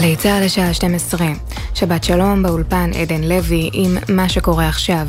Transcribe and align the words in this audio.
גלי 0.00 0.16
צה"ל 0.16 0.44
לשעה 0.44 0.74
12. 0.74 1.26
שבת 1.74 2.04
שלום 2.04 2.42
באולפן 2.42 2.90
עדן 2.92 3.24
לוי 3.24 3.70
עם 3.72 3.96
מה 4.08 4.28
שקורה 4.28 4.68
עכשיו. 4.68 5.08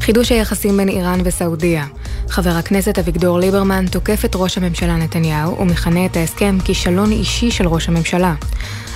חידוש 0.00 0.32
היחסים 0.32 0.76
בין 0.76 0.88
איראן 0.88 1.20
וסעודיה. 1.24 1.86
חבר 2.28 2.50
הכנסת 2.50 2.98
אביגדור 2.98 3.38
ליברמן 3.38 3.86
תוקף 3.86 4.24
את 4.24 4.30
ראש 4.34 4.58
הממשלה 4.58 4.96
נתניהו 4.96 5.58
ומכנה 5.58 6.06
את 6.06 6.16
ההסכם 6.16 6.58
כישלון 6.64 7.12
אישי 7.12 7.50
של 7.50 7.68
ראש 7.68 7.88
הממשלה. 7.88 8.34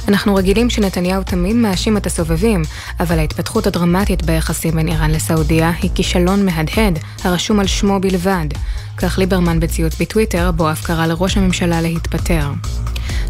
אנחנו 0.09 0.35
רגילים 0.35 0.71
שנתניהו 0.71 1.23
תמיד 1.23 1.57
מאשים 1.57 1.97
את 1.97 2.07
הסובבים, 2.07 2.63
אבל 3.01 3.19
ההתפתחות 3.19 3.67
הדרמטית 3.67 4.23
ביחסים 4.23 4.75
בין 4.75 4.89
איראן 4.89 5.11
לסעודיה 5.11 5.73
היא 5.83 5.91
כישלון 5.95 6.47
מהדהד, 6.47 6.99
הרשום 7.25 7.61
על 7.61 7.67
שמו 7.67 8.01
בלבד. 8.01 8.47
כך 8.97 9.19
ליברמן 9.19 9.61
בציוץ 9.61 10.01
בטוויטר, 10.01 10.51
בו 10.51 10.73
אף 10.73 10.85
קרא 10.85 11.07
לראש 11.07 11.37
הממשלה 11.37 11.81
להתפטר. 11.81 12.51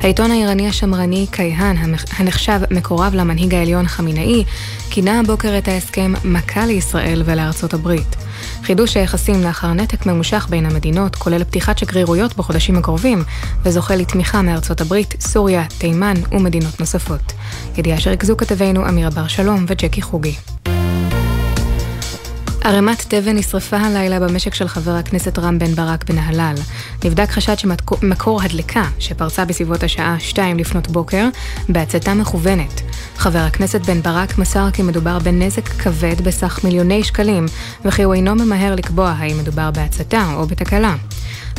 העיתון 0.01 0.31
האיראני 0.31 0.69
השמרני 0.69 1.27
קייהן, 1.31 1.77
הנחשב 2.19 2.61
מקורב 2.71 3.15
למנהיג 3.15 3.55
העליון 3.55 3.89
חמינאי, 3.89 4.45
כינה 4.91 5.21
הבוקר 5.21 5.59
את 5.59 5.69
ההסכם 5.69 6.15
מכה 6.25 6.67
לישראל 6.67 7.23
ולארצות 7.25 7.75
הברית. 7.75 8.17
חידוש 8.63 8.97
היחסים 8.97 9.43
לאחר 9.43 9.73
נתק 9.73 10.07
ממושך 10.07 10.47
בין 10.51 10.67
המדינות 10.67 11.17
כולל 11.17 11.45
פתיחת 11.45 11.79
שגרירויות 11.79 12.37
בחודשים 12.37 12.77
הקרובים, 12.77 13.23
וזוכה 13.63 13.97
לתמיכה 13.97 14.43
מארצות 14.43 14.81
הברית, 14.81 15.15
סוריה, 15.21 15.65
תימן 15.79 16.15
ומדינות 16.33 16.66
נוספות. 16.81 17.33
ידיעה 17.79 18.01
שריכזו 18.01 18.37
כתבינו 18.37 18.89
אמירה 18.89 19.11
בר 19.11 19.27
שלום 19.27 19.65
וג'קי 19.69 20.03
חוגי. 20.03 20.35
ערימת 22.67 23.05
תבן 23.09 23.37
נשרפה 23.37 23.77
הלילה 23.77 24.21
במשק 24.21 24.55
של 24.55 24.69
חבר 24.69 24.95
הכנסת 24.95 25.39
רם 25.39 25.59
בן 25.59 25.75
ברק 25.75 26.05
בנהלל. 26.11 26.55
נבדק 27.05 27.31
חשד 27.31 27.59
שמקור 27.59 28.43
הדלקה, 28.43 28.85
שפרצה 28.99 29.45
בסביבות 29.45 29.83
השעה 29.83 30.21
2 30.21 30.59
לפנות 30.59 30.89
בוקר, 30.89 31.29
בהצתה 31.69 32.15
מכוונת. 32.15 32.81
חבר 33.17 33.39
הכנסת 33.39 33.81
בן 33.81 34.03
ברק 34.03 34.39
מסר 34.39 34.71
כי 34.71 34.83
מדובר 34.83 35.19
בנזק 35.19 35.69
כבד 35.69 36.21
בסך 36.21 36.61
מיליוני 36.65 37.05
שקלים, 37.05 37.47
וכי 37.85 38.03
הוא 38.03 38.15
אינו 38.15 38.35
ממהר 38.35 38.75
לקבוע 38.75 39.15
האם 39.19 39.39
מדובר 39.39 39.71
בהצתה 39.71 40.33
או 40.35 40.47
בתקלה. 40.47 40.95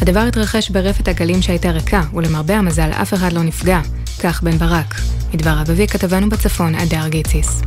הדבר 0.02 0.20
התרחש 0.20 0.70
ברפת 0.70 1.08
הגלים 1.08 1.42
שהייתה 1.42 1.72
ריקה, 1.72 2.02
ולמרבה 2.14 2.58
המזל 2.58 2.90
אף 2.92 3.14
אחד 3.14 3.34
לא 3.34 3.44
נפגע. 3.44 3.80
כך 4.24 4.44
בן 4.44 4.58
ברק. 4.58 4.96
מדבר 5.34 5.62
אביבי 5.62 5.88
כתבנו 5.88 6.30
בצפון, 6.30 6.76
אדר 6.76 7.08
גיציס. 7.08 7.62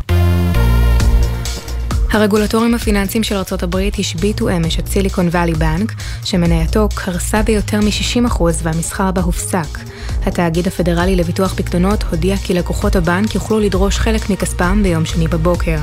הרגולטורים 2.11 2.75
הפיננסיים 2.75 3.23
של 3.25 3.37
ארצות 3.37 3.63
הברית 3.63 3.99
השביתו 3.99 4.49
אמש 4.49 4.79
את 4.79 4.89
סיליקון 4.89 5.29
וואלי 5.29 5.55
בנק, 5.55 5.93
שמנייתו 6.25 6.89
קרסה 6.95 7.43
ביותר 7.43 7.81
מ-60% 7.81 8.43
והמסחר 8.63 9.11
בה 9.11 9.23
הופסק. 9.23 9.79
התאגיד 10.27 10.67
הפדרלי 10.67 11.17
לביטוח 11.17 11.55
פקדונות 11.55 12.03
הודיע 12.03 12.37
כי 12.37 12.55
לקוחות 12.55 12.97
הבנק 12.97 13.35
יוכלו 13.35 13.61
לדרוש 13.61 13.99
חלק 13.99 14.31
מכספם 14.31 14.83
ביום 14.83 15.05
שני 15.05 15.29
בבוקר. 15.29 15.79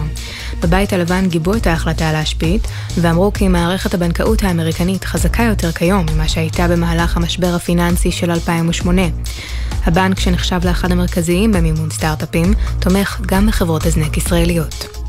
בבית 0.64 0.94
הלבן 0.94 1.28
גיבו 1.28 1.54
את 1.54 1.68
ההחלטה 1.68 2.12
להשבית, 2.12 2.68
ואמרו 3.02 3.34
כי 3.34 3.48
מערכת 3.48 3.94
הבנקאות 3.94 4.44
האמריקנית 4.44 5.06
חזקה 5.06 5.44
יותר 5.44 5.72
כיום 5.72 6.06
ממה 6.14 6.28
שהייתה 6.28 6.68
במהלך 6.68 7.18
המשבר 7.18 7.56
הפיננסי 7.56 8.12
של 8.12 8.32
2008. 8.32 9.02
הבנק, 9.86 10.20
שנחשב 10.20 10.60
לאחד 10.64 10.92
המרכזיים 10.92 11.52
במימון 11.52 11.90
סטארט-אפים, 11.90 12.54
תומך 12.80 13.22
גם 13.26 13.48
בחברות 13.48 13.86
הזנק 13.86 14.18
ישראליות. 14.18 15.07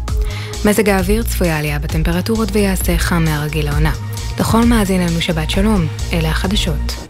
מזג 0.64 0.88
האוויר 0.88 1.22
צפויה 1.22 1.58
עלייה 1.58 1.78
בטמפרטורות 1.78 2.48
ויעשה 2.52 2.98
חם 2.98 3.24
מהרגיל 3.24 3.70
לעונה. 3.70 3.92
לכל 4.40 4.64
מאזין 4.64 5.00
לנו 5.00 5.20
שבת 5.20 5.50
שלום, 5.50 5.86
אלה 6.12 6.28
החדשות. 6.28 7.08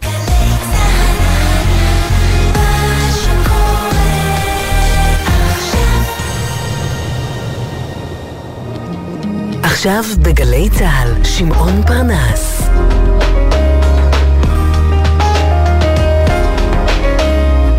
עכשיו 9.63 10.03
בגלי 10.21 10.69
צה"ל, 10.69 11.23
שמעון 11.23 11.83
פרנס. 11.87 12.69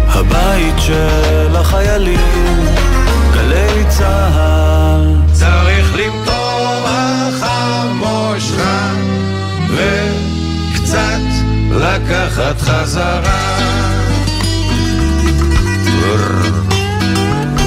הבית 0.09 0.75
של 0.79 1.57
החיילים, 1.57 2.80
גלי 3.51 3.85
צה"ל. 3.89 5.33
צריך 5.33 5.95
למתוח 5.95 7.43
המושכה 7.43 8.93
וקצת 9.69 11.21
לקחת 11.71 12.61
חזרה. 12.61 13.59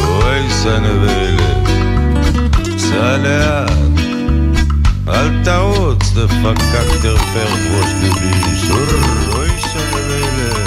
אוי 0.07 0.49
סנבלת, 0.49 1.67
סע 2.77 3.17
לאט 3.17 3.71
אל 5.07 5.43
תעוץ, 5.43 6.11
דפקק 6.11 7.01
תרפר 7.01 7.47
ראש 7.71 7.89
דביש, 8.01 8.69
אוי 9.33 9.49
סנבלת 9.59 10.62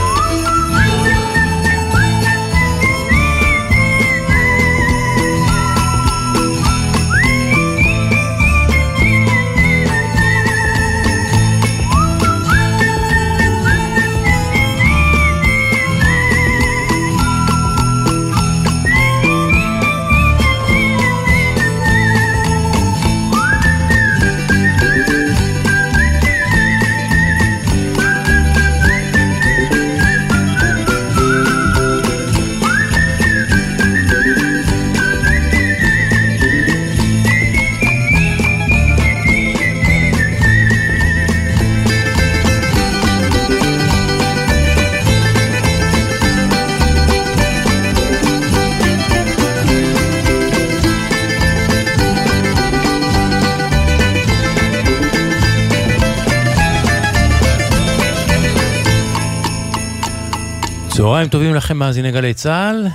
צהריים 61.06 61.28
טובים 61.28 61.54
לכם 61.54 61.76
מאזיני 61.76 62.12
גלי 62.12 62.34
צה"ל, 62.34 62.86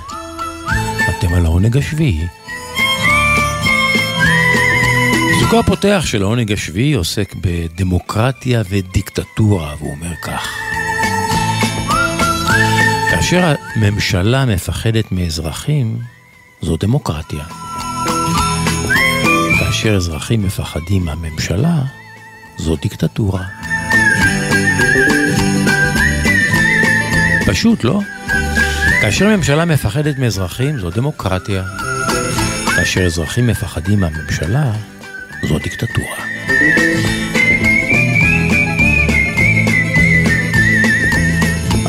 אתם 1.08 1.34
על 1.34 1.44
העונג 1.44 1.76
השביעי. 1.76 2.26
עיסוקו 5.34 5.58
הפותח 5.58 6.02
של 6.06 6.22
העונג 6.22 6.52
השביעי 6.52 6.92
עוסק 6.92 7.34
בדמוקרטיה 7.40 8.62
ודיקטטורה, 8.68 9.74
והוא 9.78 9.90
אומר 9.90 10.16
כך: 10.22 10.48
כאשר 13.10 13.54
הממשלה 13.76 14.44
מפחדת 14.44 15.12
מאזרחים, 15.12 15.98
זו 16.62 16.76
דמוקרטיה. 16.76 17.44
כאשר 19.58 19.96
אזרחים 19.96 20.42
מפחדים 20.42 21.04
מהממשלה, 21.04 21.82
זו 22.58 22.76
דיקטטורה. 22.76 23.42
פשוט, 27.52 27.84
לא? 27.84 28.00
כאשר 29.00 29.36
ממשלה 29.36 29.64
מפחדת 29.64 30.18
מאזרחים, 30.18 30.78
זו 30.78 30.90
דמוקרטיה. 30.90 31.62
כאשר 32.76 33.06
אזרחים 33.06 33.46
מפחדים 33.46 34.00
מהממשלה, 34.00 34.72
זו 35.48 35.58
דיקטטורה. 35.58 36.16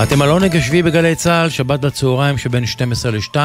אתם 0.04 0.22
על 0.22 0.30
עונג 0.30 0.56
השביעי 0.56 0.84
בגלי 0.84 1.16
צה"ל, 1.16 1.50
שבת 1.50 1.80
בצהריים 1.80 2.38
שבין 2.38 2.66
12 2.66 3.12
ל-2, 3.12 3.36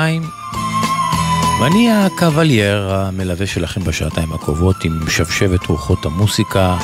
ואני 1.60 1.90
הקוולייר 1.92 2.94
המלווה 2.94 3.46
שלכם 3.46 3.84
בשעתיים 3.84 4.32
הקרובות 4.32 4.84
עם 4.84 5.10
שבשבת 5.10 5.66
רוחות 5.66 6.06
המוסיקה, 6.06 6.76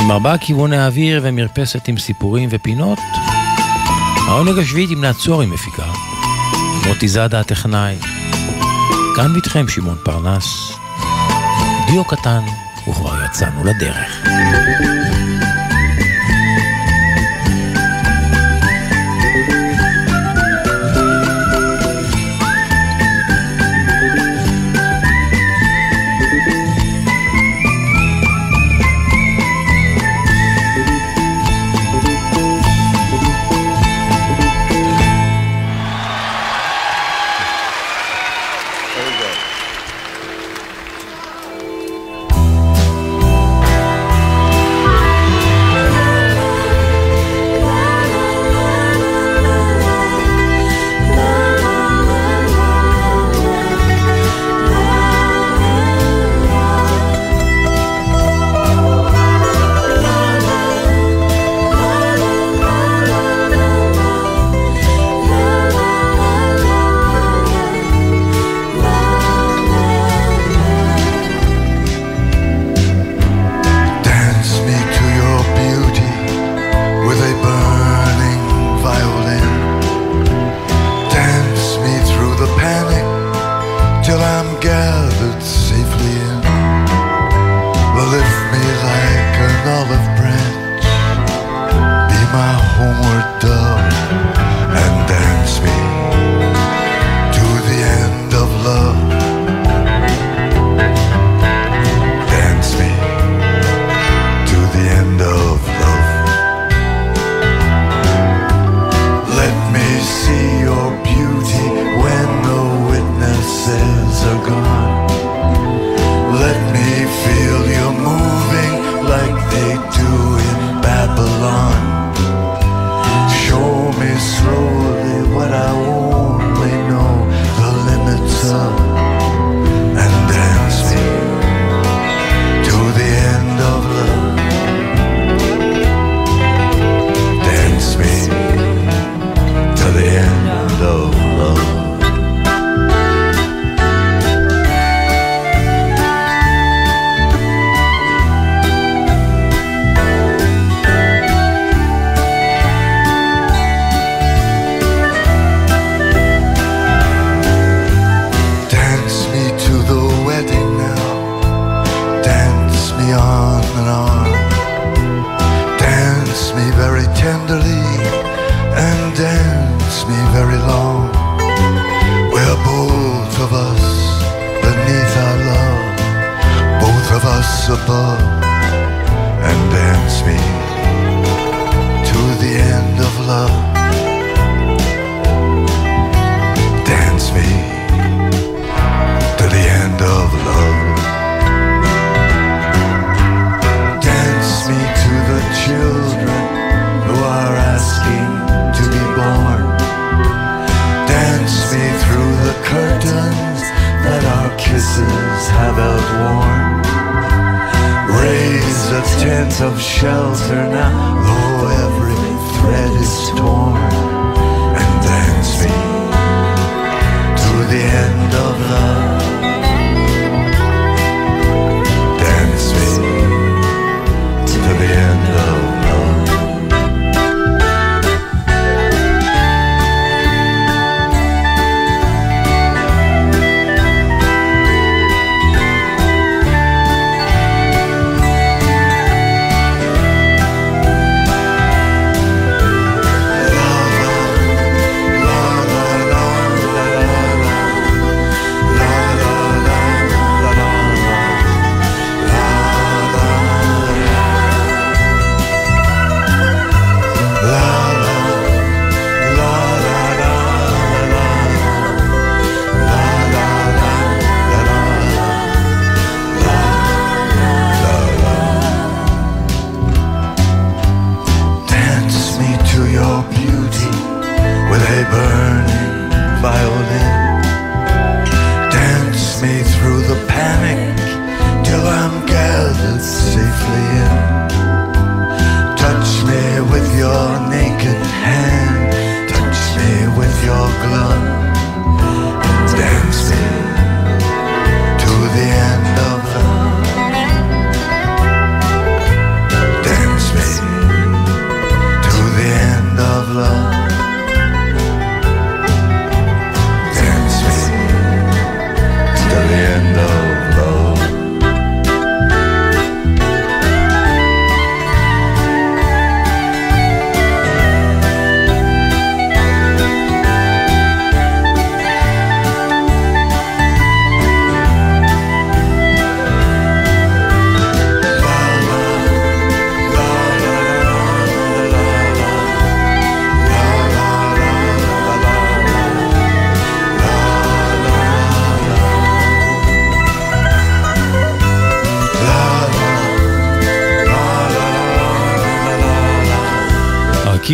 עם 0.00 0.10
ארבעה 0.10 0.38
כיווני 0.38 0.86
אוויר 0.86 1.20
ומרפסת 1.24 1.88
עם 1.88 1.98
סיפורים 1.98 2.48
ופינות. 2.52 2.98
העונג 4.28 4.58
השביעי 4.58 4.86
תמנה 4.86 5.12
צורי 5.12 5.46
מפיקה, 5.46 5.86
מוטי 6.86 7.08
זאדה 7.08 7.40
הטכנאי. 7.40 7.96
כאן 9.16 9.32
ביתכם 9.34 9.68
שמעון 9.68 9.96
פרנס, 10.02 10.72
דיו 11.86 12.04
קטן, 12.04 12.40
וכבר 12.88 13.24
יצאנו 13.24 13.64
לדרך. 13.64 14.28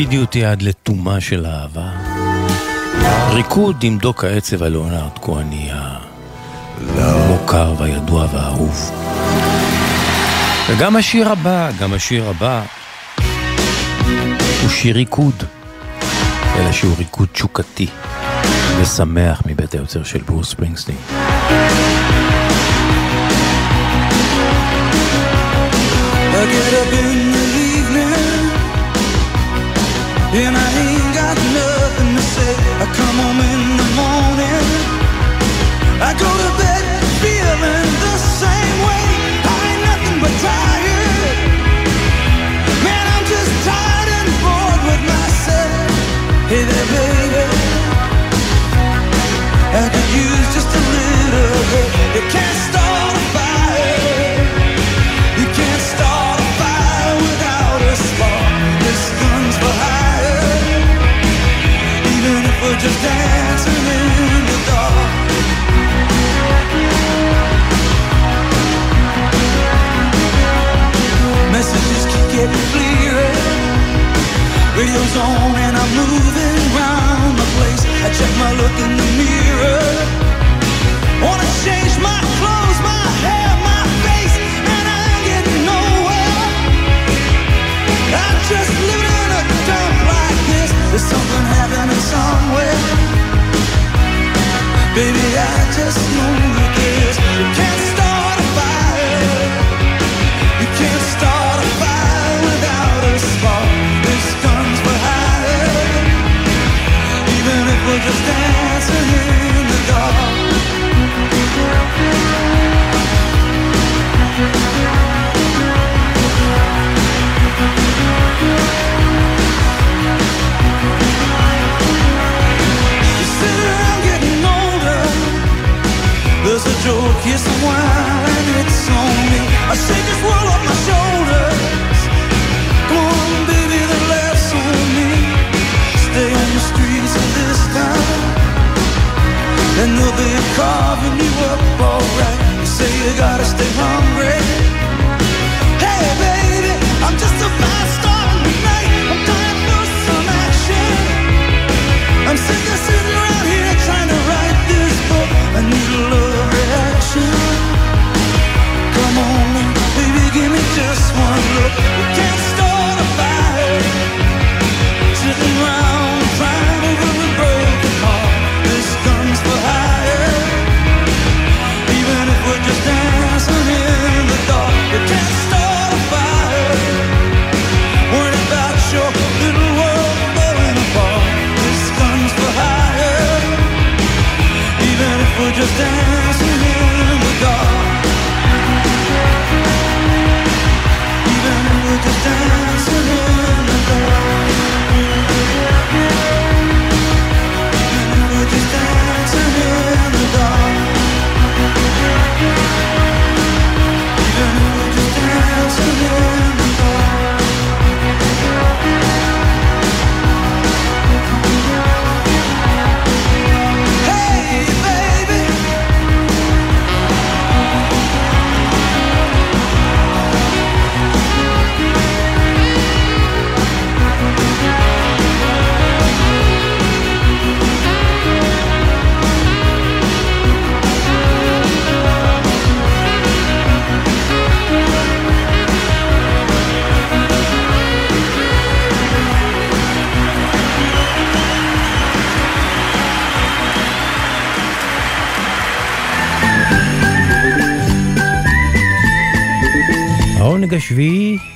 הולידי 0.05 0.23
אותי 0.23 0.45
עד 0.45 0.63
לטומאה 0.63 1.21
של 1.21 1.47
אהבה. 1.47 1.91
ריקוד 3.31 3.77
עם 3.83 3.99
דוק 3.99 4.25
העצב 4.25 4.63
על 4.63 4.73
ליאונרד 4.73 5.19
כהני 5.23 5.71
המוכר 6.97 7.75
והידוע 7.79 8.27
והאהוב. 8.33 8.91
וגם 10.69 10.97
השיר 10.97 11.29
הבא, 11.29 11.71
גם 11.81 11.93
השיר 11.93 12.29
הבא, 12.29 12.63
הוא 14.63 14.71
שיר 14.71 14.97
ריקוד, 14.97 15.45
אלא 16.57 16.73
שהוא 16.73 16.95
ריקוד 16.99 17.29
תשוקתי 17.33 17.87
ושמח 18.81 19.43
מבית 19.47 19.73
היוצר 19.73 20.03
של 20.03 20.23
ברוס 20.23 20.51
ספרינגסטין. 20.51 20.97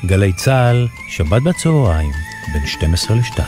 גלי 0.09 0.33
צה"ל, 0.33 0.89
שבת 1.09 1.43
בצהריים, 1.43 2.11
בין 2.53 2.67
12 2.67 3.17
ל-2. 3.17 3.41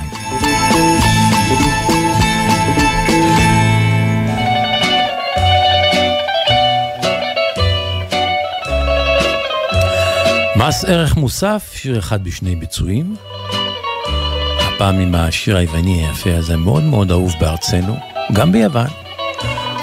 מס 10.57 10.85
ערך 10.85 11.17
מוסף, 11.17 11.71
שיר 11.75 11.99
אחד 11.99 12.25
בשני 12.25 12.57
ביצועים. 12.57 13.17
הפעם 14.59 15.01
עם 15.01 15.15
השיר 15.15 15.57
היווני 15.57 16.07
היפה 16.07 16.37
הזה, 16.37 16.57
מאוד 16.57 16.83
מאוד 16.83 17.11
אהוב 17.11 17.33
בארצנו, 17.41 17.97
גם 18.33 18.53
ביוון. 18.53 19.00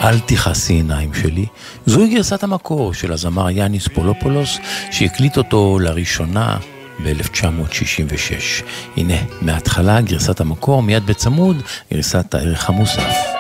אל 0.02 0.20
תכעסי 0.20 0.74
עיניים 0.74 1.14
שלי, 1.14 1.46
זוהי 1.86 2.10
גרסת 2.16 2.44
המקור 2.44 2.94
של 2.94 3.14
הזמר 3.14 3.50
יאניס 3.50 3.88
פולופולוס, 3.88 4.58
שהקליט 4.92 5.38
אותו 5.38 5.80
לראשונה 5.80 6.58
ב-1966. 7.04 8.64
הנה, 8.98 9.16
מההתחלה 9.42 10.02
גרסת 10.02 10.42
המקור, 10.42 10.84
מיד 10.84 11.06
בצמוד, 11.06 11.62
גרסת 11.94 12.36
הערך 12.36 12.70
המוסף. 12.70 13.37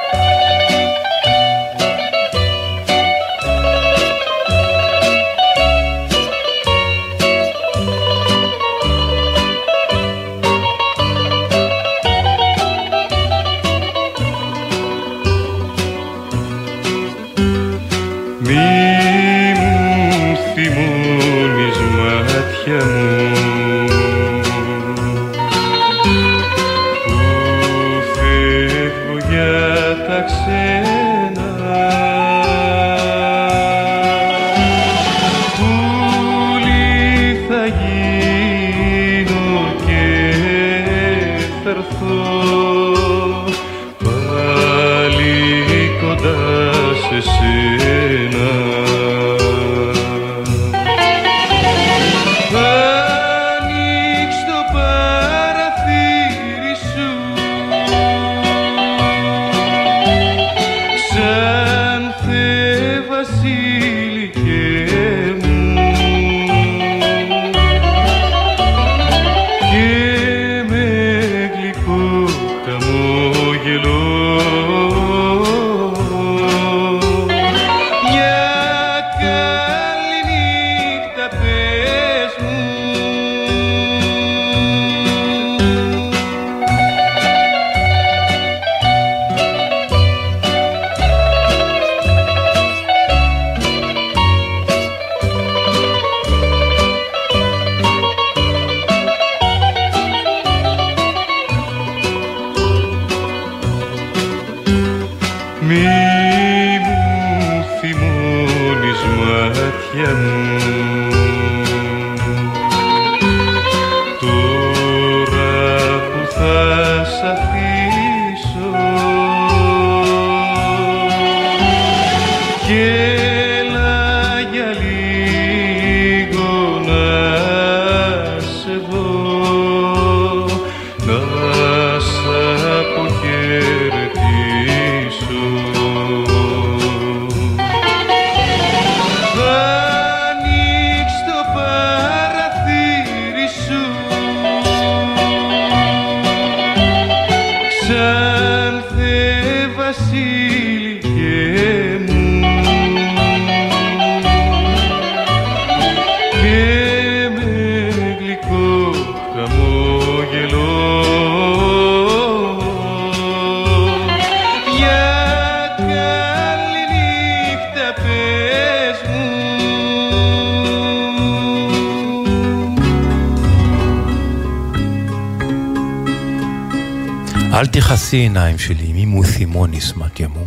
עיניים 178.58 178.94
שלי, 178.94 179.06
μη 179.06 179.46
μου 179.46 179.58
θυμώνεις 179.58 179.94
μάτια 179.96 180.24
μου. 180.24 180.46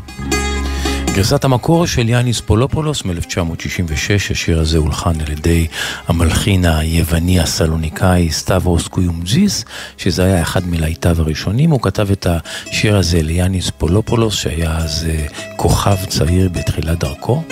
גרסת 1.15 1.45
המקור 1.45 1.87
של 1.87 2.09
יאניס 2.09 2.41
פולופולוס 2.41 3.05
מ-1966, 3.05 4.31
השיר 4.31 4.61
הזה 4.61 4.79
הולחן 4.79 5.21
על 5.27 5.33
ידי 5.33 5.67
המלחין 6.09 6.65
היווני 6.65 7.41
הסלוניקאי 7.41 8.31
סטאברוס 8.31 8.89
קויומג'יס, 8.89 9.65
שזה 9.99 10.25
היה 10.25 10.43
אחד 10.43 10.67
מלהיטיו 10.67 11.21
הראשונים, 11.21 11.71
הוא 11.71 11.81
כתב 11.83 12.11
את 12.11 12.27
השיר 12.27 12.97
הזה 12.97 13.23
ליאניס 13.23 13.71
פולופולוס, 13.79 14.35
שהיה 14.35 14.77
אז 14.77 15.07
אה, 15.11 15.27
כוכב 15.57 15.97
צעיר 16.09 16.49
בתחילת 16.49 16.99
דרכו. 16.99 17.43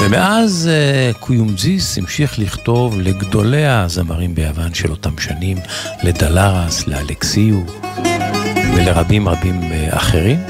ומאז 0.00 0.70
אה, 0.72 1.10
קויומג'יס 1.20 1.98
המשיך 1.98 2.38
לכתוב 2.38 3.00
לגדולי 3.00 3.66
הזמרים 3.66 4.34
ביוון 4.34 4.74
של 4.74 4.90
אותם 4.90 5.18
שנים, 5.18 5.56
לדלרס, 6.02 6.86
לאלכסיו 6.86 7.60
ולרבים 8.78 9.28
רבים 9.28 9.62
אה, 9.62 9.88
אחרים. 9.90 10.40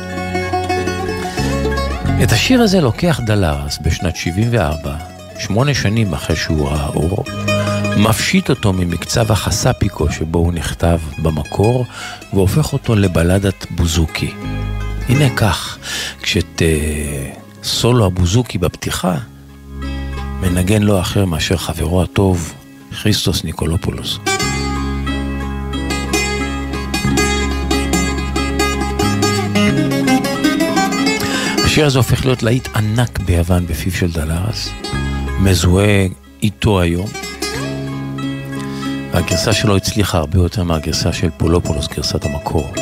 את 2.22 2.32
השיר 2.32 2.62
הזה 2.62 2.80
לוקח 2.80 3.20
דלרס 3.26 3.78
בשנת 3.82 4.16
74, 4.16 4.96
שמונה 5.38 5.74
שנים 5.74 6.14
אחרי 6.14 6.36
שהוא 6.36 6.68
ראה 6.68 6.86
אור, 6.86 7.24
מפשיט 7.96 8.50
אותו 8.50 8.72
ממקצב 8.72 9.32
החספיקו 9.32 10.12
שבו 10.12 10.38
הוא 10.38 10.52
נכתב 10.52 10.98
במקור, 11.18 11.86
והופך 12.32 12.72
אותו 12.72 12.94
לבלדת 12.94 13.66
בוזוקי. 13.70 14.30
הנה 15.08 15.36
כך, 15.36 15.78
כשאת 16.22 16.62
uh, 16.62 17.64
סולו 17.64 18.06
הבוזוקי 18.06 18.58
בפתיחה, 18.58 19.14
מנגן 20.40 20.82
לא 20.82 21.00
אחר 21.00 21.24
מאשר 21.24 21.56
חברו 21.56 22.02
הטוב, 22.02 22.54
כריסטוס 23.02 23.44
ניקולופולוס. 23.44 24.18
השיר 31.78 31.86
הזה 31.86 31.98
הופך 31.98 32.24
להיות 32.24 32.42
להיט 32.42 32.68
ענק 32.76 33.18
ביוון 33.18 33.66
בפיו 33.66 33.92
של 33.92 34.12
דלרס, 34.12 34.70
מזוהה 35.40 36.06
איתו 36.42 36.80
היום. 36.80 37.08
והגרסה 39.12 39.52
שלו 39.52 39.76
הצליחה 39.76 40.18
הרבה 40.18 40.38
יותר 40.38 40.62
מהגרסה 40.64 41.12
של 41.12 41.28
פולופולוס, 41.36 41.88
גרסת 41.88 42.24
המקור. 42.24 42.72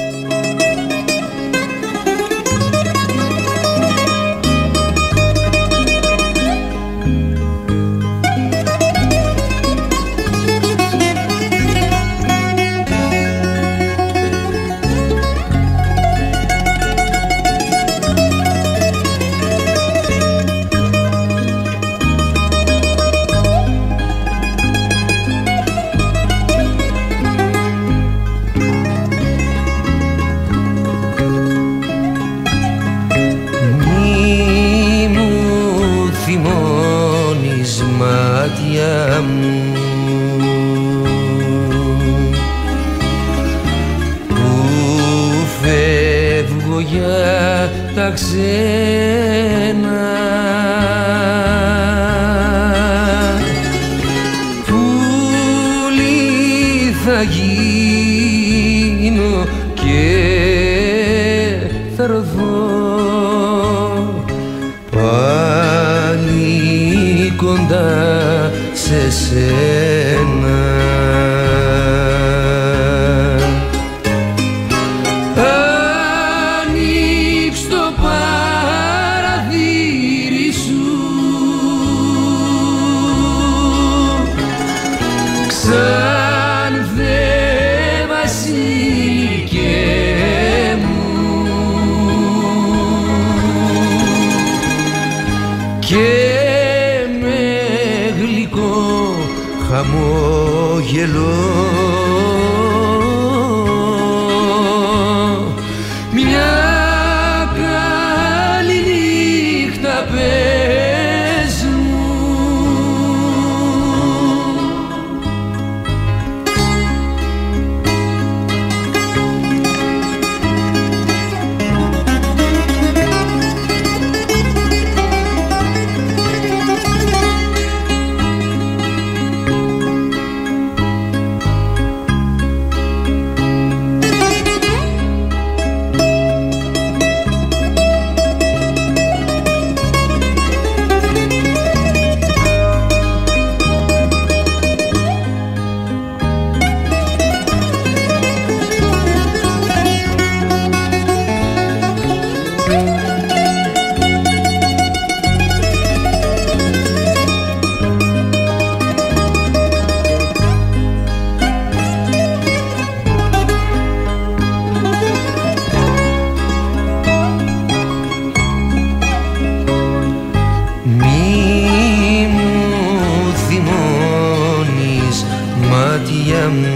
μου 176.49 176.67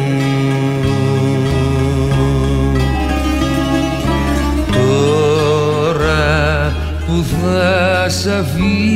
Τώρα 4.73 6.73
που 7.07 7.25
θα 7.25 8.09
σ' 8.09 8.27
αφήσω 8.27 8.90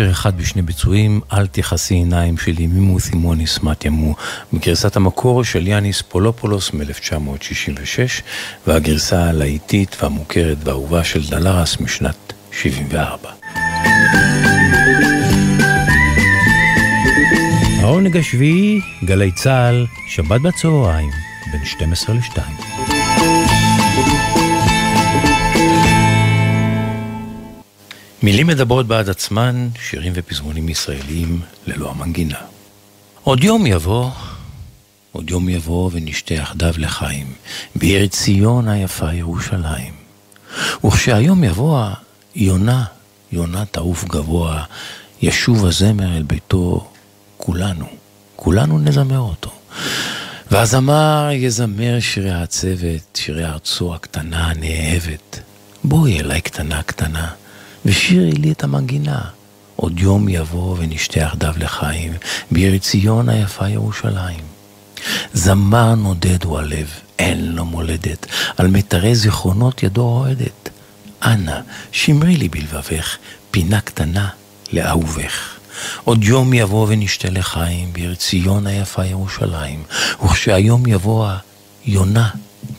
שיר 0.00 0.10
אחד 0.10 0.36
בשני 0.36 0.62
ביצועים, 0.62 1.20
אל 1.32 1.46
תכעסי 1.46 1.94
עיניים 1.94 2.38
שלי, 2.38 2.60
μη 2.60 2.76
μου 2.76 3.00
θυμώνεις 3.10 3.60
μάτια 3.62 3.91
μου, 3.91 4.14
בגרסת 4.52 4.96
המקור 4.96 5.44
של 5.44 5.66
יאניס 5.66 6.02
פולופולוס 6.02 6.72
מ-1966, 6.72 8.22
והגרסה 8.66 9.24
הלהיטית 9.24 9.96
והמוכרת 10.02 10.56
והאהובה 10.64 11.04
של 11.04 11.30
דלרס 11.30 11.80
משנת 11.80 12.32
74. 12.52 13.30
העונג 17.80 18.16
השביעי, 18.16 18.80
גלי 19.04 19.32
צה"ל, 19.32 19.86
שבת 20.08 20.40
בצהריים, 20.40 21.10
בין 21.52 21.64
12 21.64 22.14
ל-2. 22.14 22.40
מילים 28.22 28.46
מדברות 28.46 28.86
בעד 28.86 29.10
עצמן, 29.10 29.68
שירים 29.82 30.12
ופזמונים 30.16 30.68
ישראליים 30.68 31.40
ללא 31.66 31.90
המנגינה. 31.90 32.38
עוד 33.24 33.44
יום 33.44 33.66
יבוא, 33.66 34.10
עוד 35.12 35.30
יום 35.30 35.48
יבוא 35.48 35.90
ונשתה 35.92 36.34
יחדיו 36.34 36.74
לחיים, 36.78 37.26
בעיר 37.76 38.06
ציון 38.06 38.68
היפה 38.68 39.12
ירושלים. 39.12 39.92
וכשהיום 40.84 41.44
יבוא, 41.44 41.86
יונה, 42.36 42.84
יונה 43.32 43.64
תעוף 43.64 44.04
גבוה, 44.04 44.64
ישוב 45.22 45.66
הזמר 45.66 46.16
אל 46.16 46.22
ביתו, 46.22 46.90
כולנו, 47.36 47.86
כולנו 48.36 48.78
נזמר 48.78 49.18
אותו. 49.18 49.50
והזמר 50.50 51.28
יזמר 51.32 52.00
שירי 52.00 52.32
הצוות, 52.32 53.02
שירי 53.14 53.46
ארצו 53.46 53.94
הקטנה 53.94 54.46
הנאהבת. 54.46 55.40
בואי 55.84 56.20
אליי 56.20 56.40
קטנה 56.40 56.82
קטנה. 56.82 57.30
ושירי 57.84 58.32
לי 58.32 58.52
את 58.52 58.64
המנגינה. 58.64 59.20
עוד 59.76 59.98
יום 59.98 60.28
יבוא 60.28 60.76
ונשתה 60.78 61.20
יחדיו 61.20 61.54
לחיים, 61.56 62.12
בעיר 62.50 62.78
ציון 62.78 63.28
היפה 63.28 63.68
ירושלים. 63.68 64.40
זמר 65.32 65.94
נודד 65.94 66.44
הוא 66.44 66.58
הלב, 66.58 66.88
אין 67.18 67.52
לו 67.52 67.64
מולדת, 67.64 68.26
על 68.56 68.66
מיתרי 68.66 69.14
זיכרונות 69.14 69.82
ידו 69.82 70.08
רועדת. 70.08 70.68
אנא, 71.22 71.60
שמרי 71.92 72.36
לי 72.36 72.48
בלבבך, 72.48 73.16
פינה 73.50 73.80
קטנה 73.80 74.28
לאהובך. 74.72 75.58
עוד 76.04 76.24
יום 76.24 76.54
יבוא 76.54 76.86
ונשתה 76.88 77.30
לחיים, 77.30 77.92
בעיר 77.92 78.14
ציון 78.14 78.66
היפה 78.66 79.06
ירושלים, 79.06 79.82
וכשהיום 80.24 80.86
יבוא 80.86 81.28
יונה 81.84 82.30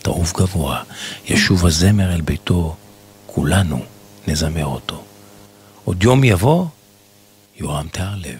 תעוף 0.02 0.34
גבוה, 0.34 0.84
ישוב 1.28 1.66
הזמר 1.66 2.14
אל 2.14 2.22
ביתו, 2.22 2.76
כולנו 3.26 3.82
נזמר 4.27 4.65
אותו. 4.67 5.05
עוד 5.85 6.03
יום 6.03 6.25
יבוא, 6.25 6.67
יורם 7.57 7.87
תהרלב. 7.93 8.39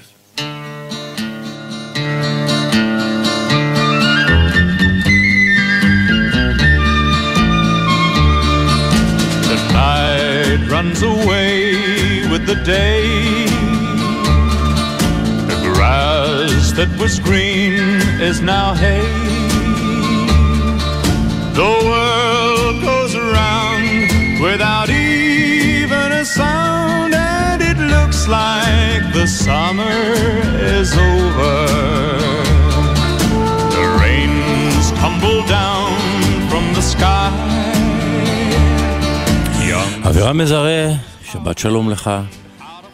The 9.51 9.59
night 9.73 10.61
runs 10.75 11.01
away 11.03 11.57
with 12.31 12.45
the 12.47 12.59
day. 12.79 13.07
The 15.51 15.59
grass 15.67 16.73
that 16.79 16.91
was 17.01 17.15
green 17.29 17.75
is 18.31 18.37
now 18.41 18.69
hay. 18.75 19.07
The 21.63 21.73
world 21.91 22.77
goes 22.91 23.15
around 23.15 24.41
without 24.47 24.91
even 24.91 25.10
Looks 28.22 28.28
like 28.28 29.14
the 29.14 29.28
summer 29.28 30.00
is 30.78 30.94
over. 30.94 31.56
The 33.76 33.86
rains 34.02 34.92
tumble 35.02 35.42
down 35.48 35.98
from 36.50 36.66
the 36.76 36.82
sky. 36.82 37.32
אבירם 40.08 40.38
מזרה, 40.38 40.88
שבת 41.24 41.58
שלום 41.58 41.90
לך. 41.90 42.12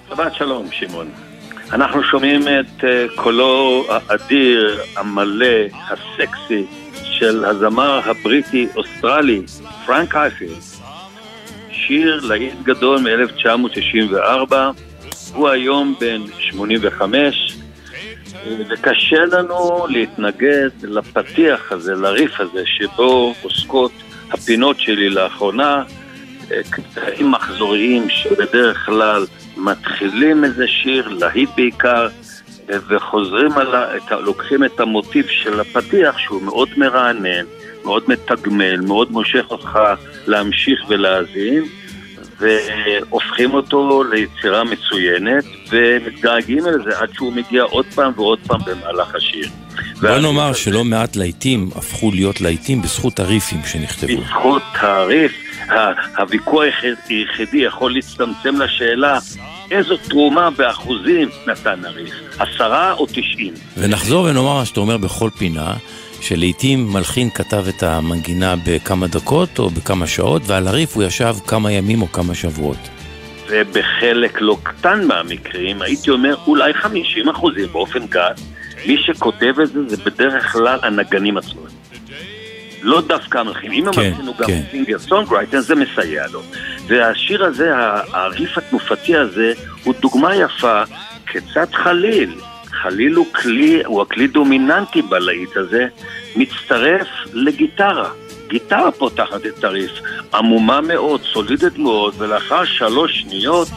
שבת 0.10 0.34
שלום, 0.36 0.68
שמעון. 0.72 1.10
אנחנו 1.72 2.04
שומעים 2.04 2.42
את 2.42 2.84
אה, 2.84 3.06
קולו 3.16 3.86
האדיר, 3.90 4.82
המלא, 4.96 5.58
הסקסי, 5.90 6.66
של 7.04 7.46
הזמר 7.46 8.00
הבריטי-אוסטרלי, 8.06 9.42
פרנק 9.86 10.16
אייפיל. 10.16 10.54
שיר 11.72 12.20
להיט 12.24 12.54
גדול 12.64 13.00
מ-1964, 13.00 14.54
הוא 15.34 15.50
היום 15.50 15.96
בן 16.00 16.22
85, 16.40 17.58
אה, 18.36 18.56
וקשה 18.70 19.26
לנו 19.26 19.88
להתנגד 19.90 20.70
לפתיח 20.84 21.72
הזה, 21.72 21.96
לריף 21.96 22.40
הזה, 22.40 22.64
שבו 22.66 23.34
עוסקות 23.42 23.92
הפינות 24.32 24.80
שלי 24.80 25.10
לאחרונה, 25.10 25.84
אה, 26.52 26.62
קטעים 26.70 27.32
מחזוריים 27.32 28.10
שבדרך 28.10 28.86
כלל 28.86 29.26
מתחילים 29.58 30.44
איזה 30.44 30.68
שיר, 30.68 31.08
להיט 31.08 31.50
בעיקר, 31.56 32.08
וחוזרים 32.88 33.52
על 33.52 33.76
ה... 33.76 33.98
את 33.98 34.12
ה... 34.12 34.20
לוקחים 34.20 34.64
את 34.64 34.80
המוטיב 34.80 35.26
של 35.28 35.60
הפתיח 35.60 36.18
שהוא 36.18 36.42
מאוד 36.42 36.70
מרענן, 36.78 37.46
מאוד 37.84 38.04
מתגמל, 38.08 38.82
מאוד 38.82 39.12
מושך 39.12 39.46
אותך 39.50 39.80
להמשיך 40.28 40.80
ולהאזין, 40.88 41.64
והופכים 42.40 43.54
אותו 43.54 44.04
ליצירה 44.04 44.64
מצוינת, 44.64 45.44
ומתגעגעים 45.70 46.68
אל 46.68 46.84
זה 46.84 47.00
עד 47.00 47.10
שהוא 47.14 47.34
מגיע 47.34 47.64
עוד 47.64 47.86
פעם 47.96 48.12
ועוד 48.16 48.40
פעם 48.48 48.60
במהלך 48.66 49.16
השיר. 49.16 49.48
בוא 50.02 50.10
נאמר 50.18 50.50
הזה- 50.50 50.60
שלא 50.60 50.84
מעט 50.84 51.16
להיטים 51.16 51.70
הפכו 51.76 52.12
להיות 52.12 52.42
להיטים 52.42 52.82
בזכות 52.82 53.20
הריפים 53.20 53.60
שנכתבו. 53.66 54.18
בזכות 54.22 54.62
תעריף, 54.82 55.32
ה- 55.70 55.92
הוויכוח 56.22 56.64
היחיד- 56.64 56.96
היחידי 57.10 57.58
יכול 57.58 57.94
להצטמצם 57.94 58.62
לשאלה 58.62 59.20
איזו 59.72 59.98
תרומה 59.98 60.50
באחוזים 60.50 61.30
נתן 61.48 61.86
הריף, 61.86 62.10
עשרה 62.40 62.92
או 62.94 63.06
תשעים. 63.06 63.54
ונחזור 63.78 64.24
ונאמר 64.26 64.54
מה 64.54 64.66
שאתה 64.66 64.80
אומר 64.80 64.98
בכל 64.98 65.30
פינה, 65.38 65.74
שלעיתים 66.22 66.88
מלחין 66.94 67.30
כתב 67.30 67.66
את 67.70 67.84
המנגינה 67.84 68.56
בכמה 68.66 69.08
דקות 69.08 69.60
או 69.60 69.70
בכמה 69.70 70.08
שעות, 70.08 70.42
ועל 70.46 70.68
הריף 70.68 70.96
הוא 70.96 71.04
ישב 71.04 71.36
כמה 71.48 71.72
ימים 71.72 72.02
או 72.02 72.12
כמה 72.12 72.36
שבועות. 72.36 72.90
ובחלק 73.50 74.42
לא 74.42 74.58
קטן 74.64 75.08
מהמקרים, 75.08 75.82
הייתי 75.82 76.10
אומר 76.10 76.36
אולי 76.48 76.74
50 76.74 77.30
אחוזים 77.30 77.68
באופן 77.72 78.08
גס, 78.08 78.44
מי 78.88 78.98
שכותב 78.98 79.60
את 79.64 79.68
זה 79.68 79.80
זה 79.88 79.98
בדרך 80.06 80.52
כלל 80.52 80.80
הנגנים 80.84 81.38
עצמם. 81.38 81.62
לא 82.82 83.02
דווקא 83.02 83.38
המלחין, 83.38 83.72
אם 83.72 83.92
כן, 83.94 84.02
המלחין 84.02 84.28
הוא 84.28 84.36
גם 84.38 84.48
כן. 84.48 84.62
singer 84.72 85.00
songwriter 85.00 85.60
זה 85.60 85.76
מסייע 85.76 86.28
לו. 86.28 86.42
והשיר 86.88 87.46
הזה, 87.46 87.72
הריף 88.14 88.58
התנופתי 88.58 89.16
הזה, 89.16 89.54
הוא 89.84 89.94
דוגמה 90.02 90.36
יפה 90.36 90.82
כיצד 91.28 91.74
חליל, 91.74 92.36
חליל 92.82 93.14
הוא 93.14 93.26
כלי, 93.34 93.82
הוא 93.86 94.02
הכלי 94.02 94.28
דומיננטי 94.28 95.02
בלהיט 95.02 95.58
הזה, 95.58 95.88
מצטרף 96.36 97.08
לגיטרה. 97.34 98.10
גיטרה 98.48 98.92
פותחת 98.92 99.46
את 99.46 99.64
הריף, 99.64 99.92
עמומה 100.34 100.82
מאוד, 100.82 101.22
סולידית 101.34 101.78
מאוד, 101.78 102.14
ולאחר 102.18 102.66
שלוש 102.66 103.22
שניות 103.22 103.68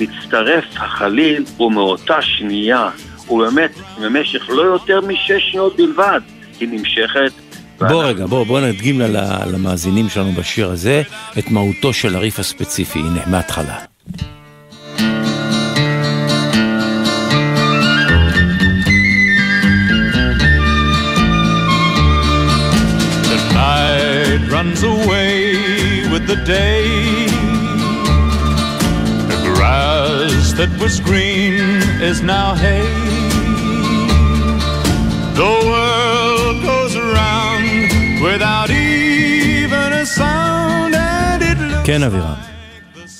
מצטרף 0.00 0.64
החליל, 0.76 1.44
ומאותה 1.60 2.22
שנייה, 2.22 2.90
ובאמת, 3.30 3.70
במשך 4.02 4.50
לא 4.50 4.62
יותר 4.62 5.00
משש 5.00 5.50
שניות 5.50 5.76
בלבד, 5.76 6.20
היא 6.60 6.68
נמשכת. 6.68 7.32
בוא 7.78 8.04
רגע, 8.04 8.26
בוא, 8.26 8.46
בוא 8.46 8.60
נדגים 8.60 9.00
למאזינים 9.52 10.08
שלנו 10.08 10.32
בשיר 10.32 10.70
הזה 10.70 11.02
את 11.38 11.50
מהותו 11.50 11.92
של 11.92 12.16
הריף 12.16 12.38
הספציפי, 12.38 12.98
הנה, 12.98 13.20
מההתחלה. 13.26 13.78
Runs 24.62 24.82
away 24.84 25.38
with 26.12 26.24
the 26.32 26.38
day. 26.58 26.84
The 29.32 29.38
grass 29.48 30.52
that 30.60 30.72
was 30.82 30.94
green 31.08 31.54
is 32.10 32.18
now 32.34 32.48
hay. 32.64 32.86
The 35.42 35.54
world 35.70 36.56
goes 36.70 36.94
around 37.06 37.88
without 38.26 38.70
even 38.70 39.88
a 40.02 40.06
sound, 40.06 40.94
and 40.94 41.42
it 41.42 41.58
looks 41.58 41.86
כן, 41.86 42.02
אבירם. 42.02 42.34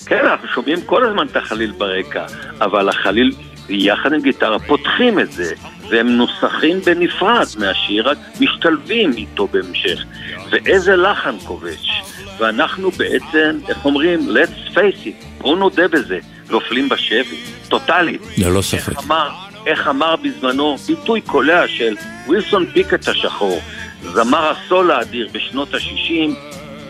כן, 0.06 0.26
אנחנו 0.26 0.48
שומעים 0.48 0.78
כל 0.86 1.06
הזמן 1.06 1.26
את 1.26 1.36
החליל 1.36 1.72
ברקע, 1.78 2.24
אבל 2.60 2.88
החליל 2.88 3.32
יחד 3.68 4.12
עם 4.12 4.20
גיטרה 4.20 4.58
פותחים 4.58 5.18
את 5.18 5.32
זה, 5.32 5.52
והם 5.92 6.08
נוסחים 6.08 6.80
בנפרד 6.80 7.46
מהשיר, 7.58 8.08
רק 8.08 8.18
משתלבים 8.40 9.12
איתו 9.12 9.46
בהמשך. 9.46 10.04
ואיזה 10.50 10.96
לחן 10.96 11.38
כובש. 11.44 12.02
ואנחנו 12.38 12.90
בעצם, 12.90 13.58
איך 13.68 13.84
אומרים, 13.84 14.28
let's 14.28 14.74
face 14.74 15.06
it, 15.06 15.24
בואו 15.38 15.56
נודה 15.56 15.88
בזה, 15.88 16.18
נופלים 16.50 16.88
בשבי, 16.88 17.36
טוטאלית. 17.68 18.20
ללא 18.38 18.62
ספק. 18.62 18.88
איך 18.88 18.98
אמר, 18.98 19.30
איך 19.66 19.88
אמר 19.88 20.16
בזמנו, 20.16 20.76
ביטוי 20.76 21.20
קולע 21.20 21.68
של 21.68 21.96
ווילסון 22.26 22.66
פיקט 22.72 23.08
השחור, 23.08 23.60
זמר 24.02 24.52
הסול 24.52 24.90
האדיר 24.90 25.28
בשנות 25.32 25.74
ה-60, 25.74 26.34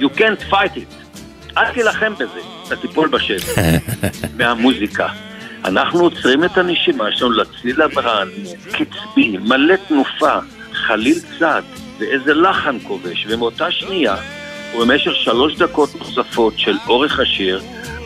you 0.01 0.19
can't 0.19 0.53
fight 0.53 0.77
it. 0.77 1.19
אל 1.57 1.73
תילחם 1.75 2.15
בזה, 2.15 2.41
אתה 2.67 2.77
תיפול 2.77 3.09
בשבי, 3.09 3.53
מהמוזיקה. 4.39 5.09
אנחנו 5.65 6.01
עוצרים 6.01 6.45
את 6.45 6.59
הנשימה 6.59 7.05
שלנו 7.13 7.33
לצליל 7.33 7.83
הברן, 7.83 8.29
קצבי, 8.73 9.39
מלא 9.39 9.75
תנופה, 9.89 10.39
חליל 10.73 11.19
צד, 11.39 11.63
ואיזה 11.99 12.35
לחן 12.35 12.79
כובש, 12.83 13.27
ומאותה 13.29 13.71
שנייה, 13.71 14.17
ובמשך 14.75 15.15
שלוש 15.15 15.57
דקות 15.57 15.91
נוספות 15.95 16.59
של 16.59 16.77
אורך 16.89 17.21
השיר, 17.21 17.61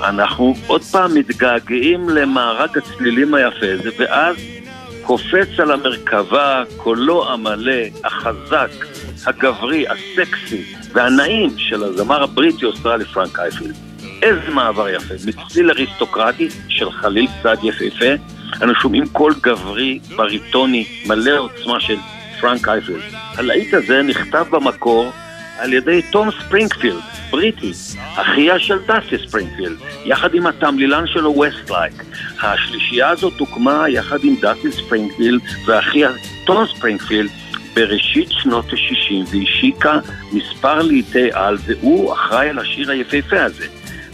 אנחנו 0.04 0.54
עוד 0.66 0.82
פעם 0.82 1.14
מתגעגעים 1.14 2.08
למארג 2.08 2.78
הצלילים 2.78 3.34
היפה 3.34 3.66
הזה, 3.72 3.90
ואז 3.98 4.36
קופץ 5.02 5.60
על 5.60 5.70
המרכבה 5.70 6.62
קולו 6.76 7.32
המלא, 7.32 7.82
החזק, 8.04 8.70
הגברי, 9.26 9.84
הסקסי 9.88 10.74
והנעים 10.92 11.50
של 11.58 11.84
הזמר 11.84 12.22
הבריטי-אוסטרלי 12.22 13.04
פרנק 13.04 13.38
אייפילד. 13.38 13.85
איזה 14.22 14.50
מעבר 14.50 14.88
יפה, 14.88 15.14
מצליל 15.26 15.70
אריסטוקרטי 15.70 16.48
של 16.68 16.90
חליל 16.90 17.26
צד 17.42 17.56
יפהפה, 17.62 18.22
אנו 18.62 18.74
שומעים 18.74 19.08
קול 19.08 19.34
גברי, 19.42 19.98
בריטוני, 20.16 20.84
מלא 21.06 21.38
עוצמה 21.38 21.80
של 21.80 21.96
פרנק 22.40 22.68
אייפילד. 22.68 23.02
הלהיט 23.36 23.74
הזה 23.74 24.02
נכתב 24.02 24.44
במקור 24.50 25.12
על 25.58 25.72
ידי 25.72 26.02
תום 26.12 26.30
ספרינגפילד, 26.30 27.00
בריטי, 27.30 27.72
אחיה 28.16 28.58
של 28.58 28.78
דאסטי 28.86 29.28
ספרינגפילד, 29.28 29.76
יחד 30.04 30.34
עם 30.34 30.46
התמלילן 30.46 31.06
קלייב 31.06 31.32
ווסטלייק. 31.36 32.02
השלישייה 32.42 33.08
הזאת 33.08 33.38
הוקמה 33.38 33.88
יחד 33.88 34.24
עם 34.24 34.34
דאסטי 34.40 34.72
ספרינגפילד 34.72 35.40
ואחיה 35.66 36.10
תום 36.44 36.64
ספרינגפילד 36.66 37.30
בראשית 37.74 38.28
שנות 38.30 38.64
ה-60 38.64 39.36
והשיקה 39.36 39.98
מספר 40.32 40.82
להיטי-על 40.82 41.56
והוא 41.66 42.12
אחראי 42.12 42.48
על 42.48 42.58
השיר 42.58 42.90
היפהפה 42.90 43.44
הזה. 43.44 43.66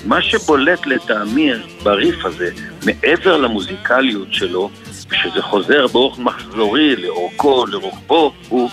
מה 0.04 0.22
שבולט 0.22 0.86
לטעמי 0.86 1.50
בריף 1.82 2.24
הזה, 2.24 2.50
מעבר 2.86 3.36
למוזיקליות 3.36 4.28
שלו, 4.30 4.70
ושזה 5.10 5.42
חוזר 5.42 5.86
באופן 5.86 6.22
מחזורי 6.22 6.96
לאורכו, 6.96 7.66
לרוחבו, 7.66 8.32
הוא 8.48 8.70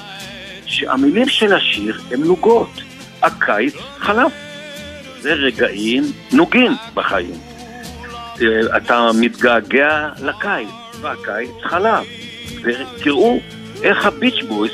שהמילים 0.66 1.30
של 1.30 1.54
השיר 1.54 2.02
הן 2.12 2.24
נוגות. 2.24 2.70
הקיץ 3.22 3.74
חלף. 3.98 4.32
זה 5.20 5.34
רגעים 5.34 6.04
נוגים 6.34 6.72
בחיים. 6.94 7.40
אה, 8.42 8.78
אתה 8.78 9.10
מתגעגע 9.20 10.10
לקיץ, 10.22 10.70
והקיץ 11.02 11.50
חלף. 11.64 12.08
ותראו 12.64 13.40
איך 13.84 14.06
הביץ' 14.06 14.44
בויס 14.48 14.72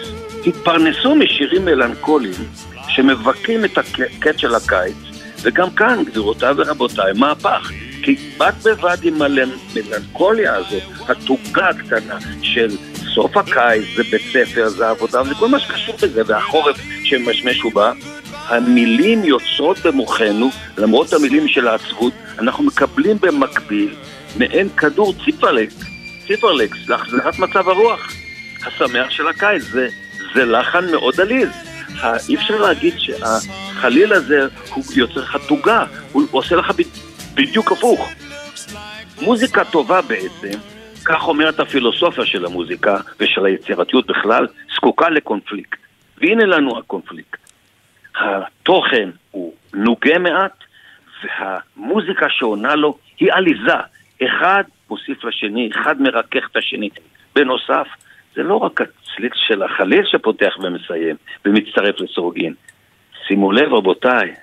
התפרנסו 0.47 1.15
משירים 1.15 1.65
מלנכוליים 1.65 2.49
שמבכים 2.87 3.65
את 3.65 3.77
הקט 3.77 4.39
של 4.39 4.55
הקיץ, 4.55 4.95
וגם 5.45 5.69
כאן, 5.69 6.03
גבירותיי 6.05 6.53
ורבותיי, 6.57 7.13
מהפך. 7.15 7.71
כי 8.03 8.15
בד 8.37 8.51
בבד 8.63 8.97
עם 9.03 9.21
המלנכוליה 9.21 10.55
הזאת, 10.55 10.83
התוגה 11.07 11.69
הקטנה 11.69 12.17
של 12.41 12.69
סוף 13.13 13.37
הקיץ, 13.37 13.83
זה 13.95 14.03
בית 14.11 14.21
ספר, 14.33 14.69
זה 14.69 14.89
עבודה, 14.89 15.23
זה 15.23 15.35
כל 15.35 15.47
מה 15.47 15.59
שקשור 15.59 15.95
בזה, 16.01 16.21
והחורף 16.25 16.77
שמשמש 17.03 17.65
ובא, 17.65 17.91
המילים 18.47 19.23
יוצרות 19.23 19.77
במוחנו, 19.79 20.49
למרות 20.77 21.13
המילים 21.13 21.47
של 21.47 21.67
העצבות, 21.67 22.13
אנחנו 22.39 22.63
מקבלים 22.63 23.17
במקביל 23.21 23.95
מעין 24.37 24.69
כדור 24.69 25.13
ציפרלקס, 25.25 25.75
ציפרלקס, 26.27 26.89
להחזרת 26.89 27.39
מצב 27.39 27.69
הרוח 27.69 28.11
השמח 28.65 29.09
של 29.09 29.27
הקיץ. 29.27 29.63
זה, 29.63 29.87
זה 30.35 30.45
לחן 30.45 30.91
מאוד 30.91 31.21
עליז. 31.21 31.49
אי 32.29 32.35
אפשר 32.35 32.57
להגיד 32.61 32.93
שהחליל 33.75 34.13
הזה 34.13 34.47
הוא 34.73 34.83
יוצר 34.95 35.19
לך 35.21 35.37
תוגה, 35.47 35.85
הוא 36.11 36.23
עושה 36.31 36.55
לך 36.55 36.71
בדיוק 37.35 37.71
הפוך. 37.71 38.11
מוזיקה 39.21 39.65
טובה 39.65 40.01
בעצם, 40.01 40.59
כך 41.05 41.27
אומרת 41.27 41.59
הפילוסופיה 41.59 42.25
של 42.25 42.45
המוזיקה 42.45 42.97
ושל 43.19 43.45
היצירתיות 43.45 44.07
בכלל, 44.07 44.47
זקוקה 44.75 45.09
לקונפליקט. 45.09 45.79
והנה 46.17 46.45
לנו 46.45 46.79
הקונפליקט. 46.79 47.39
התוכן 48.15 49.09
הוא 49.31 49.53
נוגה 49.73 50.19
מעט, 50.19 50.63
והמוזיקה 51.23 52.25
שעונה 52.29 52.75
לו 52.75 52.97
היא 53.19 53.33
עליזה. 53.33 53.79
אחד 54.23 54.63
מוסיף 54.89 55.23
לשני, 55.23 55.69
אחד 55.81 56.01
מרכך 56.01 56.47
את 56.51 56.57
השני. 56.57 56.89
בנוסף, 57.35 57.87
זה 58.35 58.43
לא 58.43 58.55
רק 58.55 58.81
הצליל 58.81 59.31
של 59.47 59.63
החליל 59.63 60.05
שפותח 60.05 60.53
ומסיים 60.63 61.15
ומצטרף 61.45 61.99
לסורגין. 61.99 62.53
שימו 63.27 63.51
לב 63.51 63.73
רבותיי, 63.73 64.33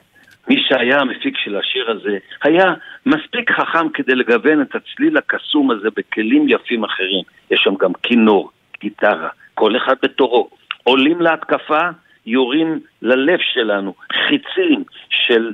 מי 0.49 0.63
שהיה 0.69 1.01
המפיק 1.01 1.37
של 1.39 1.57
השיר 1.57 1.91
הזה 1.91 2.19
היה 2.43 2.75
מספיק 3.07 3.51
חכם 3.51 3.89
כדי 3.89 4.15
לגוון 4.15 4.63
את 4.63 4.75
הצליל 4.75 5.17
הקסום 5.17 5.71
הזה 5.71 5.89
בכלים 5.97 6.49
יפים 6.49 6.85
אחרים. 6.85 7.23
יש 7.51 7.61
שם 7.65 7.75
גם 7.75 7.93
כינור, 8.03 8.51
גיטרה, 8.81 9.29
כל 9.55 9.77
אחד 9.77 9.95
בתורו. 10.03 10.49
עולים 10.85 11.21
להתקפה, 11.21 11.81
יורים 12.27 12.81
ללב 13.03 13.39
שלנו, 13.53 13.95
חיצים 14.13 14.85
של 15.09 15.53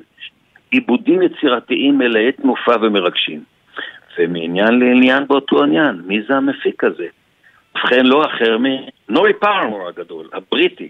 עיבודים 0.71 1.23
יצירתיים 1.23 1.99
מלאי 1.99 2.33
תנופה 2.33 2.73
ומרגשים. 2.83 3.41
ומעניין 4.19 4.79
לעניין 4.79 5.27
באותו 5.27 5.63
עניין, 5.63 6.03
מי 6.07 6.23
זה 6.23 6.37
המפיק 6.37 6.85
הזה? 6.85 7.07
ובכן 7.75 8.07
לא 8.07 8.25
אחר 8.27 8.59
מנורי 8.59 9.33
פארמור 9.33 9.89
הגדול, 9.89 10.29
הבריטי, 10.33 10.89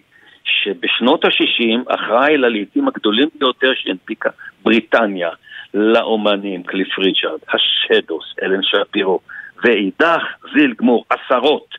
שבשנות 0.48 1.24
ה-60 1.24 1.94
אחראי 1.94 2.37
ללעיתים 2.37 2.88
הגדולים 2.88 3.28
ביותר 3.38 3.72
שהנפיקה 3.74 4.30
בריטניה 4.62 5.30
לאומנים, 5.74 6.62
קליף 6.62 6.98
ריצ'רד, 6.98 7.38
השדוס, 7.48 8.34
אלן 8.42 8.62
שפירו, 8.62 9.20
ואידך 9.64 10.22
זיל 10.54 10.74
גמור, 10.78 11.04
עשרות, 11.11 11.74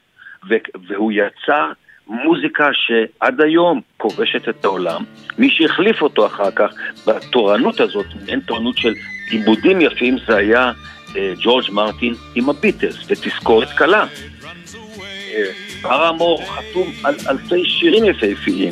והוא 0.88 1.12
יצר 1.12 1.72
מוזיקה 2.08 2.70
שעד 2.74 3.42
היום 3.42 3.82
כובשת 3.98 4.50
את 4.50 4.66
העולם. 4.66 5.02
מי 5.38 5.50
שהחליף 5.50 6.02
אותו 6.02 6.26
אחר 6.26 6.52
כך 6.52 6.72
בתורנות 7.08 7.80
הזאת, 7.80 8.06
אין 8.28 8.40
תורנות 8.40 8.78
של 8.78 8.94
עיבודים 9.32 9.82
יפים, 9.82 10.18
זה 10.28 10.36
היה 10.36 10.72
אה, 11.16 11.34
ג'ורג' 11.44 11.72
מרטין 11.72 12.14
עם 12.36 12.50
הביטלס, 12.50 13.12
ותזכורת 13.12 13.68
קלה. 13.78 14.06
פרמור 15.82 16.42
חתום 16.46 16.88
על 17.04 17.16
אלפי 17.30 17.70
שירים 17.70 18.06
יפהפיים. 18.06 18.72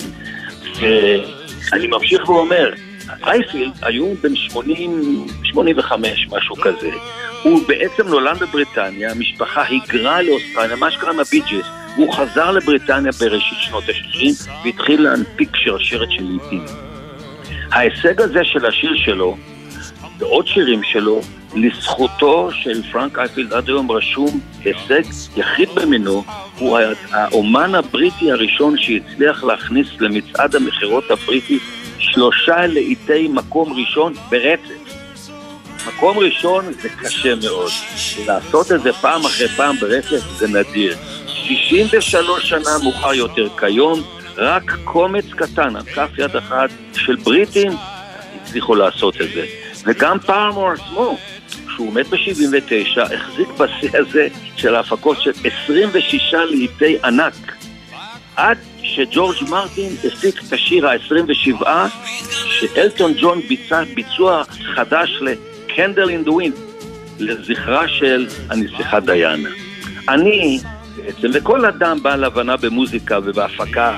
ואני 0.80 1.88
ממשיך 1.88 2.30
ואומר, 2.30 2.74
אייפילד 3.24 3.72
היום 3.82 4.13
בן 4.22 4.36
80, 4.36 5.28
85, 5.43 6.28
משהו 6.32 6.56
כזה. 6.56 6.89
הוא 7.43 7.62
בעצם 7.67 8.08
נולד 8.08 8.39
בבריטניה, 8.39 9.12
המשפחה 9.12 9.63
היגרה 9.63 10.22
לאוסטרליה, 10.22 10.76
מה 10.76 10.91
שקרה 10.91 11.10
עם 11.12 11.20
הבי 11.19 11.37
ג'יז. 11.37 11.65
הוא 11.96 12.13
חזר 12.13 12.52
לבריטניה 12.52 13.12
בראשית 13.20 13.58
שנות 13.62 13.84
ה-60 13.89 14.50
והתחיל 14.63 15.02
להנפיק 15.02 15.50
שרשרת 15.56 16.12
של 16.12 16.24
לעיתים. 16.24 16.65
ההישג 17.72 18.22
הזה 18.22 18.39
של 18.43 18.65
השיר 18.65 18.91
שלו, 18.96 19.38
ועוד 20.17 20.48
שירים 20.48 20.84
שלו, 20.84 21.22
לזכותו 21.62 22.50
של 22.52 22.91
פרנק 22.91 23.20
אייפילד 23.20 23.54
עד 23.54 23.67
היום 23.67 23.91
רשום 23.91 24.39
הישג 24.63 25.02
יחיד 25.38 25.70
במינו, 25.76 26.24
הוא 26.60 26.80
האומן 27.12 27.76
הבריטי 27.76 28.32
הראשון 28.32 28.76
שהצליח 28.78 29.43
להכניס 29.43 29.88
למצעד 30.00 30.56
המכירות 30.56 31.12
הבריטי 31.12 31.60
שלושה 32.00 32.67
לעיתי 32.67 33.28
מקום 33.28 33.74
ראשון 33.74 34.13
ברצף. 34.30 34.88
מקום 35.88 36.17
ראשון 36.17 36.65
זה 36.82 36.89
קשה 36.89 37.36
מאוד, 37.36 37.72
לעשות 38.28 38.72
את 38.72 38.82
זה 38.82 38.93
פעם 38.93 39.26
אחרי 39.26 39.48
פעם 39.48 39.76
ברצף 39.76 40.38
זה 40.38 40.48
נדיר. 40.48 40.96
63 41.28 42.50
שנה 42.50 42.78
מאוחר 42.84 43.13
יותר 43.13 43.48
כיום, 43.60 44.02
רק 44.38 44.72
קומץ 44.84 45.26
קטן 45.30 45.76
על 45.76 45.84
כף 45.84 46.10
יד 46.17 46.36
אחת 46.36 46.70
של 46.93 47.15
בריטים 47.15 47.72
הצליחו 48.41 48.76
לעשות 48.76 49.22
את 49.22 49.30
זה. 49.36 49.46
וגם 49.86 50.20
פארמור 50.20 50.72
עצמו, 50.72 51.17
כשהוא 51.77 51.93
מת 51.93 52.07
ב-79, 52.07 53.13
החזיק 53.13 53.47
בשיא 53.49 53.99
הזה 53.99 54.27
של 54.55 54.75
ההפקות 54.75 55.21
של 55.21 55.31
26 55.43 56.33
לעיתי 56.33 56.97
ענק. 57.03 57.55
עד 58.35 58.57
שג'ורג' 58.81 59.35
מרטין 59.49 59.91
הפיק 60.03 60.43
את 60.47 60.53
השיר 60.53 60.87
ה-27, 60.87 61.65
שאלטון 62.59 63.13
ג'ון 63.21 63.41
ביצע 63.41 63.83
ביצוע 63.95 64.43
חדש 64.75 65.09
Candle 65.67 66.10
in 66.10 66.23
the 66.23 66.32
Wind, 66.32 66.56
לזכרה 67.19 67.87
של 67.87 68.27
הנסיכה 68.49 68.99
דיאנה. 68.99 69.49
אני, 70.09 70.59
בעצם, 70.95 71.27
וכל 71.33 71.65
אדם 71.65 72.03
בעל 72.03 72.23
הבנה 72.23 72.57
במוזיקה 72.57 73.19
ובהפקה, 73.23 73.97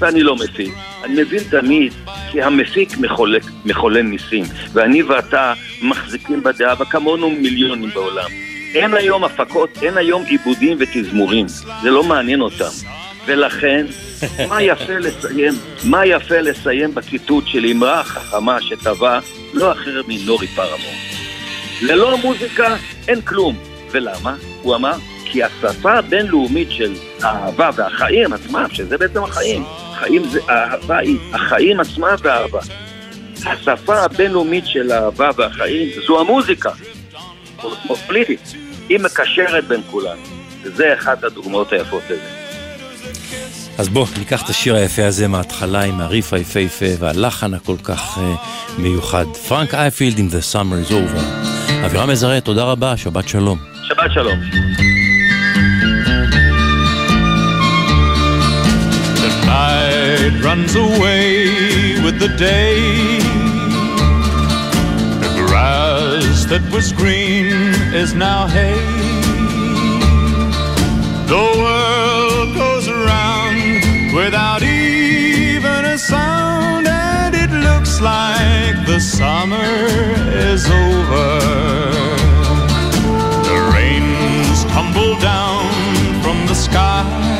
ואני 0.00 0.22
לא 0.22 0.36
מפיק, 0.36 0.74
אני 1.04 1.22
מבין 1.22 1.42
תמיד 1.50 1.92
כי 2.32 2.42
המפיק 2.42 2.98
מחולק, 2.98 3.42
מחולל 3.64 4.02
ניסים, 4.02 4.44
ואני 4.72 5.02
ואתה 5.02 5.52
מחזיקים 5.82 6.42
בדעה, 6.42 6.74
וכמונו 6.82 7.30
מיליונים 7.30 7.90
בעולם. 7.94 8.30
אין 8.74 8.94
היום 8.94 9.24
הפקות, 9.24 9.70
אין 9.82 9.96
היום 9.96 10.22
עיבודים 10.22 10.78
ותזמורים, 10.80 11.48
זה 11.82 11.90
לא 11.90 12.04
מעניין 12.04 12.40
אותם. 12.40 12.70
ולכן, 13.26 13.86
מה 14.50 14.62
יפה 14.62 14.98
לסיים, 14.98 15.52
מה 15.84 16.06
יפה 16.06 16.40
לסיים 16.40 16.94
בציטוט 16.94 17.44
של 17.46 17.66
אמרה 17.66 18.04
חכמה 18.04 18.62
שטבע 18.62 19.18
לא 19.54 19.72
אחרת 19.72 20.04
מנורי 20.08 20.46
פרמור. 20.46 20.94
ללא 21.82 22.18
מוזיקה 22.18 22.76
אין 23.08 23.20
כלום. 23.20 23.56
ולמה? 23.90 24.34
הוא 24.62 24.74
אמר, 24.74 24.92
כי 25.24 25.42
השפה 25.42 25.92
הבינלאומית 25.92 26.70
של 26.70 26.92
האהבה 27.22 27.70
והחיים 27.76 28.32
עצמם, 28.32 28.66
שזה 28.72 28.98
בעצם 28.98 29.24
החיים, 29.24 29.62
חיים 30.00 30.24
זה, 30.24 30.40
אהבה 30.48 30.98
היא, 30.98 31.18
החיים 31.32 31.80
עצמם 31.80 32.14
והאהבה. 32.22 32.60
השפה 33.46 34.00
הבינלאומית 34.00 34.66
של 34.66 34.92
האהבה 34.92 35.30
והחיים 35.36 35.88
זו 36.06 36.20
המוזיקה, 36.20 36.70
פוליטית. 38.06 38.54
היא 38.88 38.98
מקשרת 39.00 39.64
בין 39.64 39.80
כולם, 39.90 40.16
וזה 40.62 40.94
אחת 40.94 41.24
הדוגמאות 41.24 41.72
היפות 41.72 42.02
לזה. 42.10 42.40
אז 43.78 43.88
בוא, 43.88 44.06
ניקח 44.18 44.42
את 44.44 44.48
השיר 44.48 44.74
היפה 44.74 45.06
הזה 45.06 45.28
מההתחלה 45.28 45.82
עם 45.82 46.00
הריף 46.00 46.32
היפהפה 46.32 46.86
והלחן 46.98 47.54
הכל 47.54 47.76
כך 47.82 48.18
uh, 48.18 48.20
מיוחד. 48.78 49.24
פרנק 49.48 49.74
אייפילד 49.74 50.18
עם 50.18 50.28
The 50.28 50.54
Summer 50.54 50.88
is 50.88 50.92
Over. 50.92 51.20
אבירם 51.86 52.10
מזרה, 52.10 52.40
תודה 52.40 52.64
רבה, 52.64 52.96
שבת 52.96 53.28
שלום. 53.28 53.58
שבת 53.88 54.12
שלום. 54.14 54.38
Night 60.10 60.42
runs 60.42 60.74
away 60.74 62.00
with 62.04 62.18
the 62.18 62.28
day. 62.36 63.18
The 65.24 65.30
grass 65.46 66.44
that 66.46 66.62
was 66.72 66.92
green 66.92 67.46
is 68.02 68.14
now 68.14 68.46
hay. 68.46 68.80
The 71.34 71.46
world 71.62 72.54
goes 72.54 72.88
around 72.88 74.14
without 74.14 74.62
even 74.62 75.84
a 75.84 75.98
sound, 75.98 76.86
and 76.88 77.34
it 77.34 77.52
looks 77.68 78.00
like 78.00 78.86
the 78.86 79.00
summer 79.00 79.72
is 80.50 80.64
over. 80.66 81.28
The 83.50 83.58
rains 83.74 84.64
tumble 84.74 85.14
down 85.20 85.70
from 86.22 86.46
the 86.46 86.54
sky. 86.54 87.30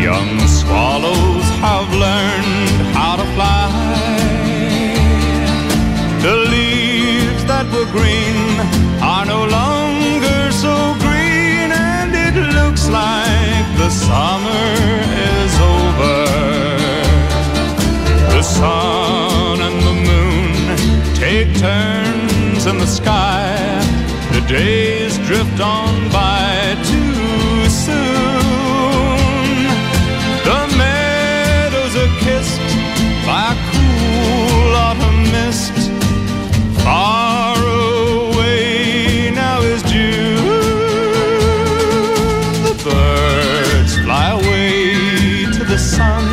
Young 0.00 0.51
swallows 0.62 1.46
have 1.66 1.88
learned 2.06 2.70
how 2.96 3.14
to 3.20 3.26
fly. 3.34 3.66
The 6.26 6.36
leaves 6.54 7.42
that 7.50 7.66
were 7.74 7.90
green 7.96 8.38
are 9.12 9.26
no 9.34 9.42
longer 9.58 10.40
so 10.64 10.74
green, 11.06 11.68
and 11.96 12.10
it 12.26 12.36
looks 12.58 12.84
like 13.00 13.66
the 13.82 13.90
summer 14.06 14.68
is 15.34 15.52
over. 15.74 16.18
The 18.36 18.44
sun 18.58 19.56
and 19.68 19.78
the 19.88 19.96
moon 20.10 20.52
take 21.22 21.50
turns 21.68 22.62
in 22.70 22.76
the 22.84 22.90
sky. 23.00 23.50
The 24.34 24.42
days 24.58 25.18
drift 25.28 25.58
on 25.60 25.92
by 26.10 26.42
autumn 34.92 35.22
mist. 35.32 35.72
Far 36.84 37.56
away 37.56 39.30
now 39.34 39.60
is 39.62 39.82
June. 39.84 40.36
The 42.66 42.74
birds 42.84 43.92
fly 44.04 44.28
away 44.38 45.46
to 45.56 45.64
the 45.64 45.78
sun. 45.78 46.24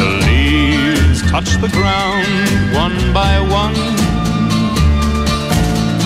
The 0.00 0.08
leaves 0.26 1.22
touch 1.30 1.50
the 1.64 1.70
ground 1.78 2.26
one 2.74 2.98
by 3.12 3.34
one. 3.62 3.78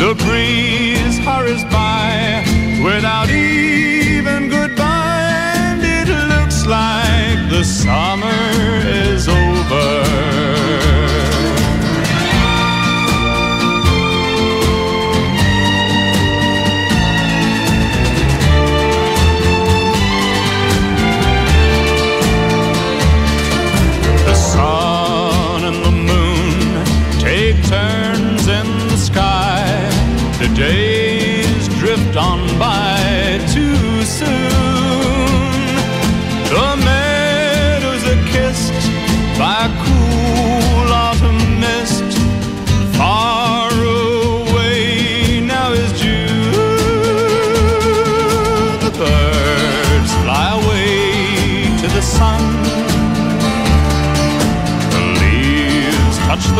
The 0.02 0.14
breeze 0.24 1.18
hurries 1.26 1.64
by 1.64 2.44
without 2.84 3.30
even 3.30 4.48
goodbye, 4.50 5.54
and 5.68 5.82
it 5.82 6.08
looks 6.34 6.66
like 6.66 7.38
the 7.50 7.64
summer 7.64 8.40
is 8.84 9.28
over. 9.28 9.41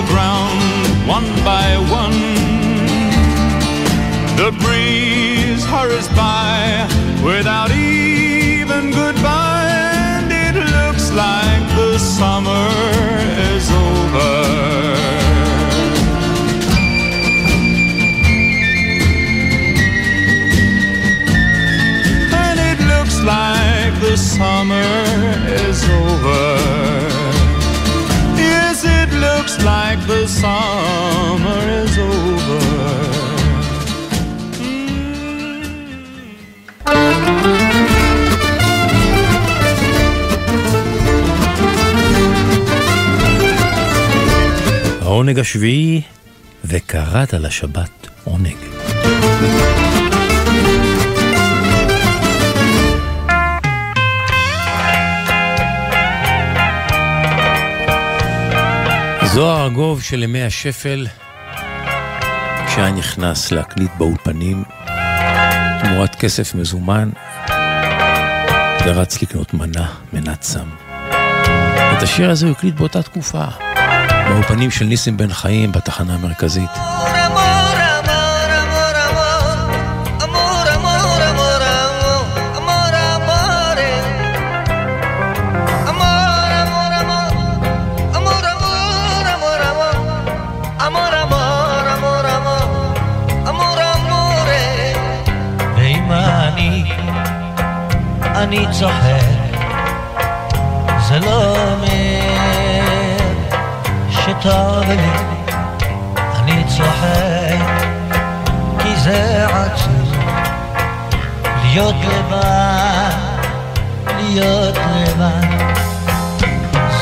The 0.03 0.13
ground 0.13 0.61
one 1.07 1.27
by 1.45 1.77
one. 1.91 2.13
The 4.37 4.51
breeze 4.65 5.65
hurries 5.65 6.09
by 6.09 6.89
without 7.23 7.71
even 7.71 8.91
goodbye, 8.91 9.69
and 10.19 10.33
it 10.33 10.55
looks 10.55 11.11
like 11.13 11.63
the 11.77 11.99
summer 11.99 12.69
is 13.55 13.71
over. 13.71 14.33
And 22.43 22.59
it 22.71 22.79
looks 22.93 23.21
like 23.23 24.01
the 24.01 24.17
summer 24.17 25.05
is 25.69 25.85
over. 25.85 26.52
Looks 29.53 29.65
like 29.65 30.01
the 30.07 30.27
summer 30.27 31.63
is 31.85 31.99
over. 31.99 32.83
העונג 45.03 45.39
השביעי, 45.39 46.03
וקראת 46.65 47.35
לשבת 47.35 48.09
עונג. 48.25 48.57
זוהר 59.35 59.63
ארגוב 59.65 60.03
של 60.03 60.23
ימי 60.23 60.43
השפל, 60.43 61.07
כשהיה 62.67 62.91
נכנס 62.91 63.53
להקליט 63.53 63.91
באולפנים, 63.99 64.65
תמורת 65.83 66.15
כסף 66.15 66.55
מזומן, 66.55 67.11
ורץ 68.85 69.23
לקנות 69.23 69.55
מנה, 69.55 69.87
מנת 70.13 70.43
סם. 70.43 70.69
את 71.99 72.03
השיר 72.03 72.31
הזה 72.31 72.47
הוא 72.47 72.53
הקליט 72.53 72.75
באותה 72.75 73.03
תקופה, 73.03 73.45
באולפנים 74.29 74.71
של 74.71 74.85
ניסים 74.85 75.17
בן 75.17 75.33
חיים 75.33 75.73
בתחנה 75.73 76.15
המרכזית. 76.15 76.71
אני 98.53 98.67
צוחק, 98.71 99.25
זה 101.09 101.19
לא 101.19 101.57
אומר 101.57 103.17
שטוב 104.11 104.89
לי, 104.89 105.11
אני 106.17 106.65
צוחק, 106.65 107.65
כי 108.79 108.97
זה 108.97 109.47
עצוב 109.49 110.17
להיות 111.63 111.95
לבד, 112.05 113.11
להיות 114.19 114.77
לבד. 114.77 115.47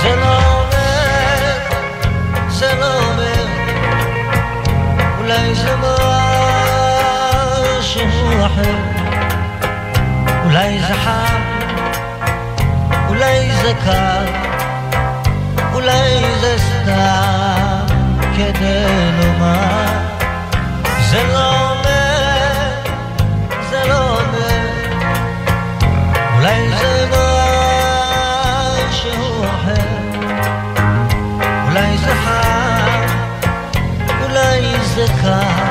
זה 0.03 0.17
לא 0.17 0.37
אומר, 0.37 1.57
לא 2.81 2.87
אולי 5.19 5.55
זה 5.55 5.77
משהו 7.77 8.47
אחר. 8.47 8.90
אולי 10.51 10.81
זה 10.81 10.95
חם, 10.95 11.43
אולי 13.09 13.51
זה 13.63 13.73
קר, 13.85 14.25
אולי 15.73 16.25
זה 16.41 16.57
סתם 16.59 17.87
כדי 18.37 19.11
לומר. 19.19 19.87
זה 21.11 21.23
לא 21.33 21.71
אומר, 21.71 22.53
זה 23.71 23.83
לא 23.89 24.21
אומר, 24.21 24.69
אולי 26.35 26.71
זה 26.79 27.07
משהו 28.89 29.45
אחר, 29.45 29.91
אולי 31.69 31.99
זה 31.99 32.15
חם, 32.25 33.07
אולי 34.23 34.63
זה 34.95 35.07
קר. 35.23 35.70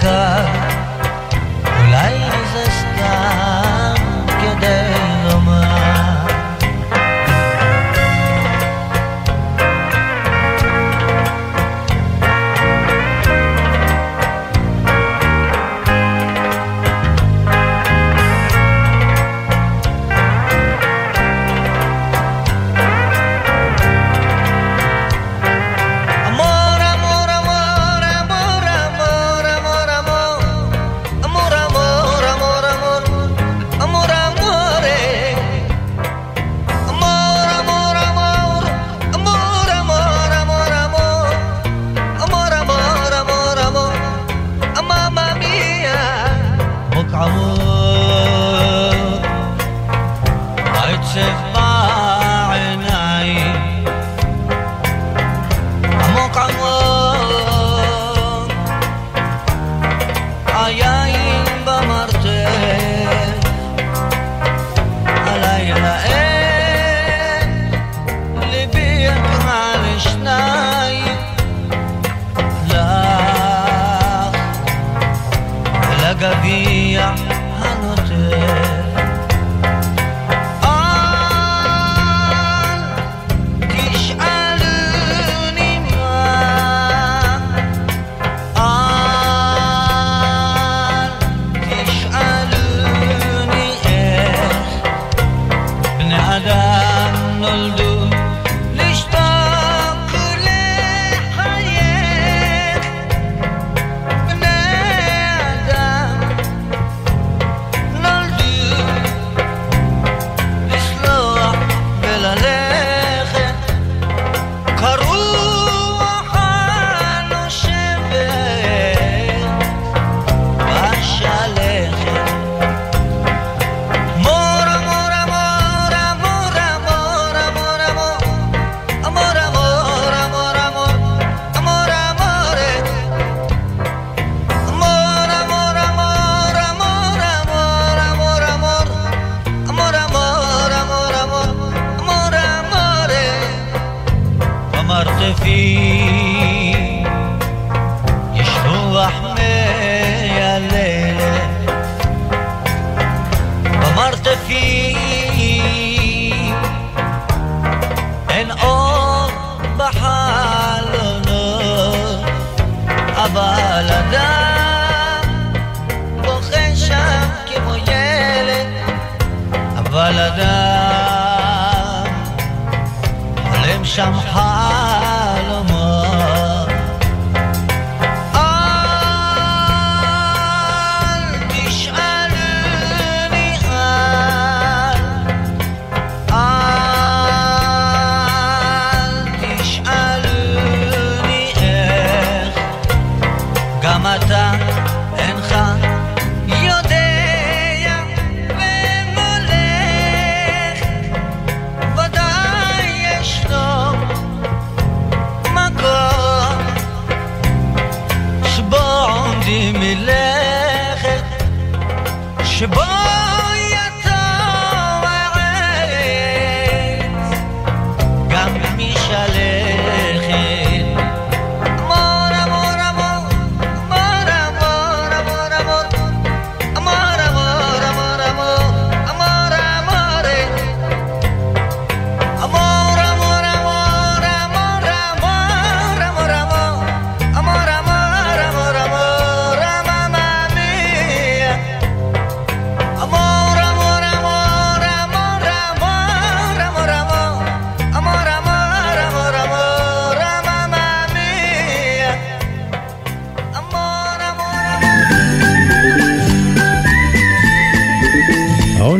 car, 0.00 0.44
light 1.90 2.34
is 2.42 2.54
a. 2.54 3.57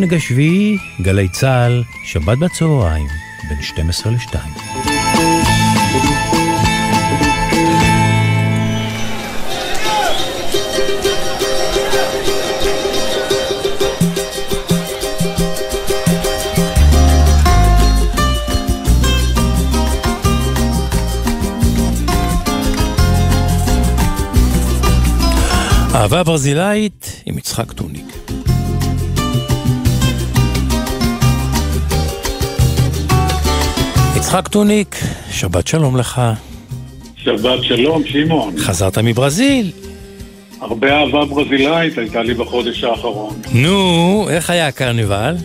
העונג 0.09 0.23
השביעי, 0.23 0.79
גלי 1.01 1.29
צה"ל, 1.29 1.83
שבת 2.05 2.39
בצהריים, 2.39 3.07
בין 3.49 3.63
12 3.63 4.13
ל-2. 4.13 4.37
אהבה 25.95 26.23
ברזילאית 26.23 27.23
עם 27.27 27.39
יצחק 27.39 27.73
טוניק. 27.73 28.08
יצחק 34.29 34.49
טוניק, 34.49 34.97
שבת 35.31 35.67
שלום 35.67 35.97
לך. 35.97 36.21
שבת 37.17 37.63
שלום, 37.63 38.03
שמעון. 38.07 38.59
חזרת 38.59 38.99
מברזיל. 38.99 39.71
הרבה 40.61 41.01
אהבה 41.01 41.25
ברזילאית 41.25 41.99
הייתה 41.99 42.23
לי 42.23 42.35
בחודש 42.35 42.85
האחרון. 42.85 43.35
נו, 43.53 44.27
איך 44.31 44.51
היה 44.51 44.67
הקרנבל? 44.67 45.37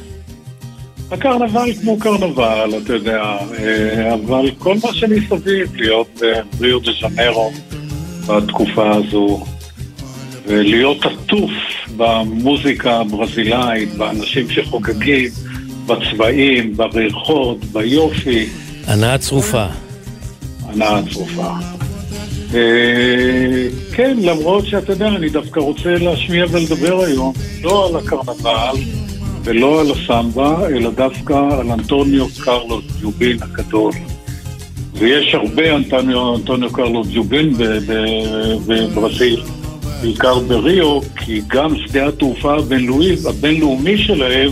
הקרנבל 1.11 1.73
כמו 1.81 1.99
קרנבל, 1.99 2.69
אתה 2.83 2.93
יודע, 2.93 3.21
אה, 3.59 4.13
אבל 4.13 4.51
כל 4.57 4.75
מה 4.83 4.93
שמסביב, 4.93 5.75
להיות 5.75 6.21
בריו 6.59 6.79
דה 6.79 6.91
ז'נרו 7.01 7.51
בתקופה 8.27 8.91
הזו, 8.95 9.45
ולהיות 10.47 11.05
עטוף 11.05 11.51
במוזיקה 11.97 12.97
הברזילאית, 12.97 13.93
באנשים 13.93 14.49
שחוגגים, 14.49 15.29
בצבעים, 15.85 16.77
בריחות, 16.77 17.65
ביופי. 17.65 18.49
הנאה 18.87 19.17
צרופה. 19.17 19.65
הנאה 20.65 21.01
צרופה. 21.13 21.49
אה, 22.53 23.67
כן, 23.93 24.17
למרות 24.21 24.65
שאתה 24.65 24.91
יודע, 24.91 25.07
אני 25.07 25.29
דווקא 25.29 25.59
רוצה 25.59 25.97
להשמיע 25.97 26.45
ולדבר 26.51 27.03
היום 27.03 27.33
לא 27.61 27.89
על 27.89 27.95
הקרנבל 27.95 28.75
ולא 29.43 29.81
על 29.81 29.87
הסמבה, 29.91 30.67
אלא 30.67 30.91
דווקא 30.91 31.33
על 31.33 31.71
אנטוניו 31.71 32.25
קרלוס 32.43 32.85
ג'ובין 33.01 33.37
הגדול. 33.41 33.91
ויש 34.93 35.35
הרבה 35.35 35.75
אנטוניו, 35.75 36.35
אנטוניו 36.35 36.73
קרלוס 36.73 37.07
ג'ובין 37.13 37.53
בברזיל, 38.67 39.43
בעיקר 40.01 40.39
בריו, 40.39 40.99
כי 41.15 41.41
גם 41.47 41.75
שדה 41.87 42.07
התעופה 42.07 42.55
הבינלאומי, 43.25 43.97
שלהם 43.97 44.51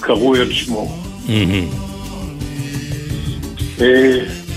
קרוי 0.00 0.40
על 0.40 0.52
שמו. 0.52 0.88
אה, 1.28 1.89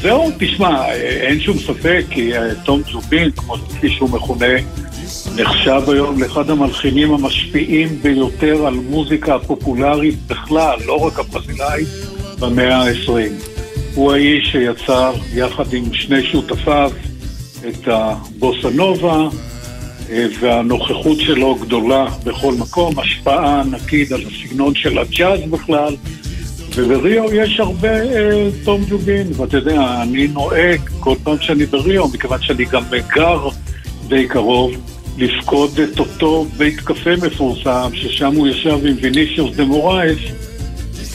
זהו, 0.02 0.32
תשמע, 0.40 0.86
אה, 0.86 0.94
אין 0.94 1.40
שום 1.40 1.58
ספק 1.58 2.06
כי 2.10 2.38
אה, 2.38 2.56
תום 2.66 2.82
ג'ובין, 2.92 3.32
כמו 3.32 3.54
כפי 3.54 3.90
שהוא 3.90 4.10
מכונה, 4.10 4.56
נחשב 5.36 5.82
היום 5.88 6.22
לאחד 6.22 6.50
המלחינים 6.50 7.14
המשפיעים 7.14 7.90
ביותר 8.02 8.66
על 8.66 8.74
מוזיקה 8.74 9.36
הפופולרית 9.36 10.16
בכלל, 10.28 10.78
לא 10.86 10.94
רק 10.94 11.20
הברזילאית, 11.20 11.88
במאה 12.40 12.78
ה-20. 12.78 13.12
הוא 13.96 14.14
האיש 14.14 14.52
שיצר 14.52 15.14
יחד 15.34 15.74
עם 15.74 15.94
שני 15.94 16.24
שותפיו 16.24 16.92
את 17.70 17.88
הבוסה 17.88 18.70
נובה, 18.70 19.28
אה, 20.10 20.26
והנוכחות 20.40 21.20
שלו 21.20 21.56
גדולה 21.56 22.06
בכל 22.24 22.54
מקום, 22.54 23.00
השפעה 23.00 23.62
ענקית 23.62 24.12
על 24.12 24.22
הסגנון 24.22 24.76
של 24.76 24.98
הג'אז 24.98 25.40
בכלל. 25.50 25.96
ובריו 26.76 27.34
יש 27.34 27.60
הרבה 27.60 28.02
אה, 28.02 28.50
תום 28.64 28.86
ג'ובין, 28.90 29.28
ואתה 29.38 29.58
יודע, 29.58 30.02
אני 30.02 30.28
נוהג 30.28 30.82
כל 31.00 31.16
פעם 31.24 31.38
שאני 31.42 31.66
בריו, 31.66 32.08
מכיוון 32.08 32.42
שאני 32.42 32.66
גם 32.66 32.84
גר 33.16 33.48
די 34.08 34.28
קרוב, 34.28 34.72
לפקוד 35.18 35.80
את 35.80 36.00
אותו 36.00 36.46
בית 36.58 36.80
קפה 36.80 37.10
מפורסם, 37.16 37.90
ששם 37.94 38.36
הוא 38.36 38.48
ישב 38.48 38.78
עם 38.86 38.96
וינישיוס 39.02 39.56
דה 39.56 39.66
מורייס, 39.66 40.20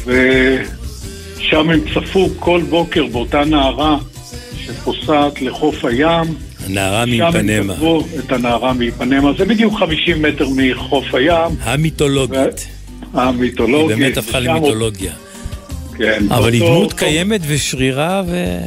ושם 0.04 1.70
הם 1.70 1.80
צפו 1.94 2.28
כל 2.38 2.62
בוקר 2.68 3.06
באותה 3.06 3.44
נערה 3.44 3.98
שפוסעת 4.56 5.42
לחוף 5.42 5.84
הים. 5.84 6.24
הנערה 6.66 7.04
שם 7.06 7.12
הם 7.12 7.18
מאיפנמה. 7.20 7.74
כתבו 7.74 8.04
את 8.18 8.32
הנערה 8.32 8.72
מאיפנמה, 8.72 9.32
זה 9.38 9.44
בדיוק 9.44 9.78
50 9.78 10.22
מטר 10.22 10.48
מחוף 10.56 11.14
הים. 11.14 11.52
המיתולוגית. 11.60 12.66
היא 13.14 13.20
המיתולוגית. 13.22 13.98
באמת 13.98 14.16
הפכה 14.16 14.40
למיתולוגיה. 14.40 15.12
כן. 15.98 16.24
אבל 16.30 16.52
היא 16.52 16.62
דמות 16.62 16.92
קיימת 16.92 17.40
ושרירה 17.48 18.22
ו... 18.26 18.58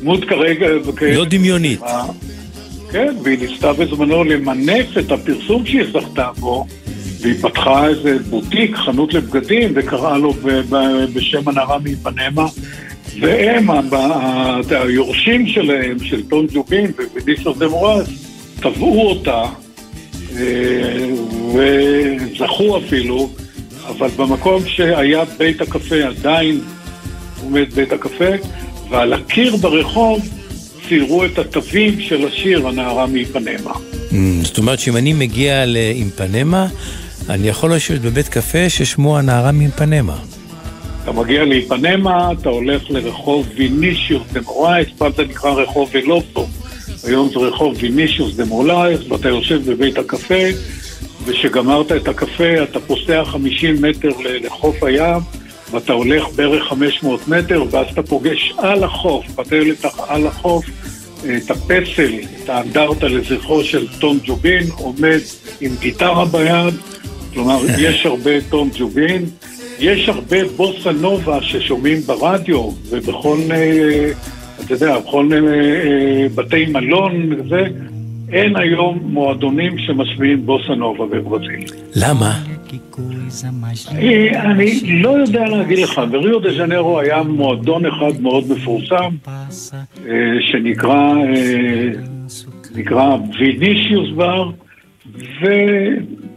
דמות 0.00 0.24
כרגע... 0.24 0.66
לא 1.14 1.24
דמיונית. 1.24 1.80
כן, 2.92 3.14
והיא 3.22 3.38
ניסתה 3.38 3.72
בזמנו 3.72 4.24
למנף 4.24 4.98
את 4.98 5.12
הפרסום 5.12 5.66
שהיא 5.66 5.84
זכתה 5.92 6.28
בו, 6.38 6.66
והיא 7.20 7.34
פתחה 7.42 7.88
איזה 7.88 8.18
בוטיק, 8.30 8.76
חנות 8.76 9.14
לבגדים, 9.14 9.72
וקראה 9.74 10.18
לו 10.18 10.34
בשם 11.14 11.48
הנערה 11.48 11.78
מאיפנמה, 11.78 12.46
והם, 13.20 13.66
היורשים 14.70 15.46
שלהם, 15.46 16.04
של 16.04 16.22
טון 16.22 16.46
ג'ובין 16.52 16.90
ודיסר 17.14 17.52
דה 17.52 17.68
מורס, 17.68 18.08
תבעו 18.60 19.10
אותה, 19.10 19.42
אה, 20.36 21.08
וזכו 21.54 22.78
אפילו, 22.78 23.30
אבל 23.90 24.08
במקום 24.16 24.62
שהיה 24.66 25.24
בית 25.38 25.60
הקפה 25.60 25.96
עדיין 25.96 26.60
עומד 27.42 27.74
בית 27.74 27.92
הקפה, 27.92 28.30
ועל 28.90 29.12
הקיר 29.12 29.56
ברחוב 29.56 30.28
ציירו 30.88 31.24
את 31.24 31.38
התווים 31.38 32.00
של 32.00 32.26
השיר 32.26 32.68
הנערה 32.68 33.06
מאיפנמה. 33.06 33.72
Mm, 33.72 34.14
זאת 34.42 34.58
אומרת 34.58 34.78
שאם 34.78 34.96
אני 34.96 35.12
מגיע 35.12 35.66
לאיפנמה, 35.66 36.66
אני 37.28 37.48
יכול 37.48 37.74
לשבת 37.74 38.00
בבית 38.00 38.28
קפה 38.28 38.68
ששמו 38.68 39.18
הנערה 39.18 39.52
מאיפנמה. 39.52 40.16
אתה 41.04 41.12
מגיע 41.12 41.44
לאיפנמה, 41.44 42.32
אתה 42.32 42.48
הולך 42.48 42.82
לרחוב 42.90 43.46
וינישיוס 43.56 44.22
דה 44.32 44.40
מורייס, 44.40 44.88
פעם 44.98 45.12
זה 45.16 45.24
נקרא 45.24 45.50
רחוב 45.50 45.90
ולופו, 45.92 46.46
היום 47.04 47.28
זה 47.28 47.38
רחוב 47.38 47.76
וינישיוס 47.80 48.34
דה 48.34 48.44
מורייס, 48.44 49.00
ואתה 49.08 49.28
יושב 49.28 49.70
בבית 49.70 49.98
הקפה, 49.98 50.44
וכשגמרת 51.24 51.92
את 51.92 52.08
הקפה 52.08 52.62
אתה 52.62 52.80
פוסע 52.80 53.24
50 53.24 53.82
מטר 53.82 54.10
לחוף 54.44 54.82
הים, 54.82 55.20
ואתה 55.70 55.92
הולך 55.92 56.28
בערך 56.36 56.64
500 56.64 57.28
מטר, 57.28 57.64
ואז 57.70 57.86
אתה 57.92 58.02
פוגש 58.02 58.54
על 58.58 58.84
החוף, 58.84 59.26
בטיילת 59.36 59.84
על 60.08 60.26
החוף, 60.26 60.64
את 61.18 61.50
הפסל, 61.50 62.12
את 62.44 62.48
האנדרטה 62.48 63.08
לזכרו 63.08 63.64
של 63.64 63.86
תום 63.98 64.18
ג'ובין, 64.24 64.66
עומד 64.76 65.18
עם 65.60 65.70
גיטרה 65.80 66.24
ביד, 66.24 66.74
כלומר, 67.34 67.58
יש 67.78 68.06
הרבה 68.06 68.40
תום 68.40 68.70
ג'ובין, 68.78 69.24
יש 69.78 70.08
הרבה 70.08 70.36
בוסה 70.56 70.92
נובה 70.92 71.42
ששומעים 71.42 72.00
ברדיו 72.00 72.70
ובכל, 72.88 73.38
אה, 73.50 74.10
אתה 74.64 74.74
יודע, 74.74 74.98
בכל 74.98 75.28
אה, 75.32 75.38
אה, 75.38 76.26
בתי 76.34 76.66
מלון 76.66 77.32
וזה, 77.32 77.64
אין 78.32 78.56
היום 78.56 78.98
מועדונים 79.02 79.78
שמשמיעים 79.78 80.46
בוסה 80.46 80.74
נובה 80.74 81.06
בברזיל. 81.06 81.64
למה? 81.96 82.32
אני 84.34 85.02
לא 85.02 85.08
יודע 85.08 85.46
להגיד 85.46 85.78
לך, 85.78 86.00
בריו 86.10 86.40
דה 86.40 86.52
ז'נרו 86.52 87.00
היה 87.00 87.22
מועדון 87.22 87.86
אחד 87.86 88.20
מאוד 88.20 88.44
מפורסם, 88.50 89.14
אה, 89.28 90.14
שנקרא 90.40 91.14
אה, 91.14 91.90
נקרא 92.74 93.16
וינישיוס 93.38 94.10
בר, 94.16 94.50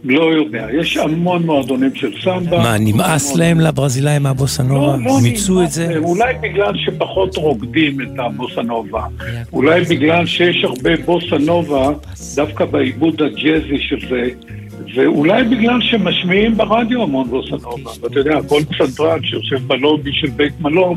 ולא 0.04 0.34
יודע, 0.34 0.66
יש 0.80 0.96
המון 0.96 1.42
מועדונים 1.46 1.94
של 1.94 2.10
סמבה. 2.24 2.58
מה, 2.58 2.78
נמאס 2.78 3.36
להם 3.36 3.60
לברזילאים 3.60 4.22
מהבוסנובה? 4.22 4.96
לא, 4.96 5.04
לא 5.04 5.18
מיצו 5.22 5.62
את 5.62 5.70
זה? 5.70 5.96
אולי 5.98 6.34
בגלל 6.40 6.72
שפחות 6.76 7.36
רוקדים 7.36 8.00
את 8.00 8.18
הבוסנובה. 8.18 9.02
אולי 9.52 9.80
בגלל 9.80 10.26
שיש 10.26 10.64
הרבה 10.64 10.90
בוסנובה 11.04 11.90
דווקא 12.36 12.64
בעיבוד 12.64 13.22
הג'אזי 13.22 13.78
של 13.78 14.08
זה. 14.08 14.28
ואולי 14.94 15.44
בגלל 15.44 15.80
שמשמיעים 15.80 16.56
ברדיו 16.56 17.02
המון 17.02 17.28
בוסנובה. 17.28 17.90
ואתה 18.00 18.18
יודע, 18.18 18.38
כל 18.48 18.60
פסנתרן 18.64 19.18
שיושב 19.22 19.66
בלובי 19.66 20.12
של 20.12 20.28
בית 20.30 20.60
מלון, 20.60 20.94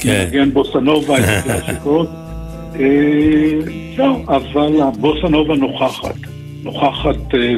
כן. 0.00 0.24
מנגן 0.24 0.50
בוסנובה, 0.50 1.18
את 1.18 1.24
הקלאסיקות. 1.38 2.08
אה, 2.80 2.84
זהו, 3.96 4.24
אבל 4.28 4.80
הבוסנובה 4.82 5.54
נוכחת. 5.54 6.27
נוכחת 6.62 7.34
אה, 7.34 7.54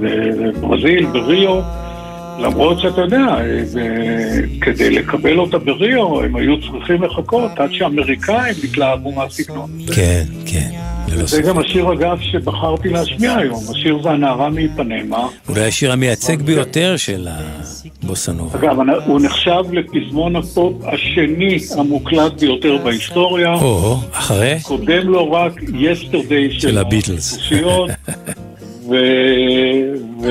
בברזיל, 0.00 1.06
בריו. 1.06 1.60
למרות 2.38 2.80
שאתה 2.80 3.00
יודע, 3.00 3.18
אה, 3.18 4.40
כדי 4.60 4.90
לקבל 4.90 5.38
אותה 5.38 5.58
בריו, 5.58 6.22
הם 6.22 6.36
היו 6.36 6.60
צריכים 6.60 7.02
לחכות 7.02 7.50
עד 7.56 7.72
שהאמריקאים 7.72 8.54
התלהבו 8.64 9.12
מהסגנון. 9.12 9.70
כן, 9.94 10.24
כן, 10.46 10.70
ללא 10.70 11.01
זה. 11.26 11.42
גם 11.42 11.58
השיר, 11.58 11.92
אגב, 11.92 12.18
שבחרתי 12.20 12.88
להשמיע 12.88 13.36
היום. 13.36 13.60
השיר 13.70 14.02
זה 14.02 14.10
הנערה 14.10 14.50
מאיפנמה. 14.50 15.28
אולי 15.48 15.64
השיר 15.64 15.92
המייצג 15.92 16.42
ביותר 16.42 16.96
של 16.96 17.28
הבוסנובה. 18.02 18.58
אגב, 18.58 18.76
הוא 19.06 19.20
נחשב 19.20 19.62
לפזמון 19.72 20.36
הפופ 20.36 20.74
השני 20.84 21.58
המוקלט 21.78 22.40
ביותר 22.40 22.78
בהיסטוריה. 22.84 23.54
או, 23.54 23.96
אחרי? 24.12 24.58
קודם 24.62 25.08
לו 25.08 25.32
רק 25.32 25.52
יסטרדי 25.74 26.60
של 26.60 26.78
הביטלס. 26.78 27.34
הכוסיות. 27.34 27.90
ו... 28.88 28.94
ו... 30.22 30.28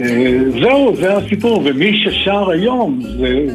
אה, 0.00 0.60
זהו, 0.60 0.96
זה 0.96 1.16
הסיפור, 1.16 1.62
ומי 1.64 2.04
ששר 2.04 2.50
היום 2.50 3.00
זה, 3.18 3.46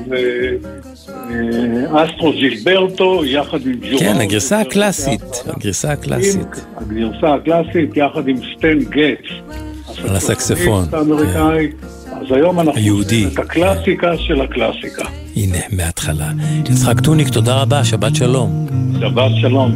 אסטרו 1.92 2.32
ג'ילברטו 2.32 3.26
יחד 3.26 3.66
עם 3.66 3.74
ג'ורן. 3.82 4.00
כן, 4.00 4.22
הגרסה 4.22 4.60
הקלאסית, 4.60 5.22
הגרסה 5.48 5.92
הקלאסית. 5.92 6.66
הגרסה 6.78 7.34
הקלאסית 7.34 7.98
יחד 7.98 8.28
עם 8.28 8.36
סטן 8.38 8.80
גטס. 8.80 9.60
על 10.10 10.16
הסקספון. 10.16 10.86
האמריקאי. 10.92 11.68
אז 12.12 12.32
היום 12.32 12.60
אנחנו 12.60 12.82
היהודי. 12.82 13.26
את 13.34 13.40
הקלאסיקה 13.40 14.18
של 14.18 14.42
הקלאסיקה. 14.42 15.06
הנה, 15.36 15.58
מההתחלה. 15.72 16.32
יצחק 16.70 17.00
טוניק, 17.00 17.30
תודה 17.30 17.62
רבה, 17.62 17.84
שבת 17.84 18.16
שלום. 18.16 18.68
שבת 19.00 19.32
שלום. 19.42 19.76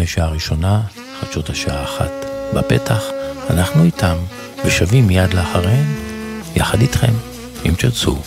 אה, 0.00 0.06
שעה 0.06 0.28
ראשונה, 0.28 0.80
חדשות 1.20 1.50
השעה 1.50 1.84
אחת 1.84 2.10
בפתח, 2.54 3.02
אנחנו 3.50 3.84
איתם, 3.84 4.16
ושבים 4.64 5.06
מיד 5.06 5.34
לאחריהם, 5.34 5.94
יחד 6.56 6.80
איתכם, 6.80 7.12
אם 7.66 7.74
תרצו, 7.78 8.18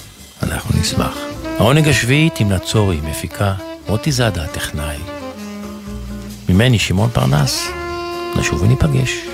אנחנו 0.43 0.79
נשמח. 0.79 1.17
העונג 1.59 1.87
השביעי, 1.87 2.29
תמנה 2.29 2.59
צורי, 2.59 2.99
מפיקה, 3.03 3.53
מוטי 3.89 4.11
זאדה, 4.11 4.47
טכנאי. 4.47 4.97
ממני, 6.49 6.79
שמעון 6.79 7.09
פרנס, 7.13 7.67
נשוב 8.35 8.61
וניפגש. 8.61 9.32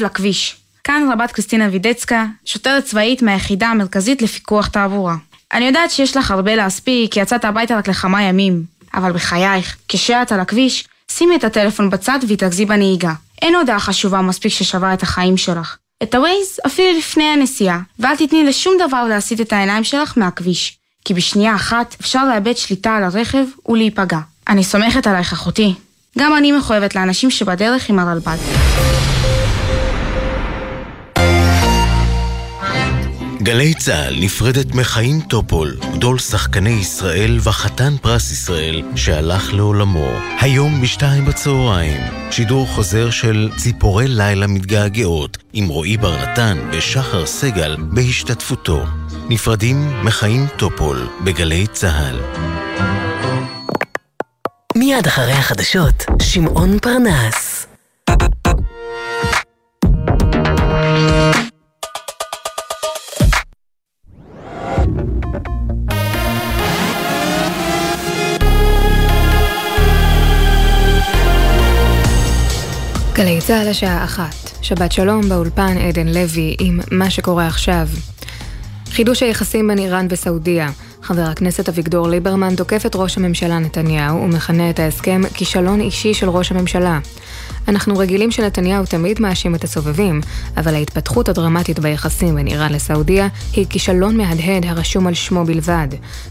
לכביש. 0.00 0.56
כאן 0.84 1.08
רבת 1.12 1.32
קריסטינה 1.32 1.68
וידצקה, 1.72 2.26
שוטרת 2.44 2.84
צבאית 2.84 3.22
מהיחידה 3.22 3.66
המרכזית 3.66 4.22
לפיקוח 4.22 4.66
תעבורה. 4.66 5.16
אני 5.52 5.64
יודעת 5.64 5.90
שיש 5.90 6.16
לך 6.16 6.30
הרבה 6.30 6.56
להספיק, 6.56 7.12
כי 7.12 7.20
יצאת 7.20 7.44
הביתה 7.44 7.76
רק 7.76 7.88
לכמה 7.88 8.22
ימים. 8.22 8.64
אבל 8.94 9.12
בחייך, 9.12 9.76
כשאת 9.88 10.32
על 10.32 10.40
הכביש, 10.40 10.84
שימי 11.10 11.36
את 11.36 11.44
הטלפון 11.44 11.90
בצד 11.90 12.18
והתרכזי 12.28 12.64
בנהיגה. 12.64 13.12
אין 13.42 13.54
הודעה 13.54 13.80
חשובה 13.80 14.20
מספיק 14.20 14.52
ששווה 14.52 14.94
את 14.94 15.02
החיים 15.02 15.36
שלך. 15.36 15.76
את 16.02 16.14
הווייז 16.14 16.58
אפילו 16.66 16.98
לפני 16.98 17.24
הנסיעה, 17.24 17.80
ואל 17.98 18.16
תתני 18.16 18.44
לשום 18.44 18.74
דבר 18.86 19.04
להסיט 19.04 19.40
את 19.40 19.52
העיניים 19.52 19.84
שלך 19.84 20.12
מהכביש. 20.16 20.76
כי 21.04 21.14
בשנייה 21.14 21.54
אחת 21.54 21.96
אפשר 22.00 22.24
לאבד 22.24 22.56
שליטה 22.56 22.96
על 22.96 23.04
הרכב 23.04 23.44
ולהיפגע. 23.68 24.18
אני 24.48 24.64
סומכת 24.64 25.06
עלייך 25.06 25.32
אחותי. 25.32 25.74
גם 26.18 26.36
אני 26.36 26.52
מחויבת 26.52 26.94
לאנשים 26.94 27.30
שבדרך 27.30 27.88
עם 27.88 27.98
הרלב"ד. 27.98 28.38
גלי 33.42 33.74
צה"ל 33.74 34.16
נפרדת 34.20 34.74
מחיים 34.74 35.20
טופול, 35.20 35.76
גדול 35.92 36.18
שחקני 36.18 36.70
ישראל 36.70 37.38
וחתן 37.42 37.96
פרס 38.02 38.32
ישראל 38.32 38.82
שהלך 38.96 39.54
לעולמו. 39.54 40.10
היום 40.40 40.80
בשתיים 40.82 41.24
בצהריים, 41.24 42.00
שידור 42.30 42.66
חוזר 42.66 43.10
של 43.10 43.50
ציפורי 43.56 44.08
לילה 44.08 44.46
מתגעגעות 44.46 45.38
עם 45.52 45.68
רועי 45.68 45.96
בר 45.96 46.22
נתן 46.22 46.58
ושחר 46.72 47.26
סגל 47.26 47.76
בהשתתפותו. 47.80 48.84
נפרדים 49.28 50.04
מחיים 50.04 50.46
טופול 50.56 51.08
בגלי 51.24 51.66
צה"ל. 51.66 52.16
מיד 54.76 55.06
אחרי 55.06 55.32
החדשות, 55.32 56.04
שמעון 56.22 56.78
פרנס. 56.78 57.59
גלי 73.20 73.40
צה"ל 73.40 73.68
השעה 73.68 74.04
אחת, 74.04 74.50
שבת 74.62 74.92
שלום 74.92 75.28
באולפן 75.28 75.78
עדן 75.78 76.08
לוי 76.08 76.56
עם 76.60 76.80
מה 76.90 77.10
שקורה 77.10 77.46
עכשיו. 77.46 77.88
חידוש 78.90 79.22
היחסים 79.22 79.68
בין 79.68 79.78
איראן 79.78 80.06
וסעודיה. 80.10 80.70
חבר 81.02 81.22
הכנסת 81.22 81.68
אביגדור 81.68 82.08
ליברמן 82.08 82.56
תוקף 82.56 82.86
את 82.86 82.96
ראש 82.96 83.16
הממשלה 83.16 83.58
נתניהו 83.58 84.22
ומכנה 84.22 84.70
את 84.70 84.78
ההסכם 84.78 85.20
כישלון 85.34 85.80
אישי 85.80 86.14
של 86.14 86.28
ראש 86.28 86.52
הממשלה. 86.52 86.98
אנחנו 87.68 87.98
רגילים 87.98 88.30
שנתניהו 88.30 88.86
תמיד 88.86 89.20
מאשים 89.20 89.54
את 89.54 89.64
הסובבים, 89.64 90.20
אבל 90.56 90.74
ההתפתחות 90.74 91.28
הדרמטית 91.28 91.78
ביחסים 91.78 92.34
בין 92.34 92.46
איראן 92.46 92.72
לסעודיה 92.72 93.28
היא 93.52 93.66
כישלון 93.70 94.16
מהדהד 94.16 94.66
הרשום 94.66 95.06
על 95.06 95.14
שמו 95.14 95.44
בלבד. 95.44 95.88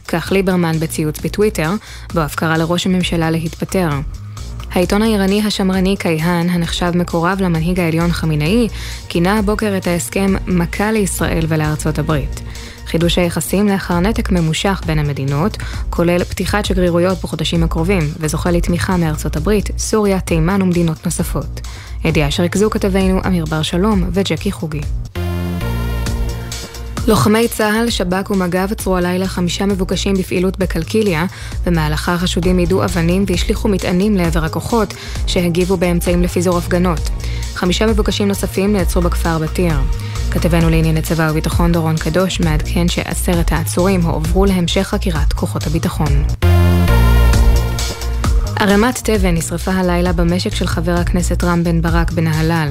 כך 0.08 0.32
ליברמן 0.32 0.80
בציוץ 0.80 1.20
בטוויטר, 1.20 1.72
בו 2.14 2.26
אף 2.26 2.36
קרא 2.36 2.58
לראש 2.58 2.86
הממשלה 2.86 3.32
להתפטר. 3.32 3.90
העיתון 4.72 5.01
האיראני 5.01 5.41
השמרני 5.45 5.95
קייהן, 5.97 6.49
הנחשב 6.49 6.91
מקורב 6.95 7.38
למנהיג 7.41 7.80
העליון 7.80 8.11
חמינאי, 8.11 8.67
כינה 9.09 9.39
הבוקר 9.39 9.78
את 9.78 9.88
ההסכם 9.88 10.34
מכה 10.47 10.91
לישראל 10.91 11.45
ולארצות 11.47 11.99
הברית. 11.99 12.41
חידוש 12.86 13.17
היחסים 13.17 13.67
לאחר 13.67 13.99
נתק 13.99 14.32
ממושך 14.32 14.82
בין 14.86 14.99
המדינות, 14.99 15.57
כולל 15.89 16.24
פתיחת 16.24 16.65
שגרירויות 16.65 17.17
בחודשים 17.24 17.63
הקרובים, 17.63 18.03
וזוכה 18.20 18.51
לתמיכה 18.51 18.97
מארצות 18.97 19.36
הברית, 19.36 19.70
סוריה, 19.78 20.20
תימן 20.20 20.61
ומדינות 20.61 21.05
נוספות. 21.05 21.61
ידיעה 22.05 22.32
שריכזו 22.32 22.70
כתבינו 22.70 23.20
אמיר 23.28 23.45
בר 23.45 23.61
שלום 23.61 24.03
וג'קי 24.13 24.51
חוגי. 24.51 24.82
לוחמי 27.10 27.47
צה"ל, 27.47 27.89
שב"כ 27.89 28.32
ומג"ב 28.32 28.68
עצרו 28.72 28.97
הלילה 28.97 29.28
חמישה 29.28 29.66
מבוקשים 29.66 30.16
בפעילות 30.16 30.60
בקלקיליה, 30.60 31.26
במהלכה 31.66 32.14
החשודים 32.14 32.60
יידו 32.60 32.84
אבנים 32.84 33.26
והשליכו 33.28 33.68
מטענים 33.68 34.18
לעבר 34.18 34.45
הכוחות, 34.45 34.93
שהגיבו 35.28 35.78
באמצעים 35.78 36.24
לפיזור 36.24 36.57
הפגנות. 36.57 37.10
חמישה 37.53 37.88
מבוקשים 37.88 38.28
נוספים 38.28 38.74
נעצרו 38.74 39.01
בכפר 39.01 39.38
בתיר. 39.38 39.74
כתבנו 40.32 40.70
לענייני 40.70 41.01
צבא 41.01 41.28
וביטחון 41.32 41.72
דורון 41.72 41.97
קדוש 41.97 42.39
מעדכן 42.39 42.88
שעשרת 42.88 43.51
העצורים 43.51 44.01
הועברו 44.01 44.45
להמשך 44.45 44.88
חקירת 44.88 45.34
כוחות 45.34 45.68
הביטחון. 45.68 46.26
ערימת 48.60 48.99
תבן 49.03 49.36
נשרפה 49.36 49.72
הלילה 49.72 50.14
במשק 50.14 50.55
של 50.55 50.68
חבר 50.68 50.95
הכנסת 50.95 51.43
רם 51.43 51.64
בן 51.64 51.82
ברק 51.82 52.12
בנהלל. 52.12 52.70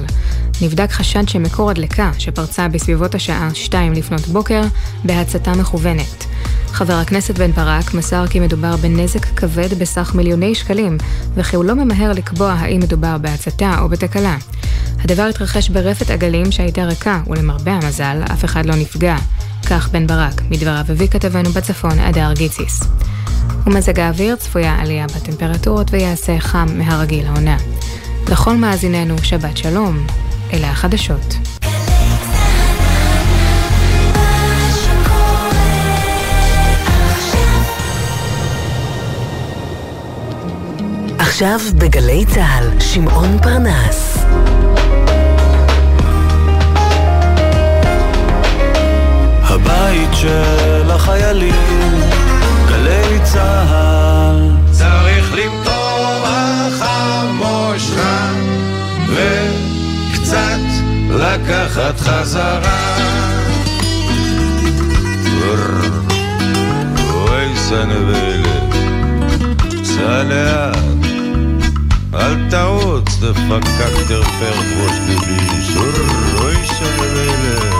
נבדק 0.61 0.91
חשד 0.91 1.29
שמקור 1.29 1.71
הדלקה 1.71 2.11
שפרצה 2.17 2.67
בסביבות 2.67 3.15
השעה 3.15 3.49
2 3.53 3.93
לפנות 3.93 4.27
בוקר 4.27 4.61
בהצתה 5.03 5.51
מכוונת. 5.51 6.25
חבר 6.67 6.93
הכנסת 6.93 7.37
בן 7.37 7.51
ברק 7.51 7.93
מסר 7.93 8.27
כי 8.27 8.39
מדובר 8.39 8.75
בנזק 8.75 9.25
כבד 9.25 9.79
בסך 9.79 10.15
מיליוני 10.15 10.55
שקלים, 10.55 10.97
וכי 11.35 11.55
הוא 11.55 11.65
לא 11.65 11.75
ממהר 11.75 12.13
לקבוע 12.13 12.51
האם 12.51 12.79
מדובר 12.79 13.17
בהצתה 13.17 13.79
או 13.81 13.89
בתקלה. 13.89 14.37
הדבר 15.03 15.23
התרחש 15.23 15.69
ברפת 15.69 16.09
עגלים 16.09 16.51
שהייתה 16.51 16.83
ריקה, 16.83 17.21
ולמרבה 17.27 17.71
המזל, 17.71 18.21
אף 18.33 18.45
אחד 18.45 18.65
לא 18.65 18.75
נפגע. 18.75 19.15
כך 19.69 19.89
בן 19.89 20.07
ברק, 20.07 20.41
מדבריו 20.49 20.85
הביא 20.89 21.07
כתבנו 21.07 21.49
בצפון, 21.49 21.99
אדר 21.99 22.33
גיציס. 22.33 22.83
ומזג 23.65 23.99
האוויר 23.99 24.35
צפויה 24.35 24.75
עלייה 24.79 25.05
בטמפרטורות 25.07 25.87
ויעשה 25.91 26.39
חם 26.39 26.67
מהרגיל 26.75 27.25
העונה. 27.27 27.57
לכל 28.29 28.55
מאזיננו, 28.55 29.15
שבת 29.23 29.57
שלום. 29.57 30.05
אלה 30.53 30.69
החדשות. 30.69 31.35
עכשיו 41.19 41.59
בגלי 41.77 42.25
צה"ל, 42.25 42.79
שמעון 42.79 43.37
פרנס. 43.41 44.17
הבית 49.43 50.09
של 50.13 50.91
החיילים, 50.91 52.01
גלי 52.69 53.19
צהל. 53.23 54.51
צריך 54.71 55.33
למטור 55.33 56.23
החמושך 56.25 57.93
וקצת 59.07 59.58
לקחת 61.09 61.99
חזרה. 61.99 62.97
אוי 67.13 67.55
סנבלת, 67.55 68.73
סע 69.83 70.23
לאט, 70.23 70.77
אל 72.13 72.49
תרוץ, 72.49 73.17
דפקק 73.21 74.07
תרפר 74.07 74.53
ראש 74.77 74.97
דביש. 75.07 75.77
אוי 76.41 76.55
סנבלת. 76.65 77.79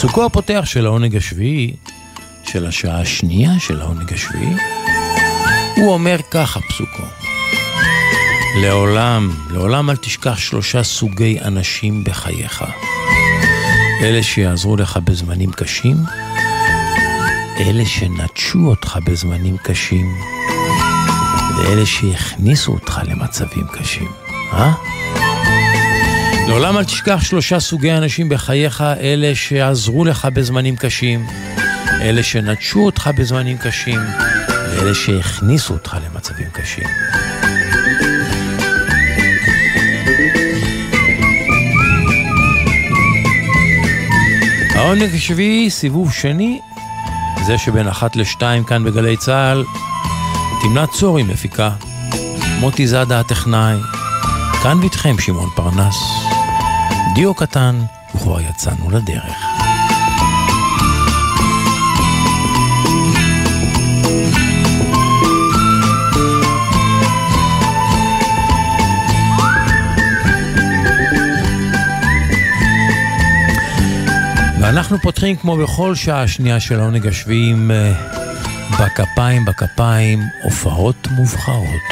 פסוקו 0.00 0.24
הפותח 0.24 0.62
של 0.64 0.86
העונג 0.86 1.16
השביעי, 1.16 1.74
של 2.44 2.66
השעה 2.66 3.00
השנייה 3.00 3.50
של 3.58 3.80
העונג 3.80 4.12
השביעי, 4.12 4.54
הוא 5.76 5.92
אומר 5.92 6.16
ככה 6.30 6.60
פסוקו: 6.60 7.02
לעולם, 8.56 9.30
לעולם 9.50 9.90
אל 9.90 9.96
תשכח 9.96 10.38
שלושה 10.38 10.82
סוגי 10.82 11.40
אנשים 11.40 12.04
בחייך. 12.04 12.64
אלה 14.02 14.22
שיעזרו 14.22 14.76
לך 14.76 14.96
בזמנים 15.04 15.50
קשים, 15.50 15.96
אלה 17.60 17.84
שנטשו 17.86 18.58
אותך 18.58 18.98
בזמנים 19.04 19.56
קשים, 19.56 20.14
ואלה 21.58 21.86
שהכניסו 21.86 22.72
אותך 22.72 23.00
למצבים 23.04 23.66
קשים, 23.66 24.08
אה? 24.52 24.72
לעולם 26.50 26.78
אל 26.78 26.84
תשכח 26.84 27.20
שלושה 27.22 27.60
סוגי 27.60 27.92
אנשים 27.92 28.28
בחייך, 28.28 28.84
אלה 29.00 29.34
שעזרו 29.34 30.04
לך 30.04 30.28
בזמנים 30.34 30.76
קשים, 30.76 31.26
אלה 32.00 32.22
שנטשו 32.22 32.80
אותך 32.80 33.10
בזמנים 33.16 33.58
קשים, 33.58 34.00
ואלה 34.48 34.94
שהכניסו 34.94 35.74
אותך 35.74 35.96
למצבים 36.06 36.46
קשים. 36.52 36.84
העונג 44.74 45.14
השביעי, 45.14 45.70
סיבוב 45.70 46.12
שני, 46.12 46.60
זה 47.46 47.58
שבין 47.58 47.88
אחת 47.88 48.16
לשתיים 48.16 48.64
כאן 48.64 48.84
בגלי 48.84 49.16
צה"ל, 49.16 49.64
תמנת 50.62 50.90
צורי 50.90 51.22
מפיקה, 51.22 51.70
מוטי 52.60 52.86
זאדה 52.86 53.20
הטכנאי, 53.20 53.76
כאן 54.62 54.78
ואיתכם 54.78 55.18
שמעון 55.18 55.50
פרנס, 55.56 55.96
דיו 57.14 57.34
קטן, 57.34 57.80
וכבר 58.14 58.40
יצאנו 58.40 58.90
לדרך. 58.90 59.60
ואנחנו 74.60 74.98
פותחים 74.98 75.36
כמו 75.36 75.56
בכל 75.56 75.94
שעה 75.94 76.28
שנייה 76.28 76.60
של 76.60 76.80
העונג 76.80 77.06
השביעי 77.06 77.50
עם 77.50 77.70
אה, 77.70 77.92
בכפיים 78.80 79.44
בכפיים 79.44 80.22
הופעות 80.42 81.08
מובחרות. 81.10 81.90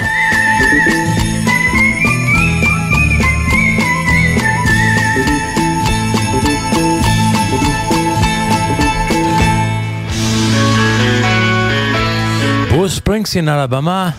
ברוס 12.89 12.99
ספרינגסין 12.99 13.49
על 13.49 13.59
הבמה, 13.59 14.11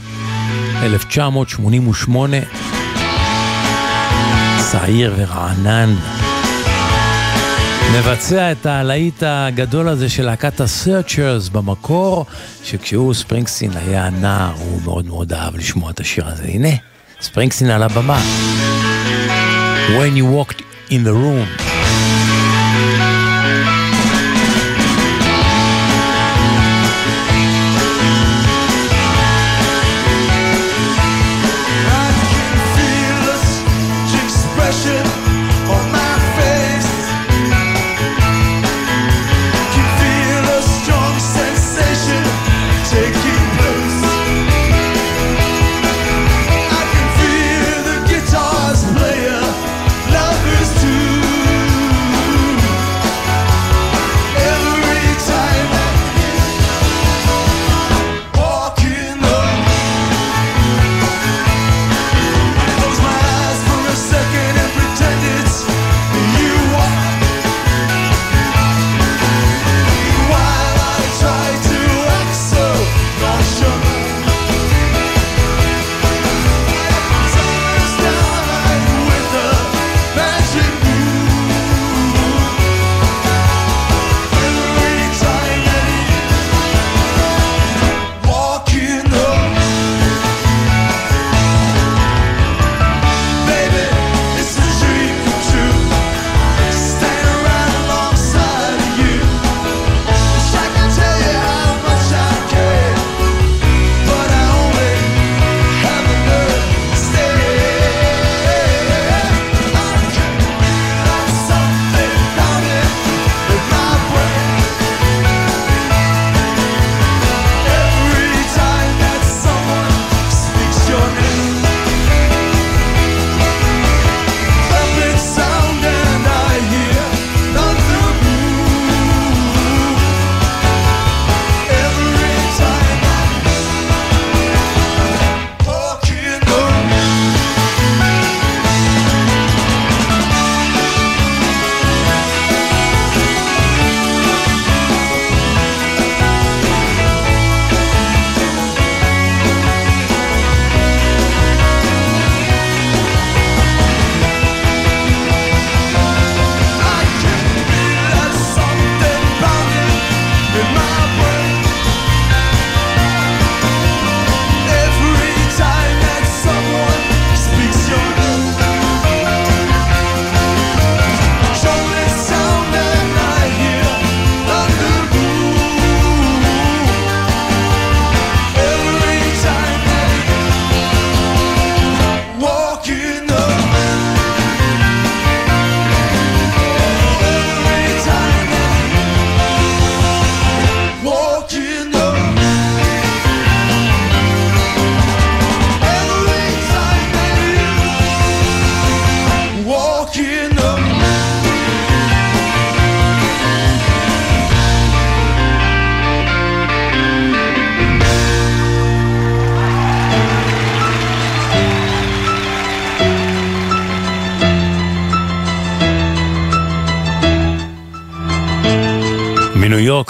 1988, 0.84 2.38
צעיר 4.72 5.14
ורענן. 5.18 5.96
מבצע 7.94 8.52
את 8.52 8.66
הלהיט 8.66 9.24
הגדול 9.26 9.88
הזה 9.88 10.10
של 10.10 10.26
להקת 10.26 10.62
ה-searchers 10.62 11.52
במקור, 11.52 12.26
שכשהוא 12.64 13.14
ספרינגסטין 13.14 13.72
היה 13.76 14.10
נער, 14.10 14.54
הוא 14.60 14.82
מאוד 14.82 15.06
מאוד 15.06 15.34
אהב 15.34 15.56
לשמוע 15.56 15.92
את 15.92 16.00
השיר 16.00 16.28
הזה. 16.28 16.44
הנה, 16.44 16.76
ספרינגסטין 17.22 17.70
על 17.70 17.84
הבמה. 17.84 18.22
When 19.90 20.18
you 20.18 20.26
walked 20.26 20.62
in 20.90 21.04
the 21.06 21.14
room. 21.14 21.70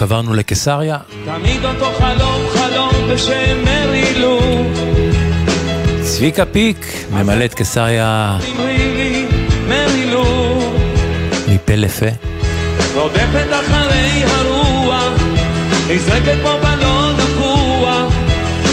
עברנו 0.01 0.34
לקיסריה. 0.34 0.97
תמיד 1.26 1.65
אותו 1.65 1.91
חלום, 1.97 2.41
חלום 2.53 3.09
בשם 3.13 3.63
מרי 3.65 4.19
לו. 4.19 4.39
צביקה 6.01 6.45
פיק 6.45 6.93
ממלא 7.11 7.45
את 7.45 7.53
קיסריה. 7.53 8.38
מפה 11.47 11.76
לפה. 11.76 12.05
רודפת 12.95 13.47
אחרי 13.51 14.23
הרוח, 14.23 15.13
נזרקת 15.89 16.38
כמו 16.41 16.51
בלון 16.63 17.15
נפוח. 17.15 18.13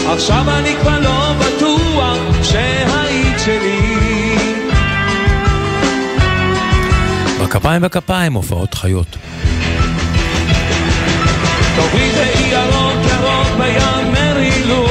עכשיו 0.07 0.43
אני 0.59 0.75
כבר 0.81 0.99
לא 0.99 1.33
בטוח 1.39 2.17
שהיית 2.43 3.39
שלי. 3.39 4.37
בכפיים 7.41 7.81
בכפיים 7.81 8.33
הופעות 8.33 8.73
חיות. 8.73 9.17
תוביל 11.77 12.11
באי 12.15 12.47
ירוק 12.49 12.99
ירוק 13.05 13.47
בים 13.57 14.13
מרילו. 14.13 14.85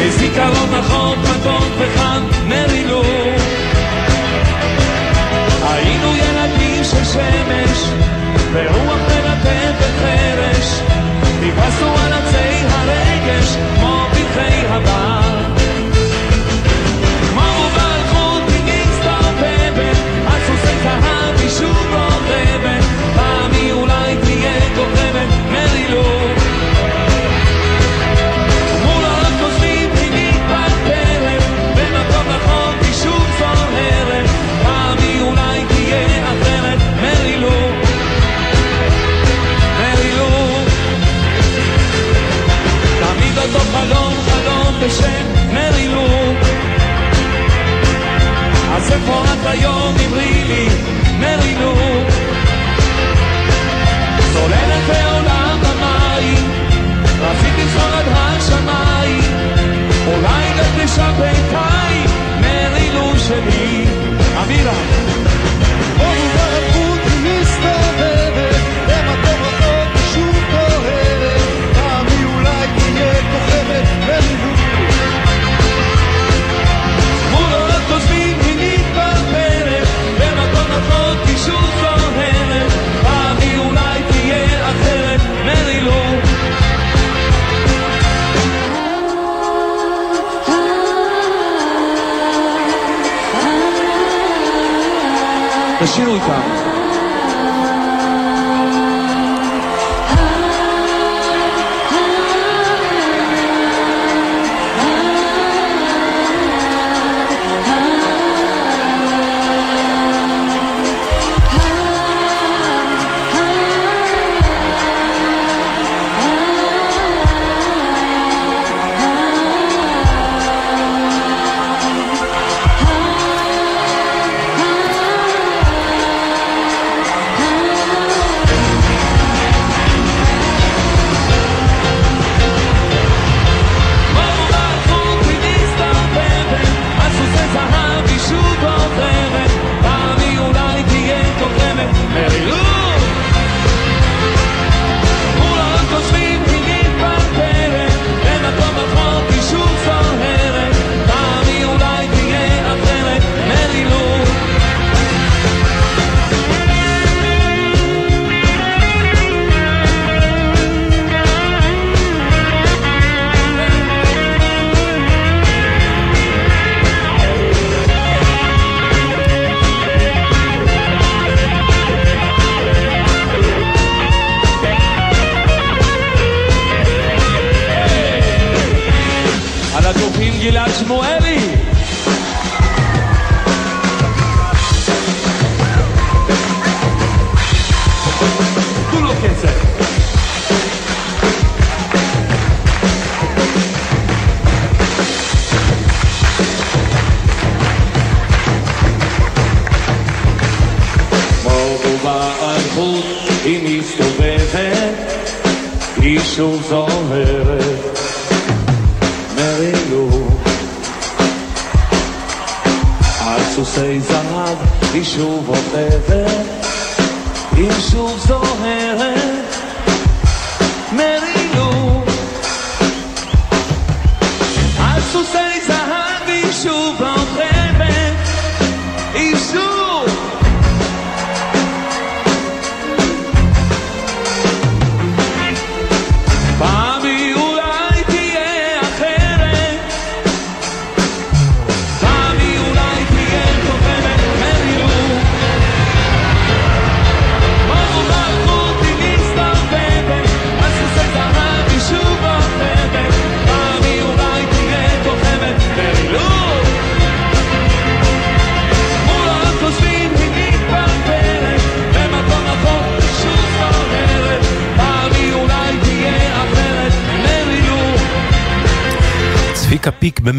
מזיכרון 0.00 0.74
רחוק 0.74 1.18
מתוק 1.18 1.72
וחם 1.78 2.22
מרילו. 2.48 3.02
היינו 5.62 6.16
ילדים 6.16 6.84
של 6.84 7.04
שמש 7.04 7.88
ורוח 8.52 9.00
מלטפת 9.08 9.92
חרש 10.00 10.80
טיפסנו 11.40 11.94
על 11.98 12.12
עצי 12.12 12.66
הרגש 12.70 13.56
כמו 13.76 14.06
פרחי 14.10 14.66
הבר 14.68 15.35
חלום 44.96 45.26
בשם 45.46 45.54
מרילו 45.54 46.06
אז 48.76 48.92
איפה 48.92 49.24
את 49.24 49.46
היום 49.46 49.94
אמרי 50.06 50.44
לי 50.48 50.68
מרילו 51.18 51.74
צוללת 54.32 54.82
בעולם 54.88 55.58
המים 55.62 56.50
רצית 57.20 57.52
לזחול 57.58 57.92
עד 57.92 58.06
השמיים. 58.08 59.22
אולי 60.06 60.44
לפרישת 60.60 61.12
בינתיים 61.18 62.10
מרילו 62.40 63.18
שלי. 63.18 63.84
אמירה 64.42 64.72
תשאירו 95.96 96.14
איתם 96.14 96.32
על 96.32 96.65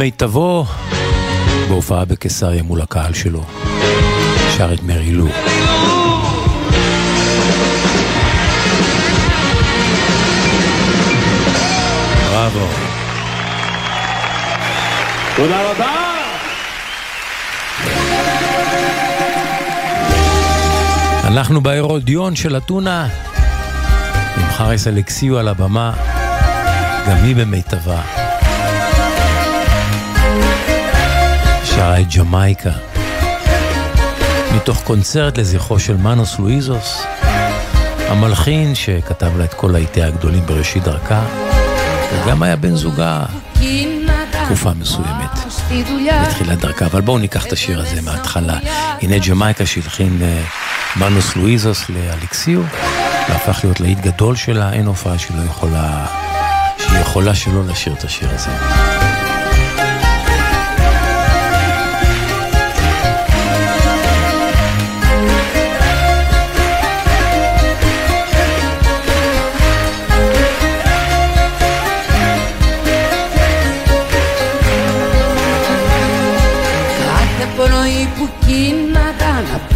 פיק 0.07 0.21
במיטבו, 0.21 0.65
בהופעה 1.69 2.05
בקיסריה 2.05 2.63
מול 2.63 2.81
הקהל 2.81 3.13
שלו. 3.13 3.43
שר 4.57 4.73
את 4.73 4.84
מרי 4.84 5.11
לו. 5.11 5.27
בראבו. 12.29 12.67
תודה 15.35 15.71
רבה. 15.71 15.95
אנחנו 21.23 21.61
בהרודיון 21.61 22.35
של 22.35 22.57
אתונה, 22.57 23.07
עם 24.38 24.51
חריס 24.51 24.88
אלכסיו 24.88 25.38
על 25.38 25.47
הבמה, 25.47 25.93
גם 27.07 27.17
היא 27.23 27.35
במיטבה. 27.35 28.26
שרה 31.77 31.99
את 31.99 32.15
ג'מייקה, 32.15 32.69
מתוך 34.55 34.81
קונצרט 34.83 35.37
לזכרו 35.37 35.79
של 35.79 35.97
מנוס 35.97 36.39
לואיזוס, 36.39 37.03
המלחין 38.07 38.75
שכתב 38.75 39.37
לה 39.37 39.43
את 39.43 39.53
כל 39.53 39.69
להיטי 39.73 40.03
הגדולים 40.03 40.45
בראשית 40.45 40.83
דרכה, 40.83 41.23
וגם 42.13 42.43
היה 42.43 42.55
בן 42.55 42.75
זוגה 42.75 43.25
תקופה 44.45 44.71
מסוימת, 44.79 45.31
בתחילת 46.23 46.59
דרכה. 46.59 46.85
אבל 46.85 47.01
בואו 47.01 47.17
ניקח 47.17 47.45
את 47.45 47.51
השיר 47.51 47.81
הזה 47.81 48.01
מההתחלה. 48.01 48.57
הנה 49.01 49.17
ג'מייקה 49.27 49.65
שהלחין 49.65 50.19
אה, 50.21 50.43
מנוס 50.95 51.35
לואיזוס 51.35 51.89
לאלכסיו, 51.89 52.61
והפך 53.29 53.59
להיות 53.63 53.79
להיט 53.79 53.99
גדול 53.99 54.35
שלה, 54.35 54.73
אין 54.73 54.85
הופעה 54.85 55.17
שהיא 55.17 55.37
לא 55.37 55.43
יכולה, 55.43 56.05
שהיא 56.77 56.99
יכולה 56.99 57.35
שלא 57.35 57.65
לשיר 57.65 57.93
את 57.93 58.03
השיר 58.03 58.29
הזה. 58.31 58.97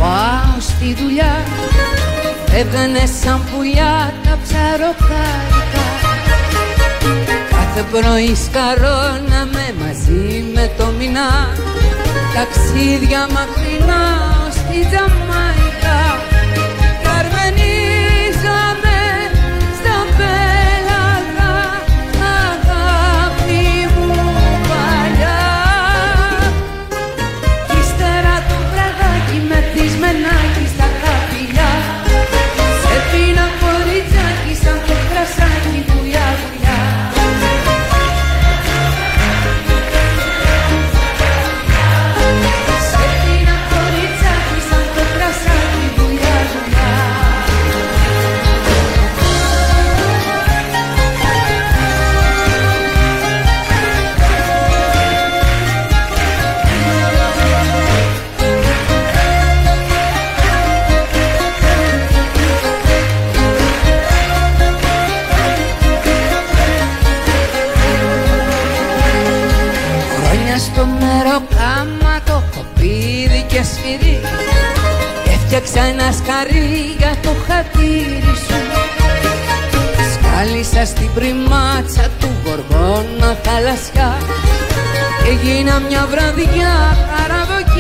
Πάω 0.02 0.60
στη 0.60 0.94
δουλειά 0.94 1.36
Έβγαινε 2.54 3.06
σαν 3.22 3.42
πουλιά 3.50 4.14
τα 4.24 4.38
ψαροκάρικα. 4.44 5.86
Κάθε 7.50 7.84
πρωί 7.92 8.36
σκαρώναμε 8.36 9.66
μαζί 9.82 10.44
με 10.54 10.72
το 10.78 10.86
μηνά 10.98 11.50
Ταξίδια 12.36 13.28
μακρινά 13.36 14.04
ως 14.48 14.56
τη 14.56 14.80
Τζαμάικα 14.90 16.31
σφυρί. 73.74 74.20
Έφτιαξα 75.34 75.82
ένα 75.92 76.12
σκαρί 76.12 76.96
για 76.98 77.14
το 77.24 77.32
χατήρι 77.48 78.36
σου. 78.46 78.60
Σκάλισα 80.14 80.86
στην 80.86 81.10
πριμάτσα 81.14 82.06
του 82.20 82.30
γοργόνα 82.44 83.38
θαλασσιά. 83.44 84.18
Και 85.24 85.32
γίνα 85.44 85.80
μια 85.80 86.08
βραδιά 86.12 86.74
καραβοκύρι 87.12 87.71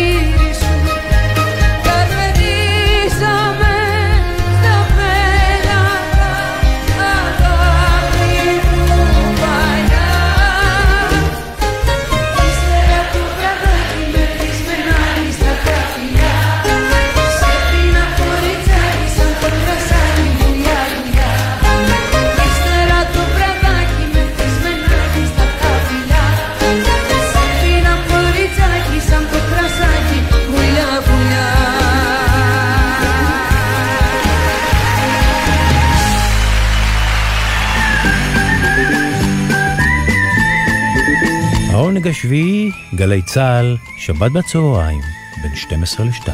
העונג 42.01 42.15
השביעי, 42.15 42.71
גלי 42.95 43.21
צה"ל, 43.21 43.77
שבת 43.97 44.31
בצהריים, 44.31 45.01
בין 45.41 45.55
12 45.55 46.05
ל-2. 46.05 46.29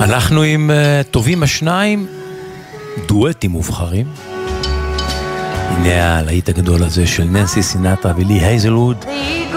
אנחנו 0.00 0.42
עם 0.42 0.70
uh, 0.70 1.04
טובים 1.10 1.42
השניים, 1.42 2.06
דואטים 3.06 3.50
מובחרים. 3.50 4.06
הנה 5.68 6.18
הלהיט 6.18 6.48
הגדול 6.48 6.82
הזה 6.82 7.06
של 7.06 7.24
ננסי 7.24 7.62
סינטרה 7.62 8.12
ולי 8.16 8.34
הייזלווד 8.34 9.04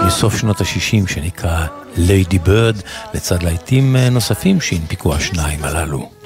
מסוף 0.06 0.36
שנות 0.36 0.60
ה-60 0.60 1.08
שנקרא 1.12 1.66
ליידי 1.96 2.38
בירד, 2.38 2.76
לצד 3.14 3.42
להיטים 3.42 3.96
אה, 3.96 4.10
נוספים 4.10 4.60
שהנפיקו 4.60 5.14
השניים 5.14 5.64
הללו. 5.64 6.23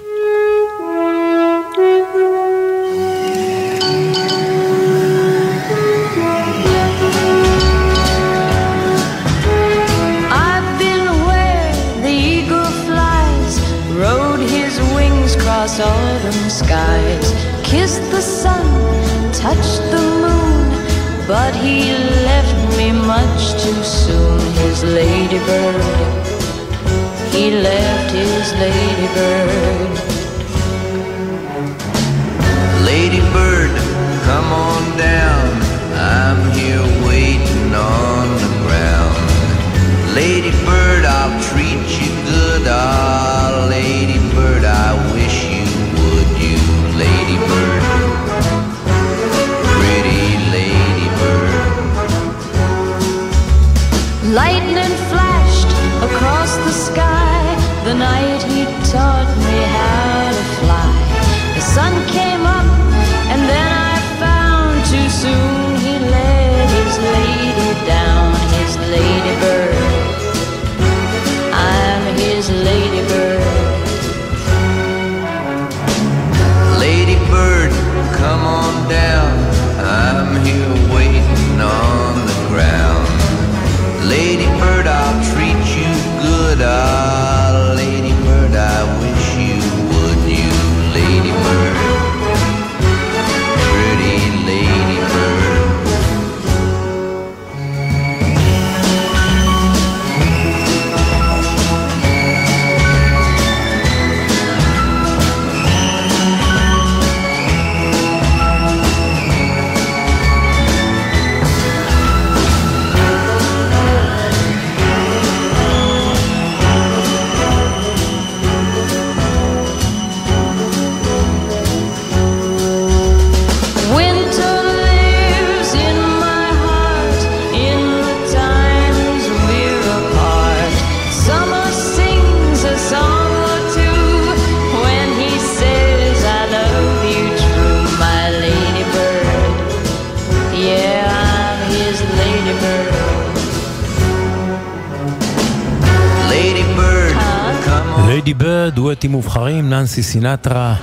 דואטים 148.98 149.12
מובחרים, 149.12 149.70
ננסי 149.70 150.02
סינטרה, 150.02 150.74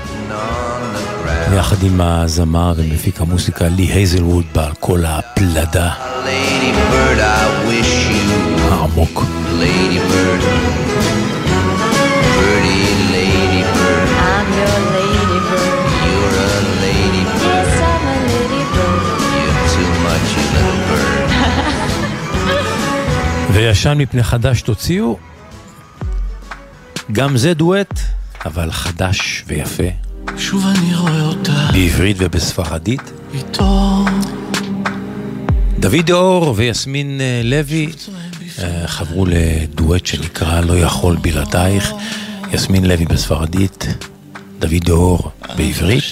יחד 1.58 1.84
עם 1.84 2.02
הזמר 2.02 2.74
ומפיק 2.78 3.22
המוסיקה 3.22 3.68
לי 3.68 3.84
הייזלווד 3.84 4.46
בעל 4.54 4.72
כל 4.80 5.04
הפלדה 5.06 5.92
העמוק. 8.72 9.24
Bird 10.12 10.44
Pretty 12.36 12.82
lady 13.12 13.62
bird 13.76 14.10
וישן 23.54 23.98
מפני 23.98 24.24
חדש 24.24 24.62
תוציאו, 24.62 25.18
גם 27.12 27.38
זה 27.38 27.54
דואט, 27.54 28.00
אבל 28.46 28.72
חדש 28.72 29.44
ויפה, 29.48 29.84
שוב 30.38 30.66
אני 30.68 30.96
רואה 30.96 31.22
אותה. 31.22 31.70
בעברית 31.74 32.18
ובספרדית. 32.20 33.02
איתו. 33.34 34.06
דוד 35.80 36.12
אור 36.12 36.54
ויסמין 36.58 37.22
אה, 37.22 37.42
לוי 37.44 37.92
אה, 38.60 38.88
חברו 38.88 39.26
לדואט 39.28 40.06
שנקרא 40.06 40.62
לא 40.62 40.78
יכול 40.78 41.18
בלעדייך, 41.22 41.92
יסמין 42.52 42.86
לוי 42.86 43.06
בספרדית, 43.06 43.88
דוד 44.60 44.90
אור 44.90 45.32
בעברית, 45.58 46.04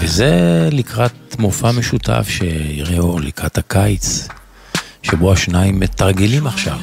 וזה 0.00 0.68
לקראת 0.72 1.36
מופע 1.38 1.72
משותף 1.72 2.26
שיראה 2.30 2.98
אור 2.98 3.20
לקראת 3.20 3.58
הקיץ, 3.58 4.28
שבו 5.02 5.32
השניים 5.32 5.80
מתרגלים 5.80 6.46
עכשיו. 6.46 6.78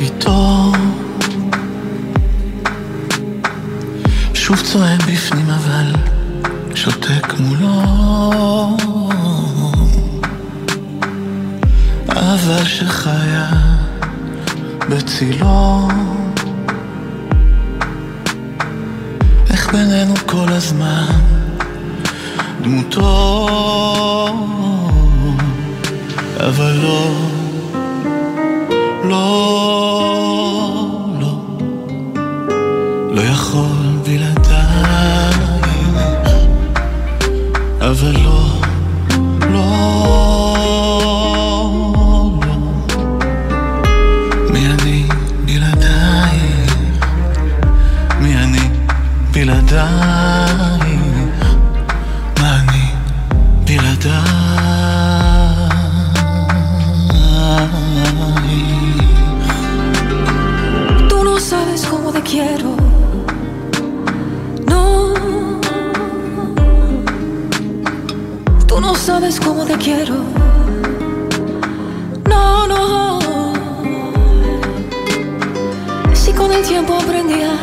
איתו 0.00 0.72
שוב 4.48 4.60
צועק 4.60 5.00
בפנים 5.02 5.50
אבל 5.50 5.92
שותק 6.74 7.34
מולו. 7.38 7.82
אבל 12.08 12.64
שחיה 12.64 13.50
בצילו. 14.88 15.88
איך 19.50 19.72
בינינו 19.72 20.14
כל 20.26 20.48
הזמן 20.48 21.06
דמותו? 22.62 23.48
אבל 26.40 26.72
לא, 26.82 27.10
לא, 29.04 29.77
אבל 37.90 38.12
לא, 38.24 38.44
לא, 39.50 39.64
לא, 42.46 42.64
מי 44.52 44.66
אני 44.66 45.08
בלעדייך, 45.44 46.76
מי 48.20 48.36
אני 48.36 48.70
בלעדייך, 49.32 49.86
מה 52.40 52.60
אני 52.60 52.84
בלעדייך. 53.64 54.38
Tú 61.08 61.16
no 61.24 61.34
sabes 61.50 61.80
cómo 61.90 62.12
te 62.12 62.22
quiero. 62.22 62.87
Sabes 69.08 69.40
cómo 69.40 69.64
te 69.64 69.74
quiero. 69.78 70.16
No, 72.28 72.66
no. 72.66 73.18
Si 76.12 76.30
con 76.34 76.52
el 76.52 76.62
tiempo 76.62 76.92
aprendí 76.94 77.40
a 77.42 77.54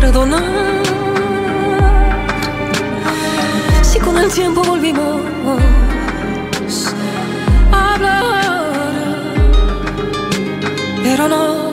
perdonar. 0.00 0.82
Si 3.82 4.00
con 4.00 4.18
el 4.18 4.28
tiempo 4.32 4.64
volvimos 4.64 5.20
a 7.70 7.94
hablar. 7.94 8.44
Pero 11.04 11.28
no, 11.28 11.63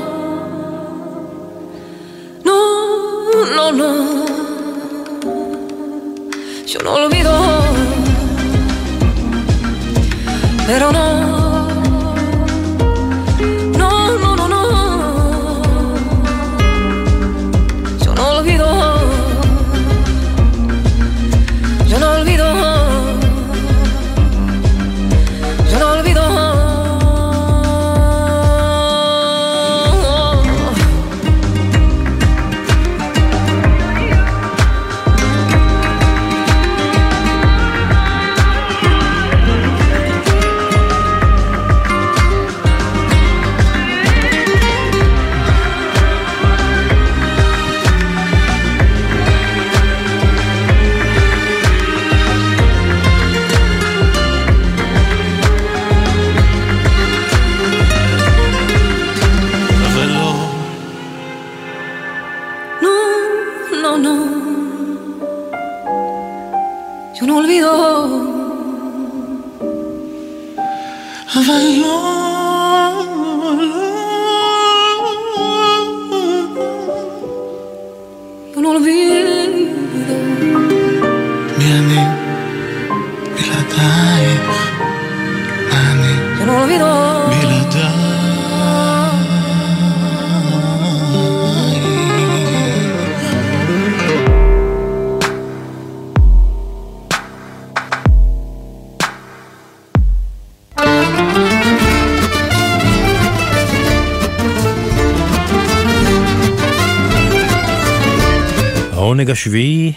השביעי, 109.41 109.93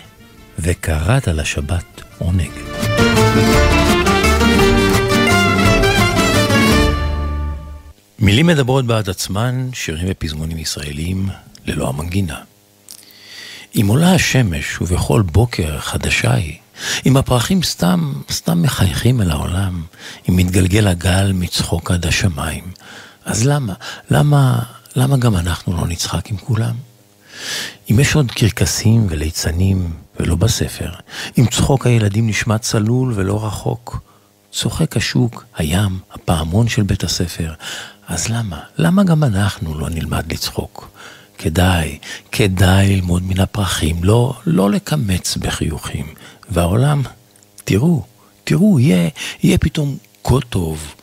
וקראת 0.58 1.28
לשבת 1.28 2.02
עונג. 2.18 2.50
מילים 8.18 8.46
מדברות 8.46 8.86
בעד 8.86 9.10
עצמן, 9.10 9.68
שירים 9.72 10.06
ופזמונים 10.10 10.58
ישראלים 10.58 11.28
ללא 11.66 11.88
המנגינה. 11.88 12.40
אם 13.76 13.86
עולה 13.88 14.14
השמש 14.14 14.80
ובכל 14.80 15.22
בוקר 15.22 15.80
חדשה 15.80 16.34
היא, 16.34 16.58
אם 17.06 17.16
הפרחים 17.16 17.62
סתם, 17.62 18.12
סתם 18.30 18.62
מחייכים 18.62 19.20
אל 19.20 19.30
העולם, 19.30 19.82
אם 20.28 20.36
מתגלגל 20.36 20.86
הגל 20.86 21.32
מצחוק 21.34 21.90
עד 21.90 22.06
השמיים, 22.06 22.64
אז 23.24 23.46
למה, 23.46 23.74
למה, 24.10 24.62
למה 24.96 25.16
גם 25.16 25.36
אנחנו 25.36 25.76
לא 25.76 25.86
נצחק 25.86 26.30
עם 26.30 26.36
כולם? 26.36 26.93
אם 27.90 28.00
יש 28.00 28.14
עוד 28.14 28.30
קרקסים 28.30 29.06
וליצנים 29.08 29.90
ולא 30.20 30.34
בספר, 30.36 30.90
אם 31.38 31.46
צחוק 31.46 31.86
הילדים 31.86 32.28
נשמע 32.28 32.58
צלול 32.58 33.12
ולא 33.16 33.46
רחוק, 33.46 34.00
צוחק 34.52 34.96
השוק, 34.96 35.44
הים, 35.56 35.98
הפעמון 36.12 36.68
של 36.68 36.82
בית 36.82 37.04
הספר, 37.04 37.52
אז 38.08 38.28
למה? 38.28 38.60
למה 38.78 39.04
גם 39.04 39.24
אנחנו 39.24 39.78
לא 39.78 39.88
נלמד 39.88 40.32
לצחוק? 40.32 40.88
כדאי, 41.38 41.98
כדאי 42.32 42.96
ללמוד 42.96 43.22
מן 43.22 43.40
הפרחים, 43.40 44.04
לא, 44.04 44.34
לא 44.46 44.70
לקמץ 44.70 45.36
בחיוכים. 45.36 46.06
והעולם, 46.50 47.02
תראו, 47.64 48.02
תראו, 48.44 48.80
יהיה, 48.80 49.08
יהיה 49.42 49.58
פתאום 49.58 49.96
כה 50.24 50.40
טוב. 50.48 50.94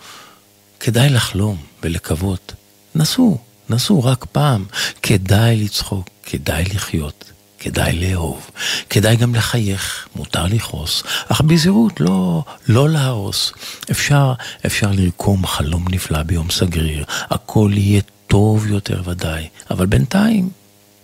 כדאי 0.80 1.10
לחלום 1.10 1.58
ולקוות. 1.84 2.54
נסו, 2.96 3.38
נסו 3.72 4.04
רק 4.04 4.26
פעם. 4.32 4.66
כדאי 5.02 5.58
לצחוק, 5.64 6.10
כדאי 6.24 6.64
לחיות, 6.74 7.32
כדאי 7.60 8.00
לאהוב. 8.00 8.52
כדאי 8.90 9.16
גם 9.16 9.36
לחייך, 9.36 10.08
מותר 10.16 10.46
לכעוס, 10.46 11.04
אך 11.28 11.42
בזהירות, 11.42 12.00
לא, 12.00 12.44
לא 12.68 12.90
להרוס. 12.90 13.54
אפשר, 13.92 14.34
אפשר 14.66 14.92
לרקום 14.92 15.48
חלום 15.48 15.86
נפלא 15.90 16.24
ביום 16.24 16.50
סגריר, 16.50 17.06
הכל 17.30 17.72
יהיה 17.74 18.02
טוב 18.28 18.68
יותר 18.68 19.02
ודאי, 19.06 19.48
אבל 19.72 19.86
בינתיים, 19.86 20.50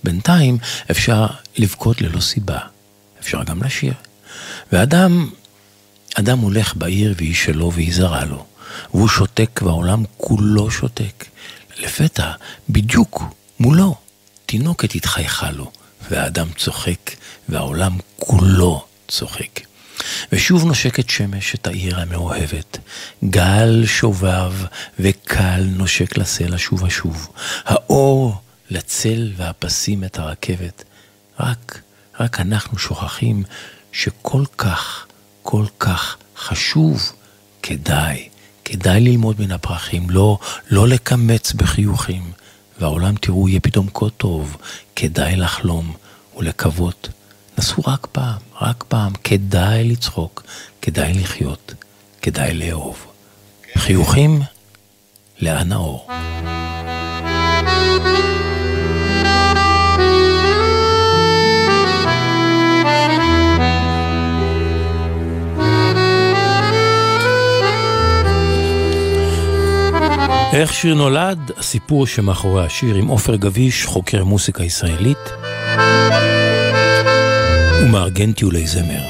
בינתיים 0.03 0.57
אפשר 0.91 1.25
לבכות 1.57 2.01
ללא 2.01 2.19
סיבה. 2.19 2.59
אפשר 3.19 3.43
גם 3.43 3.63
לשיר. 3.63 3.93
ואדם, 4.71 5.29
אדם 6.15 6.39
הולך 6.39 6.75
בעיר 6.75 7.13
והיא 7.17 7.35
שלו 7.35 7.71
והיא 7.73 7.93
זרה 7.95 8.25
לו, 8.25 8.45
והוא 8.93 9.07
שותק 9.07 9.61
והעולם 9.63 10.03
כולו 10.17 10.71
שותק. 10.71 11.25
לפתע, 11.79 12.31
בדיוק 12.69 13.23
מולו, 13.59 13.95
תינוקת 14.45 14.95
התחייכה 14.95 15.51
לו, 15.51 15.71
והאדם 16.09 16.47
צוחק, 16.57 17.11
והעולם 17.49 17.97
כולו 18.19 18.85
צוחק. 19.07 19.59
ושוב 20.31 20.65
נושקת 20.65 21.09
שמש 21.09 21.55
את 21.55 21.67
העיר 21.67 21.99
המאוהבת. 21.99 22.77
גל 23.23 23.83
שובב 23.85 24.53
וקל 24.99 25.63
נושק 25.63 26.17
לסלע 26.17 26.57
שוב 26.57 26.83
ושוב. 26.83 27.29
האור 27.65 28.41
לצל 28.69 29.31
והפסים 29.37 30.03
את 30.03 30.19
הרכבת. 30.19 30.83
רק, 31.39 31.81
רק 32.19 32.39
אנחנו 32.39 32.77
שוכחים 32.77 33.43
שכל 33.91 34.43
כך, 34.57 35.05
כל 35.43 35.65
כך 35.79 36.17
חשוב, 36.37 37.11
כדאי, 37.63 38.29
כדאי 38.69 38.99
ללמוד 38.99 39.41
מן 39.41 39.51
הפרחים, 39.51 40.09
לא, 40.09 40.37
לא 40.69 40.87
לקמץ 40.87 41.53
בחיוכים. 41.53 42.31
והעולם, 42.79 43.15
תראו, 43.15 43.47
יהיה 43.49 43.59
פתאום 43.59 43.87
כה 43.93 44.09
טוב, 44.17 44.57
כדאי 44.95 45.35
לחלום 45.35 45.93
ולקוות. 46.37 47.09
נסו 47.57 47.81
רק 47.87 48.07
פעם, 48.11 48.37
רק 48.61 48.83
פעם, 48.87 49.13
כדאי 49.23 49.83
לצחוק, 49.83 50.43
כדאי 50.81 51.13
לחיות, 51.13 51.73
כדאי 52.21 52.53
לאהוב. 52.53 53.05
חיוכים 53.77 54.41
לאן 55.39 55.71
האור. 55.71 56.07
איך 70.61 70.73
שיר 70.73 70.95
נולד? 70.95 71.51
הסיפור 71.57 72.07
שמאחורי 72.07 72.65
השיר 72.65 72.95
עם 72.95 73.07
עופר 73.07 73.35
גביש, 73.35 73.85
חוקר 73.85 74.23
מוסיקה 74.23 74.63
ישראלית 74.63 75.17
ומארגן 77.81 78.31
טיולי 78.31 78.67
זמר. 78.67 79.03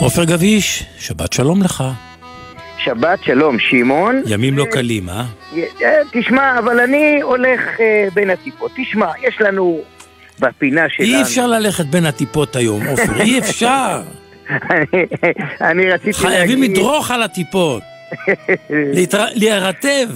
עופר 0.00 0.24
גביש, 0.24 0.84
שבת 0.98 1.32
שלום 1.32 1.62
לך. 1.62 1.84
שבת 2.84 3.18
שלום, 3.24 3.58
שמעון. 3.58 4.22
ימים 4.26 4.58
לא 4.58 4.64
קלים, 4.70 5.08
אה? 5.08 5.24
אה, 5.56 5.88
תשמע, 6.12 6.58
אבל 6.58 6.80
אני 6.80 7.20
הולך 7.22 7.60
אה, 7.80 8.08
בין 8.14 8.30
הטיפות. 8.30 8.70
תשמע, 8.76 9.06
יש 9.22 9.40
לנו 9.40 9.80
בפינה 10.40 10.82
שלנו... 10.88 11.08
אי 11.08 11.22
אפשר 11.22 11.46
ללכת 11.46 11.86
בין 11.86 12.06
הטיפות 12.06 12.56
היום, 12.56 12.86
עופר, 12.86 13.20
אי 13.20 13.38
אפשר. 13.38 14.02
אני- 15.60 15.90
רציתי 15.90 16.12
חייבים 16.12 16.60
להגיד... 16.60 16.76
לדרוך 16.76 17.10
על 17.10 17.22
הטיפות, 17.22 17.82
להירטב. 19.34 20.08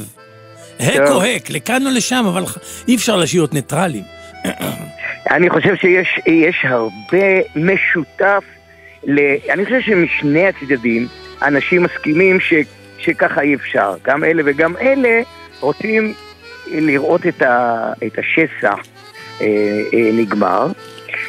הק. 0.80 1.08
או 1.10 1.22
הק, 1.22 1.50
לכאן 1.50 1.86
או 1.86 1.90
לשם, 1.90 2.24
אבל 2.28 2.44
אי 2.88 2.96
אפשר 2.96 3.16
להיות 3.16 3.54
ניטרלים. 3.54 4.02
אני 5.30 5.50
חושב 5.50 5.76
שיש 5.76 6.08
יש 6.26 6.56
הרבה 6.64 7.26
משותף, 7.56 8.44
ל... 9.04 9.20
אני 9.50 9.64
חושב 9.64 9.80
שמשני 9.80 10.46
הצדדים 10.48 11.06
אנשים 11.42 11.82
מסכימים 11.82 12.40
ש... 12.40 12.54
שככה 12.98 13.40
אי 13.40 13.54
אפשר. 13.54 13.94
גם 14.04 14.24
אלה 14.24 14.42
וגם 14.44 14.76
אלה 14.76 15.22
רוצים 15.60 16.14
לראות 16.66 17.26
את, 17.26 17.42
ה... 17.42 17.92
את 18.06 18.18
השסע 18.18 18.74
אה, 19.40 19.46
אה, 19.94 20.10
נגמר. 20.12 20.66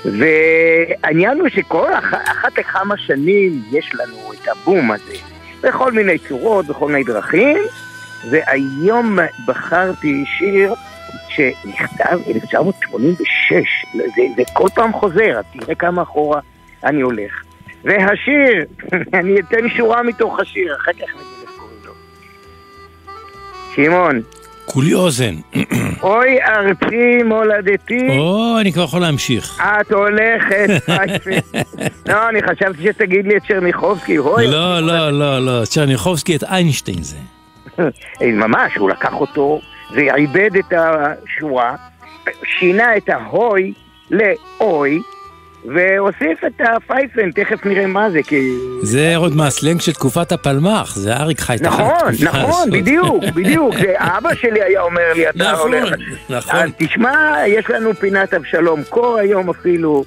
והעניין 0.05 1.39
הוא 1.39 1.49
שכל 1.49 1.93
אח... 1.93 2.14
אחת 2.14 2.57
לכמה 2.57 2.97
שנים 2.97 3.61
יש 3.72 3.91
לנו 3.93 4.34
את 4.34 4.47
הבום 4.47 4.91
הזה, 4.91 5.15
בכל 5.64 5.91
מיני 5.91 6.18
צורות, 6.18 6.65
בכל 6.65 6.88
מיני 6.88 7.03
דרכים, 7.03 7.57
והיום 8.31 9.19
בחרתי 9.47 10.23
שיר 10.38 10.73
שנכתב 11.30 12.19
1986, 12.27 13.85
זה, 13.93 14.01
זה 14.35 14.43
כל 14.53 14.68
פעם 14.76 14.93
חוזר, 14.93 15.41
תראה 15.59 15.76
כמה 15.76 16.01
אחורה 16.01 16.39
אני 16.84 17.01
הולך. 17.01 17.43
והשיר, 17.84 18.65
אני 19.19 19.39
אתן 19.39 19.69
שורה 19.69 20.03
מתוך 20.03 20.39
השיר, 20.39 20.76
אחר 20.76 20.93
כך 20.93 21.15
נגיד 21.15 21.26
איך 21.41 21.51
קוראים 21.59 21.80
לו. 21.85 21.93
שמעון, 23.76 24.22
כולי 24.68 24.94
אוזן. 24.94 25.35
אוי 26.03 26.41
ארצי 26.44 27.23
מולדתי, 27.26 28.18
או, 28.18 28.60
אני 28.61 28.73
כבר 28.73 28.84
יכול 28.84 29.02
להמשיך. 29.02 29.61
את 29.81 29.91
הולכת. 29.91 30.68
לא, 32.10 32.30
אני 32.30 32.41
חשבתי 32.41 32.84
שתגיד 32.84 33.26
לי 33.27 33.38
את 33.38 33.41
צ'רניחובסקי, 33.48 34.18
אוי. 34.18 34.48
לא, 34.48 34.80
לא, 34.80 35.11
לא, 35.11 35.45
לא, 35.45 35.65
צ'רניחובסקי 35.65 36.35
את 36.35 36.44
איינשטיין 36.44 37.03
זה. 37.03 37.18
אה, 38.22 38.31
ממש, 38.31 38.76
הוא 38.76 38.89
לקח 38.89 39.14
אותו 39.14 39.61
ועיבד 39.95 40.56
את 40.56 40.73
השורה, 40.73 41.76
שינה 42.60 42.98
את 42.98 43.10
ההוי 43.10 43.73
לאוי, 44.11 45.02
והוסיף 45.76 46.44
את 46.48 46.61
הפייפן, 46.76 47.31
תכף 47.31 47.65
נראה 47.65 47.88
מה 47.88 48.10
זה, 48.10 48.19
כי... 48.27 48.52
זה 48.81 49.14
עוד 49.15 49.35
מהסלנג 49.35 49.81
של 49.81 49.94
תקופת 49.94 50.31
הפלמ"ח, 50.31 50.95
זה 50.95 51.14
אריק 51.14 51.39
חי 51.41 51.56
נכון, 51.61 51.85
נכון, 52.23 52.41
הזאת. 52.49 52.69
בדיוק, 52.72 53.23
בדיוק, 53.35 53.76
זה 53.76 53.94
אבא 53.98 54.35
שלי 54.35 54.61
היה 54.61 54.81
אומר 54.81 55.14
לי, 55.15 55.30
אתה 55.30 55.52
נכון, 55.52 55.73
הולך... 55.73 55.94
נכון. 56.30 56.56
אז 56.60 56.69
תשמע, 56.77 57.34
יש 57.48 57.69
לנו 57.69 57.94
פינת 57.94 58.34
אבשלום 58.34 58.84
קור 58.89 59.18
היום 59.18 59.49
אפילו. 59.49 60.03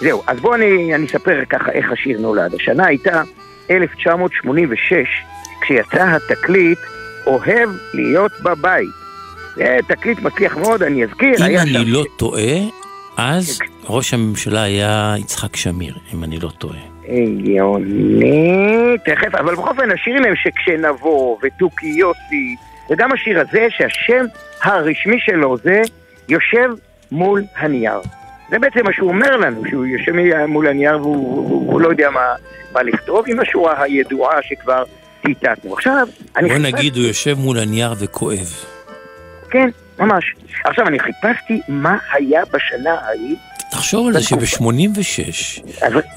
זהו, 0.00 0.22
אז 0.26 0.40
בואו 0.40 0.54
אני, 0.54 0.94
אני 0.94 1.06
אספר 1.06 1.40
ככה 1.50 1.72
איך 1.72 1.92
השיר 1.92 2.20
נולד. 2.20 2.54
השנה 2.54 2.86
הייתה 2.86 3.22
1986, 3.70 4.90
כשיצא 5.62 6.02
התקליט 6.16 6.78
אוהב 7.26 7.68
להיות 7.94 8.32
בבית. 8.42 8.88
זה 9.56 9.76
תקליט 9.88 10.18
מצליח 10.18 10.56
מאוד, 10.56 10.82
אני 10.82 11.04
אזכיר. 11.04 11.34
אם 11.38 11.56
אני 11.60 11.72
שם- 11.72 11.82
לא 11.86 12.04
טועה, 12.16 12.42
אז 13.16 13.60
ראש 13.88 14.14
הממשלה 14.14 14.62
היה 14.62 15.14
יצחק 15.18 15.56
שמיר, 15.56 15.94
אם 16.14 16.24
אני 16.24 16.38
לא 16.38 16.48
טועה. 16.58 16.78
הגיוני, 17.08 18.96
תכף, 19.04 19.34
אבל 19.34 19.54
בכל 19.54 19.70
אופן 19.70 19.90
השירים 19.90 20.24
הם 20.24 20.34
שכשנבוא, 20.36 21.36
ותוכי 21.42 21.86
יוסי, 21.86 22.56
וגם 22.90 23.12
השיר 23.12 23.40
הזה 23.40 23.66
שהשם 23.70 24.24
הרשמי 24.62 25.16
שלו 25.20 25.56
זה 25.56 25.80
יושב 26.28 26.68
מול 27.12 27.44
הנייר. 27.56 28.00
זה 28.50 28.58
בעצם 28.58 28.84
מה 28.84 28.92
שהוא 28.92 29.08
אומר 29.08 29.36
לנו, 29.36 29.62
שהוא 29.70 29.86
יושב 29.86 30.12
מול 30.48 30.66
הנייר 30.66 31.00
והוא, 31.00 31.46
והוא, 31.46 31.68
והוא 31.68 31.80
לא 31.80 31.88
יודע 31.88 32.10
מה, 32.10 32.34
מה 32.72 32.82
לכתוב 32.82 33.24
עם 33.28 33.40
השורה 33.40 33.82
הידועה 33.82 34.42
שכבר 34.42 34.84
ציטטנו. 35.26 35.72
עכשיו, 35.72 36.08
אני 36.36 36.48
בוא 36.48 36.56
חיפשתי, 36.56 36.72
נגיד, 36.72 36.96
הוא 36.96 37.04
יושב 37.04 37.38
מול 37.38 37.58
הנייר 37.58 37.94
וכואב. 37.98 38.64
כן, 39.50 39.68
ממש. 39.98 40.34
עכשיו 40.64 40.86
אני 40.88 40.98
חיפשתי 40.98 41.60
מה 41.68 41.96
היה 42.12 42.42
בשנה 42.52 42.94
ההיא. 42.94 43.36
תחשוב 43.70 44.06
על 44.06 44.12
זה 44.12 44.22
שב-86 44.22 45.60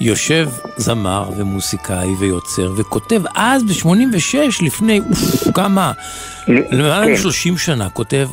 יושב 0.00 0.48
זמר 0.76 1.30
ומוסיקאי 1.36 2.08
ויוצר 2.20 2.72
וכותב 2.76 3.22
אז 3.34 3.62
ב-86 3.64 4.64
לפני 4.66 5.00
אוף, 5.10 5.54
כמה, 5.54 5.92
למעלה 6.48 7.06
כן. 7.06 7.12
מ-30 7.12 7.58
שנה 7.58 7.90
כותב. 7.90 8.28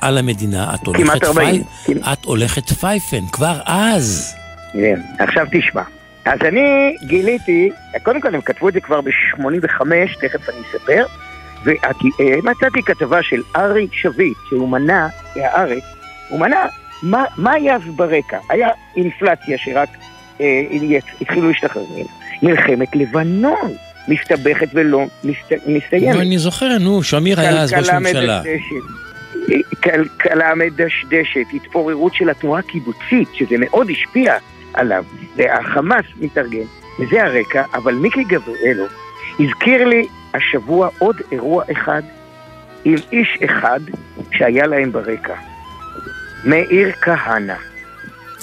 על 0.00 0.18
המדינה 0.18 0.74
את 0.74 0.80
כמעט 0.80 0.96
הולכת, 0.96 1.24
40, 1.24 1.62
פי... 1.86 1.92
את 2.12 2.24
הולכת 2.24 2.70
פייפן 2.70 3.26
כבר 3.32 3.58
אז. 3.66 4.34
כן, 4.72 5.00
עכשיו 5.18 5.46
תשמע. 5.52 5.82
אז 6.24 6.38
אני 6.48 6.96
גיליתי, 7.02 7.70
קודם 8.02 8.20
כל 8.20 8.34
הם 8.34 8.40
כתבו 8.40 8.68
את 8.68 8.74
זה 8.74 8.80
כבר 8.80 9.00
ב-85, 9.00 9.80
תכף 10.20 10.48
אני 10.48 10.58
אספר, 10.70 11.04
ומצאתי 11.64 12.82
כתבה 12.82 13.22
של 13.22 13.42
ארי 13.56 13.88
שביט, 13.92 14.36
שהוא 14.48 14.68
מנה, 14.68 15.08
מהארץ, 15.36 15.82
הוא 16.28 16.40
מנה 16.40 16.66
מה, 17.02 17.24
מה 17.36 17.52
היה 17.52 17.74
אז 17.74 17.82
ברקע. 17.96 18.38
היה 18.50 18.68
אינפלציה 18.96 19.58
שרק 19.58 19.88
אה, 20.40 20.62
התחילו 21.20 21.48
להשתחרר 21.48 21.82
ממנה. 21.90 22.08
מלחמת 22.42 22.96
לבנון. 22.96 23.72
מסתבכת 24.08 24.68
ולא 24.74 25.04
מסת... 25.24 25.52
מסתיימת. 25.66 26.16
אני 26.20 26.38
זוכר, 26.38 26.78
נו, 26.78 27.02
שמיר 27.02 27.40
היה 27.40 27.62
אז 27.62 27.72
ראש 27.72 27.90
ממשלה. 27.90 28.42
כלכלה 29.82 30.54
מדשדשת, 30.54 31.46
התפוררות 31.54 32.14
של 32.14 32.30
התנועה 32.30 32.60
הקיבוצית, 32.60 33.28
שזה 33.34 33.54
מאוד 33.58 33.90
השפיע 33.90 34.34
עליו, 34.74 35.04
והחמאס 35.36 36.04
מתארגן, 36.20 36.66
וזה 37.00 37.24
הרקע, 37.24 37.62
אבל 37.74 37.94
מיקי 37.94 38.24
גבריאלו 38.24 38.84
הזכיר 39.40 39.84
לי 39.88 40.06
השבוע 40.36 40.88
עוד 40.98 41.16
אירוע 41.32 41.64
אחד 41.72 42.02
עם 42.84 42.94
איש 43.12 43.38
אחד 43.44 43.80
שהיה 44.32 44.66
להם 44.66 44.92
ברקע. 44.92 45.34
מאיר 46.44 46.92
כהנא. 46.92 47.54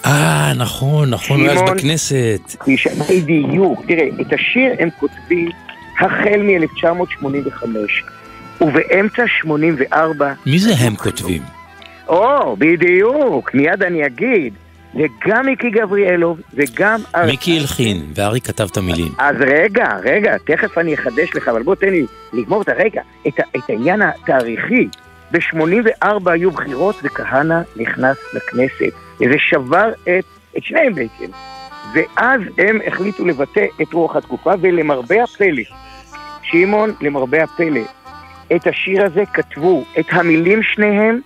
אה, 0.05 0.53
נכון, 0.55 1.09
נכון, 1.09 1.39
הוא 1.39 1.49
היה 1.49 1.63
אז 1.63 1.71
בכנסת. 1.71 2.55
בדיוק. 3.09 3.85
תראה, 3.87 4.07
את 4.21 4.33
השיר 4.33 4.75
הם 4.79 4.89
כותבים 4.99 5.49
החל 5.99 6.41
מ-1985, 6.41 7.65
ובאמצע 8.61 9.23
84... 9.27 10.33
מי 10.45 10.59
זה 10.59 10.73
הם 10.79 10.95
כותבים? 10.95 11.41
או, 12.07 12.55
בדיוק, 12.59 13.53
מיד 13.53 13.83
אני 13.83 14.05
אגיד. 14.05 14.53
זה 14.93 15.03
גם 15.27 15.45
מיקי 15.45 15.69
גבריאלוב 15.69 16.39
וגם... 16.53 16.99
מיקי 17.25 17.59
הלחין, 17.59 18.05
וארי 18.15 18.41
כתב 18.41 18.67
את 18.71 18.77
המילים. 18.77 19.11
אז 19.17 19.35
רגע, 19.39 19.85
רגע, 20.03 20.37
תכף 20.37 20.77
אני 20.77 20.93
אחדש 20.93 21.35
לך, 21.35 21.47
אבל 21.47 21.63
בוא 21.63 21.75
תן 21.75 21.89
לי 21.89 22.05
לגמור 22.33 22.61
את 22.61 22.69
הרגע, 22.69 23.01
את, 23.27 23.39
את 23.39 23.69
העניין 23.69 24.01
התאריכי. 24.01 24.87
ב-84 25.31 26.29
היו 26.31 26.51
בחירות 26.51 26.95
וכהנא 27.03 27.61
נכנס 27.75 28.17
לכנסת, 28.33 28.93
וזה 29.19 29.35
שבר 29.37 29.91
את, 30.03 30.25
את 30.57 30.63
שניהם 30.63 30.93
בעצם. 30.95 31.31
ואז 31.93 32.41
הם 32.57 32.79
החליטו 32.87 33.25
לבטא 33.25 33.65
את 33.81 33.93
רוח 33.93 34.15
התקופה, 34.15 34.51
ולמרבה 34.61 35.23
הפלא, 35.23 35.63
שמעון, 36.43 36.93
למרבה 37.01 37.43
הפלא, 37.43 37.81
את 38.55 38.67
השיר 38.67 39.05
הזה 39.05 39.23
כתבו 39.33 39.85
את 39.99 40.05
המילים 40.09 40.63
שניהם 40.63 41.19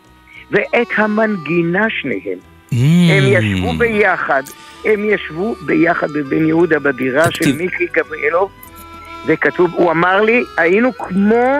ואת 0.51 0.87
המנגינה 0.97 1.85
שניהם. 1.89 2.56
הם 2.71 2.79
ישבו 3.27 3.73
ביחד, 3.77 4.43
הם 4.85 5.09
ישבו 5.09 5.55
ביחד 5.65 6.11
בבן 6.11 6.47
יהודה 6.47 6.79
בדירה 6.79 7.31
של 7.31 7.51
מיקי 7.55 7.85
גבריאלוב, 7.97 8.49
וכתוב, 9.27 9.71
הוא 9.73 9.91
אמר 9.91 10.21
לי, 10.21 10.43
היינו 10.57 10.93
כמו 10.97 11.59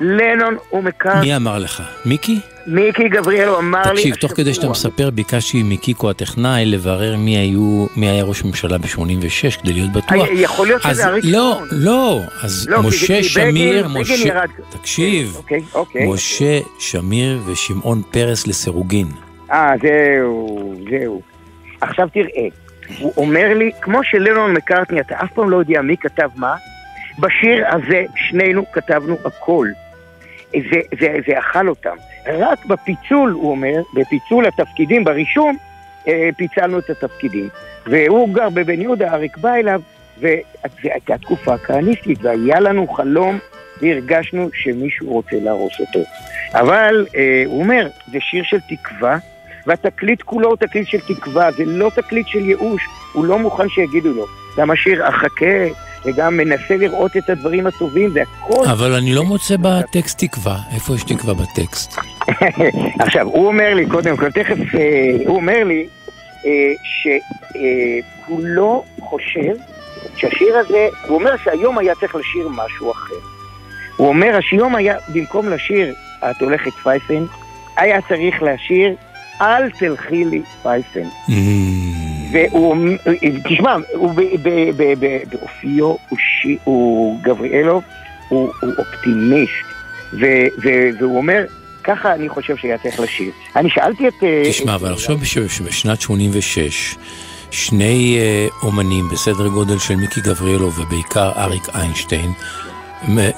לנון 0.00 0.56
ומקארט. 0.72 1.20
מי 1.24 1.36
אמר 1.36 1.58
לך? 1.58 1.82
מיקי? 2.04 2.38
מיקי 2.66 3.08
גבריאלוב 3.08 3.58
אמר 3.58 3.82
לי, 3.82 3.94
תקשיב, 3.96 4.14
תוך 4.14 4.32
כדי 4.32 4.54
שאתה 4.54 4.68
מספר, 4.68 5.10
ביקשתי 5.10 5.62
מקיקו 5.62 6.10
הטכנאי 6.10 6.66
לברר 6.66 7.16
מי 7.16 7.36
היו, 7.38 7.86
מי 7.96 8.08
היה 8.08 8.24
ראש 8.24 8.44
ממשלה 8.44 8.78
ב-86 8.78 9.60
כדי 9.62 9.72
להיות 9.72 9.92
בטוח. 9.92 10.12
אה, 10.28 10.32
יכול 10.32 10.66
להיות 10.66 10.82
שזה 10.82 10.90
אז 10.90 11.00
אריק 11.00 11.24
לא, 11.24 11.52
שרון. 11.56 11.68
לא, 11.72 12.20
אז 12.42 12.66
לא, 12.68 12.80
כי- 12.82 12.86
משה 12.86 13.22
שמיר, 13.22 13.88
בגין 13.88 14.00
משה, 14.00 14.14
ירד. 14.28 14.48
תקשיב, 14.70 15.34
אוקיי, 15.36 15.62
אוקיי. 15.74 16.06
משה 16.06 16.58
שמיר 16.78 17.38
ושמעון 17.46 18.02
פרס 18.10 18.46
לסירוגין. 18.46 19.06
אה, 19.52 19.72
זהו, 19.82 20.74
זהו. 20.90 21.22
עכשיו 21.80 22.08
תראה, 22.08 22.48
הוא 22.98 23.12
אומר 23.16 23.54
לי, 23.54 23.70
כמו 23.80 24.04
שלנון 24.04 24.52
מקארטני, 24.52 25.00
אתה 25.00 25.16
אף 25.22 25.32
פעם 25.32 25.50
לא 25.50 25.56
יודע 25.56 25.82
מי 25.82 25.96
כתב 25.96 26.28
מה, 26.36 26.56
בשיר 27.18 27.66
הזה 27.68 28.04
שנינו 28.16 28.72
כתבנו 28.72 29.16
הכל. 29.24 29.68
זה, 30.50 30.80
זה, 31.00 31.16
זה 31.26 31.38
אכל 31.38 31.68
אותם. 31.68 31.96
רק 32.26 32.66
בפיצול, 32.66 33.30
הוא 33.30 33.50
אומר, 33.50 33.82
בפיצול 33.94 34.46
התפקידים, 34.46 35.04
ברישום, 35.04 35.56
אה, 36.08 36.28
פיצלנו 36.36 36.78
את 36.78 36.90
התפקידים. 36.90 37.48
והוא 37.86 38.34
גר 38.34 38.48
בבן 38.50 38.80
יהודה, 38.80 39.14
אריק 39.14 39.36
בא 39.36 39.54
אליו, 39.54 39.80
וזו 40.18 40.28
הייתה 40.82 41.18
תקופה 41.18 41.58
כהניסטית, 41.58 42.18
והיה 42.22 42.60
לנו 42.60 42.88
חלום, 42.88 43.38
והרגשנו 43.80 44.48
שמישהו 44.54 45.06
רוצה 45.06 45.36
להרוס 45.42 45.80
אותו. 45.80 46.00
אבל 46.54 47.06
אה, 47.16 47.42
הוא 47.46 47.62
אומר, 47.62 47.88
זה 48.12 48.18
שיר 48.20 48.44
של 48.44 48.58
תקווה, 48.68 49.18
והתקליט 49.70 50.22
כולו 50.22 50.48
הוא 50.48 50.56
תקליט 50.56 50.88
של 50.88 51.00
תקווה, 51.00 51.52
זה 51.52 51.64
לא 51.66 51.90
תקליט 51.94 52.26
של 52.28 52.48
ייאוש, 52.48 52.82
הוא 53.12 53.24
לא 53.24 53.38
מוכן 53.38 53.68
שיגידו 53.68 54.12
לו. 54.12 54.26
גם 54.56 54.70
השיר 54.70 55.08
אחכה, 55.08 55.66
וגם 56.04 56.36
מנסה 56.36 56.76
לראות 56.76 57.16
את 57.16 57.30
הדברים 57.30 57.66
הטובים, 57.66 58.10
והכל... 58.14 58.66
אבל 58.66 58.94
אני 58.94 59.14
לא 59.14 59.24
מוצא 59.24 59.54
בטקסט 59.60 60.24
תקווה. 60.24 60.56
איפה 60.74 60.94
יש 60.94 61.04
תקווה 61.04 61.34
בטקסט? 61.34 61.98
עכשיו, 63.04 63.26
הוא 63.26 63.46
אומר 63.46 63.74
לי, 63.74 63.86
קודם 63.86 64.16
כל, 64.16 64.30
תכף, 64.30 64.74
אה, 64.74 65.16
הוא 65.26 65.36
אומר 65.36 65.64
לי 65.64 65.86
אה, 66.46 66.72
שהוא 66.84 68.40
לא 68.42 68.82
חושב 69.00 69.54
שהשיר 70.16 70.56
הזה, 70.56 70.88
הוא 71.06 71.18
אומר 71.18 71.36
שהיום 71.44 71.78
היה 71.78 71.94
צריך 71.94 72.14
לשיר 72.14 72.48
משהו 72.48 72.92
אחר. 72.92 73.14
הוא 73.96 74.08
אומר, 74.08 74.38
שהיום 74.40 74.74
היה, 74.74 74.96
במקום 75.08 75.48
לשיר 75.48 75.94
את 76.30 76.42
הולכת 76.42 76.72
פייפן, 76.72 77.24
היה 77.76 77.98
צריך 78.08 78.42
לשיר 78.42 78.94
אל 79.40 79.70
תלכי 79.70 80.24
לי 80.24 80.42
פייפן. 80.62 81.08
והוא, 82.32 82.70
אומר- 82.70 82.96
תשמע, 83.44 83.76
הוא 83.94 84.12
באופיו, 85.30 85.86
הוא, 85.86 86.18
שי- 86.42 86.58
הוא 86.64 87.20
אופטימיסט, 88.78 89.52
והוא 91.00 91.16
אומר, 91.16 91.44
ככה 91.84 92.14
אני 92.14 92.28
חושב 92.28 92.56
שהיה 92.56 92.78
צריך 92.78 93.00
לשיר. 93.00 93.30
אני 93.56 93.70
שאלתי 93.70 94.08
את... 94.08 94.12
אה, 94.22 94.42
תשמע, 94.50 94.74
אבל 94.74 94.92
עכשיו 94.92 95.16
בש- 95.18 95.38
שבשנת 95.38 96.00
86, 96.00 96.96
שני 97.50 98.18
אה, 98.20 98.46
אומנים 98.62 99.04
בסדר 99.12 99.48
גודל 99.48 99.78
של 99.78 99.96
מיקי 99.96 100.20
גבריאלוב 100.20 100.78
ובעיקר 100.78 101.32
אריק 101.36 101.62
איינשטיין, 101.74 102.30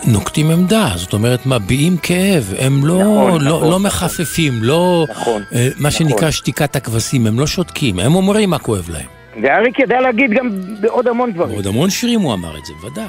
נוקטים 0.06 0.51
עמדה, 0.51 0.89
זאת 0.97 1.12
אומרת 1.12 1.47
מביעים 1.47 1.97
כאב, 1.97 2.55
הם 2.59 2.86
לא, 2.86 2.98
נכון, 3.01 3.40
לא, 3.44 3.56
נכון, 3.56 3.70
לא 3.70 3.78
מחפפים, 3.78 4.52
לא, 4.62 5.06
נכון, 5.10 5.43
אה, 5.55 5.68
מה 5.76 5.89
נכון. 5.89 5.90
שנקרא 5.90 6.30
שתיקת 6.30 6.76
הכבשים, 6.76 7.26
הם 7.26 7.40
לא 7.40 7.47
שותקים, 7.47 7.98
הם 7.98 8.14
אומרים 8.14 8.51
מה 8.51 8.59
כואב 8.59 8.89
להם. 8.90 9.06
ואריק 9.43 9.78
ידע 9.78 10.01
להגיד 10.01 10.30
גם 10.30 10.48
בעוד 10.80 11.09
המון 11.09 11.32
דברים. 11.32 11.55
עוד 11.56 11.66
המון 11.66 11.90
שירים 11.90 12.20
הוא 12.20 12.34
אמר 12.34 12.59
את 12.59 12.64
זה, 12.64 12.72
ודאי. 12.86 13.05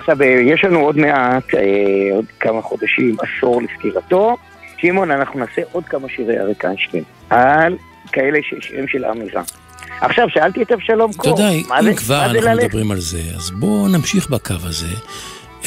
עכשיו, 0.00 0.22
אה, 0.22 0.26
יש 0.26 0.64
לנו 0.64 0.78
עוד 0.78 0.96
מעט, 0.98 1.54
אה, 1.54 1.60
עוד 2.14 2.24
כמה 2.40 2.62
חודשים, 2.62 3.16
עשור 3.20 3.62
לסקירתו. 3.62 4.36
שמעון, 4.80 5.10
אנחנו 5.10 5.40
נעשה 5.40 5.62
עוד 5.72 5.84
כמה 5.84 6.08
שירי 6.16 6.40
אריק 6.40 6.64
איינשטיין, 6.64 7.04
על 7.30 7.76
כאלה 8.12 8.38
שהם 8.60 8.84
של 8.88 9.04
אמירה. 9.04 9.42
עכשיו, 10.00 10.28
שאלתי 10.28 10.62
את 10.62 10.72
אבשלום 10.72 11.10
אתה 11.10 11.18
קור, 11.18 11.30
יודע, 11.30 11.50
מה 11.68 11.82
זה- 11.82 11.90
אם 11.90 11.94
כבר 11.94 12.22
אנחנו 12.24 12.40
ללכת? 12.40 12.64
מדברים 12.64 12.90
על 12.90 13.00
זה, 13.00 13.20
אז 13.36 13.50
בואו 13.50 13.88
נמשיך 13.88 14.30
בקו 14.30 14.54
הזה. 14.64 14.86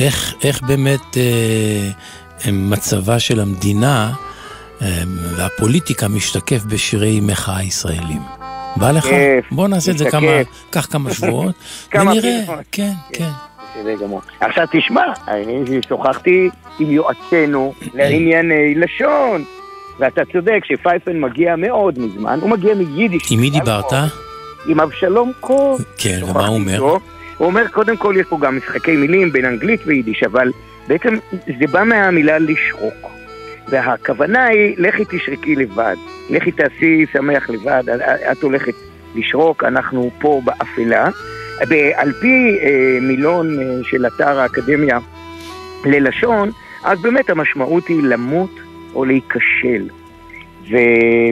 איך, 0.02 0.34
איך 0.44 0.62
באמת 0.62 1.18
אה, 1.18 2.52
מצבה 2.52 3.20
של 3.20 3.40
המדינה 3.40 4.12
אה, 4.82 4.88
והפוליטיקה 5.36 6.08
משתקף 6.08 6.64
בשירי 6.64 7.20
מחאה 7.22 7.64
ישראלים. 7.64 8.22
בא 8.76 8.92
לך? 8.92 9.06
בוא 9.52 9.68
נעשה 9.68 9.92
את 9.92 9.98
זה. 9.98 10.12
כמה, 10.12 10.32
קח 10.70 10.86
כמה 10.86 11.14
שבועות, 11.14 11.56
ונראה. 11.94 12.22
פעימות. 12.22 12.66
כן, 12.72 12.92
כן. 13.14 13.30
בסדר 13.76 13.96
גמור. 14.02 14.22
עכשיו 14.40 14.68
תשמע, 14.72 15.06
אני 15.28 15.80
שוחחתי 15.90 16.50
עם 16.80 16.92
יועצנו 16.92 17.74
לענייני 17.94 18.76
לשון, 18.76 19.44
ואתה 20.00 20.22
צודק 20.34 20.60
שפייפן 20.66 21.20
מגיע 21.20 21.56
מאוד 21.56 22.00
מזמן, 22.00 22.40
הוא 22.42 22.50
מגיע 22.50 22.74
מיידיש. 22.74 23.32
עם 23.32 23.40
מי 23.40 23.50
דיברת? 23.50 23.94
עם 24.68 24.80
אבשלום 24.80 25.32
קור. 25.40 25.78
כן, 25.98 26.20
ומה 26.24 26.48
הוא 26.48 26.56
אומר? 26.56 26.98
הוא 27.42 27.48
אומר, 27.48 27.68
קודם 27.68 27.98
כל 27.98 28.16
יש 28.18 28.28
פה 28.30 28.38
גם 28.42 28.58
משחקי 28.58 28.96
מילים 28.96 29.32
בין 29.32 29.46
אנגלית 29.46 29.82
ויידיש, 29.86 30.24
אבל 30.24 30.52
בעצם 30.88 31.16
זה 31.32 31.68
בא 31.72 31.84
מהמילה 31.84 32.40
לשרוק. 32.40 33.12
והכוונה 33.70 34.46
היא, 34.46 34.76
לכי 34.78 35.04
תשרקי 35.10 35.56
לבד, 35.56 35.96
לכי 36.30 36.52
תעשי 36.52 37.06
שמח 37.14 37.50
לבד, 37.50 37.84
את 38.32 38.42
הולכת 38.42 38.74
לשרוק, 39.16 39.64
אנחנו 39.64 40.12
פה 40.20 40.42
באפלה. 40.44 41.10
על 41.94 42.12
פי 42.12 42.58
אה, 42.62 42.98
מילון 43.02 43.60
אה, 43.60 43.66
של 43.84 44.06
אתר 44.08 44.40
האקדמיה 44.40 45.00
ללשון, 45.86 46.50
אז 46.84 47.02
באמת 47.02 47.30
המשמעות 47.30 47.88
היא 47.88 48.04
למות 48.04 48.60
או 48.96 49.06
להיכשל. 49.06 49.88
ו... 50.70 50.76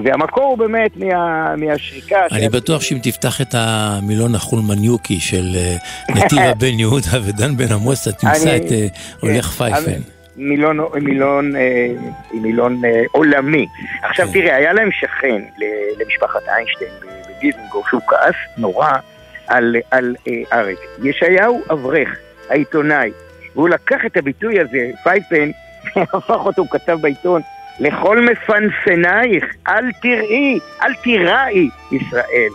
והמקור 0.04 0.44
הוא 0.44 0.58
באמת 0.58 0.98
מה... 0.98 1.56
מהשריקה. 1.56 2.18
אני 2.32 2.42
של- 2.42 2.50
בטוח 2.50 2.82
שאם 2.82 2.98
תפתח 3.04 3.42
את 3.42 3.56
המילון 3.58 4.36
החולמניוקי 4.36 5.20
של 5.20 5.46
אה, 5.56 5.76
נתיבה 6.16 6.54
בן 6.62 6.80
יהודה 6.80 7.08
ודן 7.24 7.58
בן 7.58 7.72
עמוס, 7.74 8.08
אתה 8.08 8.18
תמצא 8.18 8.44
אני- 8.50 8.58
את 8.58 8.72
אה, 8.72 8.88
הולך 9.20 9.46
כן, 9.46 9.52
פייפן. 9.72 10.02
מילון, 10.38 10.80
מילון, 11.02 11.56
אה, 11.56 11.88
מילון 12.34 12.82
עולמי. 13.12 13.66
עכשיו 14.04 14.28
כן. 14.28 14.34
תראה, 14.34 14.56
היה 14.56 14.74
להם 14.74 14.90
שכן 14.92 15.42
למשפחת 16.00 16.40
איינשטיין 16.48 16.92
בדיזנגוף, 17.38 17.88
שהוא 17.90 18.02
כעס 18.08 18.36
נורא 18.58 18.92
על, 19.48 19.76
על 19.92 20.16
אריק. 20.54 20.80
ישעיהו 21.04 21.62
אברך, 21.72 22.10
העיתונאי, 22.50 23.12
והוא 23.56 23.70
לקח 23.70 23.98
את 24.06 24.18
הביטוי 24.18 24.60
הזה, 24.60 24.90
פייפן, 25.04 25.50
והפך 25.96 26.30
אותו, 26.30 26.62
הוא 26.62 26.70
כתב 26.72 26.98
בעיתון, 27.02 27.42
לכל 27.80 28.20
מפנסנייך, 28.22 29.46
אל 29.68 29.92
תראי, 30.02 30.60
אל 30.82 30.94
תיראי 30.94 31.70
ישראל. 31.92 32.50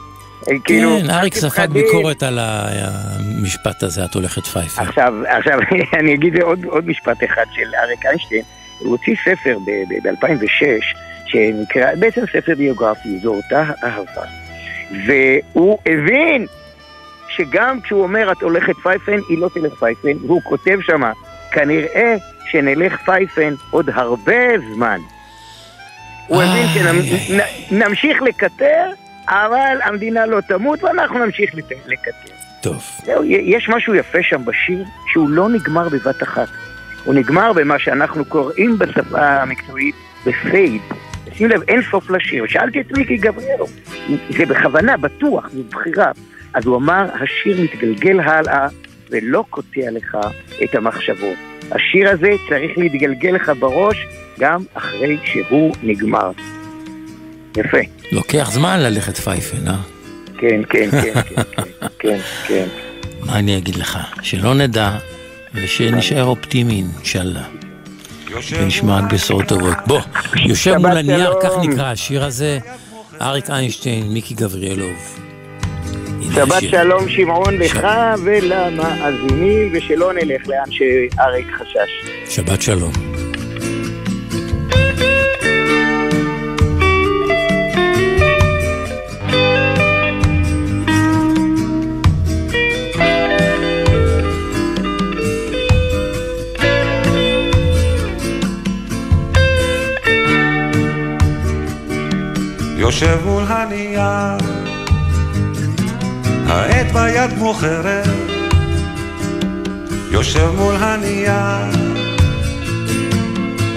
אה, 0.48 0.54
כאילו, 0.64 0.98
כן, 1.00 1.10
אריק 1.10 1.34
אל 1.34 1.40
ספג. 1.40 1.68
ביקורת 1.70 2.22
על 2.22 2.38
המשפט 2.40 3.82
הזה, 3.82 4.04
את 4.04 4.14
הולכת 4.14 4.46
פייפן. 4.46 4.82
עכשיו, 4.82 5.14
עכשיו 5.26 5.58
אני 6.00 6.14
אגיד 6.14 6.40
עוד, 6.40 6.64
עוד 6.64 6.88
משפט 6.88 7.24
אחד 7.24 7.44
של 7.52 7.74
אריק 7.82 8.06
איינשטיין. 8.06 8.42
הוא 8.78 8.90
הוציא 8.90 9.14
ספר 9.24 9.58
ב-2006, 10.02 10.96
שנקרא, 11.26 11.94
בעצם 11.94 12.20
ספר 12.32 12.54
ביוגרפי, 12.54 13.18
זו 13.18 13.34
אותה 13.34 13.64
אהבה. 13.84 14.24
והוא 15.06 15.78
הבין 15.86 16.46
שגם 17.28 17.80
כשהוא 17.80 18.02
אומר 18.02 18.32
את 18.32 18.42
הולכת 18.42 18.76
פייפן, 18.82 19.18
היא 19.28 19.38
לא 19.38 19.48
תלך 19.54 19.74
פייפן, 19.74 20.26
והוא 20.26 20.42
כותב 20.42 20.78
שמה, 20.82 21.12
כנראה 21.52 22.16
שנלך 22.50 22.96
פייפן 23.04 23.54
עוד 23.70 23.90
הרבה 23.94 24.58
זמן. 24.74 24.98
הוא 26.26 26.42
הבין 26.42 26.66
שנמשיך 27.68 28.22
לקטר, 28.22 28.90
אבל 29.28 29.76
המדינה 29.84 30.26
לא 30.26 30.40
תמות 30.40 30.84
ואנחנו 30.84 31.24
נמשיך 31.24 31.54
לקטר. 31.86 32.34
טוב. 32.62 32.82
זהו, 33.04 33.24
יש 33.24 33.68
משהו 33.68 33.94
יפה 33.94 34.18
שם 34.22 34.44
בשיר, 34.44 34.84
שהוא 35.12 35.28
לא 35.28 35.48
נגמר 35.48 35.88
בבת 35.88 36.22
אחת. 36.22 36.48
הוא 37.04 37.14
נגמר 37.14 37.52
במה 37.52 37.78
שאנחנו 37.78 38.24
קוראים 38.24 38.78
בשפה 38.78 39.26
המקצועית 39.26 39.94
בפייד. 40.26 40.82
שים 41.32 41.48
לב, 41.48 41.62
אין 41.68 41.82
סוף 41.90 42.10
לשיר. 42.10 42.44
שאלתי 42.48 42.80
את 42.80 42.98
מיקי 42.98 43.16
גבריאלו, 43.16 43.66
זה 44.30 44.46
בכוונה, 44.46 44.96
בטוח, 44.96 45.48
זו 45.50 45.62
בחירה. 45.70 46.10
אז 46.54 46.66
הוא 46.66 46.76
אמר, 46.76 47.06
השיר 47.14 47.60
מתגלגל 47.62 48.20
הלאה 48.20 48.68
ולא 49.10 49.44
קוטע 49.50 49.90
לך 49.90 50.16
את 50.64 50.74
המחשבות. 50.74 51.38
השיר 51.72 52.10
הזה 52.10 52.30
צריך 52.48 52.78
להתגלגל 52.78 53.30
לך 53.30 53.52
בראש 53.58 54.06
גם 54.38 54.64
אחרי 54.74 55.16
שהוא 55.24 55.74
נגמר. 55.82 56.30
יפה. 57.56 57.78
לוקח 58.12 58.50
זמן 58.52 58.80
ללכת 58.80 59.16
פייפן, 59.16 59.68
אה? 59.68 59.76
כן, 60.38 60.60
כן, 60.68 60.90
כן, 60.90 61.12
כן, 61.22 61.42
כן, 61.58 61.68
כן, 61.98 62.18
כן. 62.46 62.66
מה 63.20 63.38
אני 63.38 63.58
אגיד 63.58 63.76
לך? 63.76 63.98
שלא 64.22 64.54
נדע, 64.54 64.98
ושנשאר 65.54 66.24
אופטימיים, 66.24 66.86
אינשאללה. 66.96 67.42
ונשמע 68.50 68.98
רק 68.98 69.12
בשורות 69.12 69.48
טובות. 69.48 69.76
בוא, 69.86 70.00
יושב 70.36 70.74
מול 70.76 70.96
הנייר. 70.96 71.32
כך 71.42 71.50
נקרא 71.62 71.86
השיר 71.86 72.24
הזה, 72.24 72.58
אריק 73.20 73.50
איינשטיין, 73.50 74.12
מיקי 74.12 74.34
גבריאלוב. 74.34 75.18
שבת. 76.34 76.62
שלום 76.70 77.08
שמעון 77.08 77.58
לך 77.58 77.86
ולמאזינים, 78.24 79.72
ושלא 79.72 80.12
נלך 80.12 80.48
לאן 80.48 80.70
שאריק 80.70 81.46
חשש. 81.58 81.90
שבת 82.28 82.62
שלום. 82.62 82.92
יושב 102.76 103.18
מול 103.24 103.42
הנייר, 103.48 104.53
העט 106.54 106.92
ביד 106.92 107.30
כמו 107.38 107.54
יושב 110.10 110.50
מול 110.56 110.74
הנייר, 110.76 111.70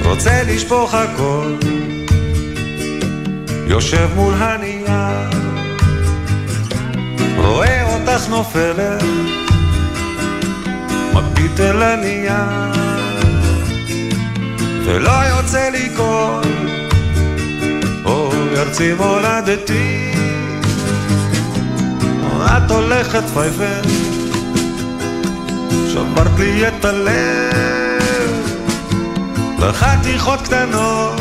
רוצה 0.03 0.43
לשפוך 0.43 0.93
הכל, 0.93 1.53
יושב 3.67 4.09
מול 4.15 4.33
הנייר, 4.33 5.29
רואה 7.37 7.93
אותך 7.93 8.29
נופלת, 8.29 9.03
מביט 11.13 11.59
אל 11.59 11.81
הנייר, 11.81 12.33
ולא 14.85 15.11
יוצא 15.11 15.69
לי 15.69 15.89
קול. 15.95 16.41
אוי 18.05 18.59
ארצי 18.59 18.93
מולדתי 18.93 20.16
את 22.47 22.71
הולכת 22.71 23.23
פייפן 23.33 23.81
שברת 25.93 26.39
לי 26.39 26.67
את 26.67 26.85
הלב. 26.85 27.57
לחתיכות 29.59 30.41
קטנות. 30.41 31.19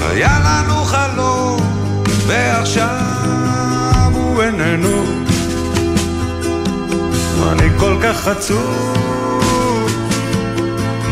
היה 0.00 0.38
לנו 0.44 0.84
חלום 0.84 1.60
ועכשיו 2.26 4.10
הוא 4.14 4.42
איננו. 4.42 5.04
אני 7.52 7.68
כל 7.78 7.96
כך 8.02 8.28
עצוב 8.28 9.88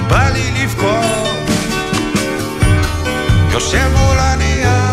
בא 0.08 0.28
לי 0.28 0.62
לבכות. 0.62 1.32
יושב 3.52 3.88
מול 3.96 4.18
הנייר, 4.18 4.91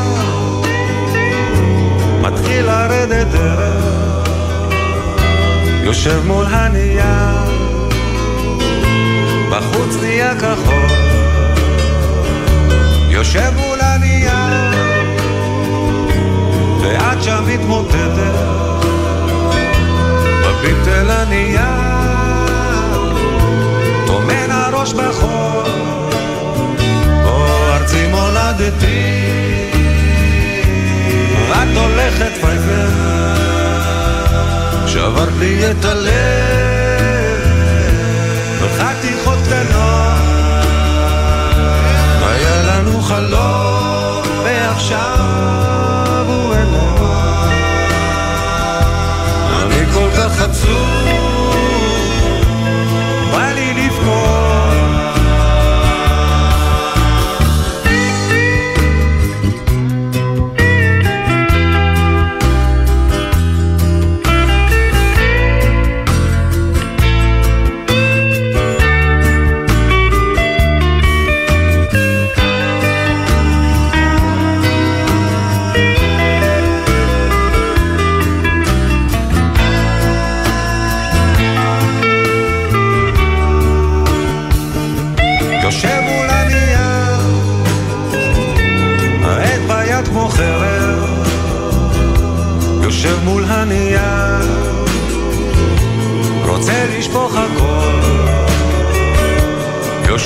מתחיל 2.50 2.66
לרדת 2.66 3.28
דרך. 3.28 4.30
יושב 5.84 6.22
מול 6.26 6.46
הנייר, 6.46 7.06
בחוץ 9.52 9.96
נהיה 10.02 10.36
כחול. 10.36 10.90
יושב 13.10 13.52
מול 13.56 13.80
הנייר, 13.82 14.34
ואת 16.82 17.24
שם 17.24 17.44
מתמוטטת. 17.48 18.36
מביט 20.42 20.88
אל 20.88 21.10
הנייר, 21.10 21.62
טומן 24.08 24.52
הראש 24.52 24.94
בחול. 24.94 25.72
או 27.26 27.46
ארצי 27.74 28.08
מולדתי, 28.08 29.69
את 31.64 31.78
הולכת 31.78 32.32
פייפר, 32.42 32.90
שברת 34.88 35.34
לי 35.40 35.72
את 35.72 35.86
הלב, 35.86 36.10
בחתיכות 38.64 39.40
קטנות, 39.44 40.20
היה 42.22 42.64
לנו 42.64 43.02
חלום, 43.02 44.24
ועכשיו 44.44 45.19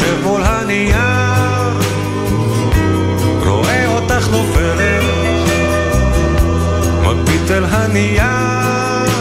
יושב 0.03 0.23
מול 0.23 0.41
הנייר, 0.43 1.79
רואה 3.45 3.87
אותך 3.87 4.27
נופלת, 4.31 5.03
מביט 7.03 7.51
אל 7.51 7.65
הנייר, 7.65 9.11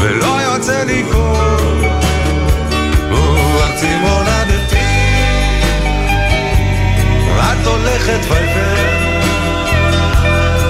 ולא 0.00 0.40
יוצא 0.42 0.84
לי 0.84 1.04
קול. 1.12 1.36
ארצי 3.62 3.96
מולדתי, 3.96 4.76
את 7.38 7.66
הולכת 7.66 8.24
פייפן, 8.28 8.76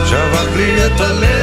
שברת 0.06 0.56
לי 0.56 0.86
את 0.86 1.00
הלב, 1.00 1.35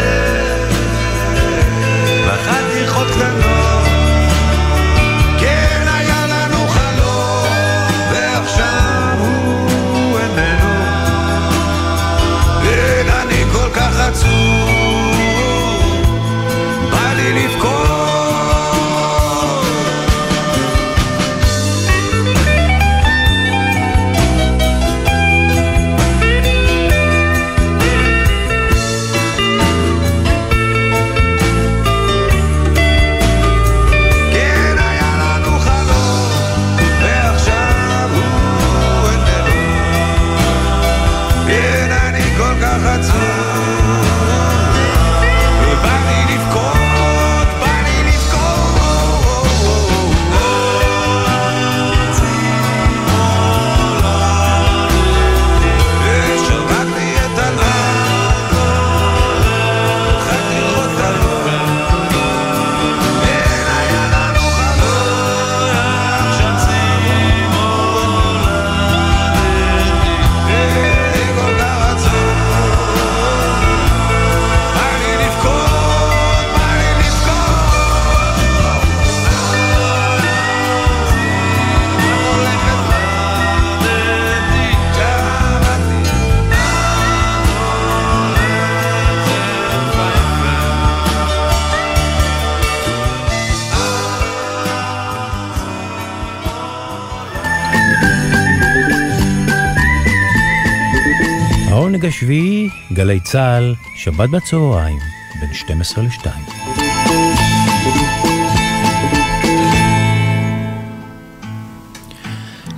השביעי, 102.24 102.70
גלי 102.94 103.20
צה"ל, 103.20 103.76
שבת 103.96 104.30
בצהריים, 104.30 105.00
בין 105.40 105.54
12 105.54 106.04
ל-2. 106.04 106.28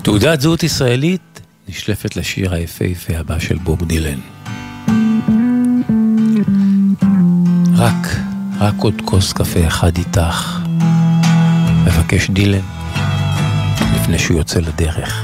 תעודת 0.03 0.41
זהות 0.41 0.63
ישראלית 0.63 1.41
נשלפת 1.69 2.15
לשיר 2.15 2.53
היפהפה 2.53 3.17
הבא 3.17 3.39
של 3.39 3.57
בוב 3.57 3.83
דילן. 3.83 4.19
רק, 7.75 8.07
רק 8.59 8.75
עוד 8.77 9.01
כוס 9.05 9.33
קפה 9.33 9.67
אחד 9.67 9.97
איתך, 9.97 10.59
מבקש 11.85 12.29
דילן, 12.29 12.65
לפני 13.95 14.19
שהוא 14.19 14.37
יוצא 14.37 14.59
לדרך. 14.59 15.23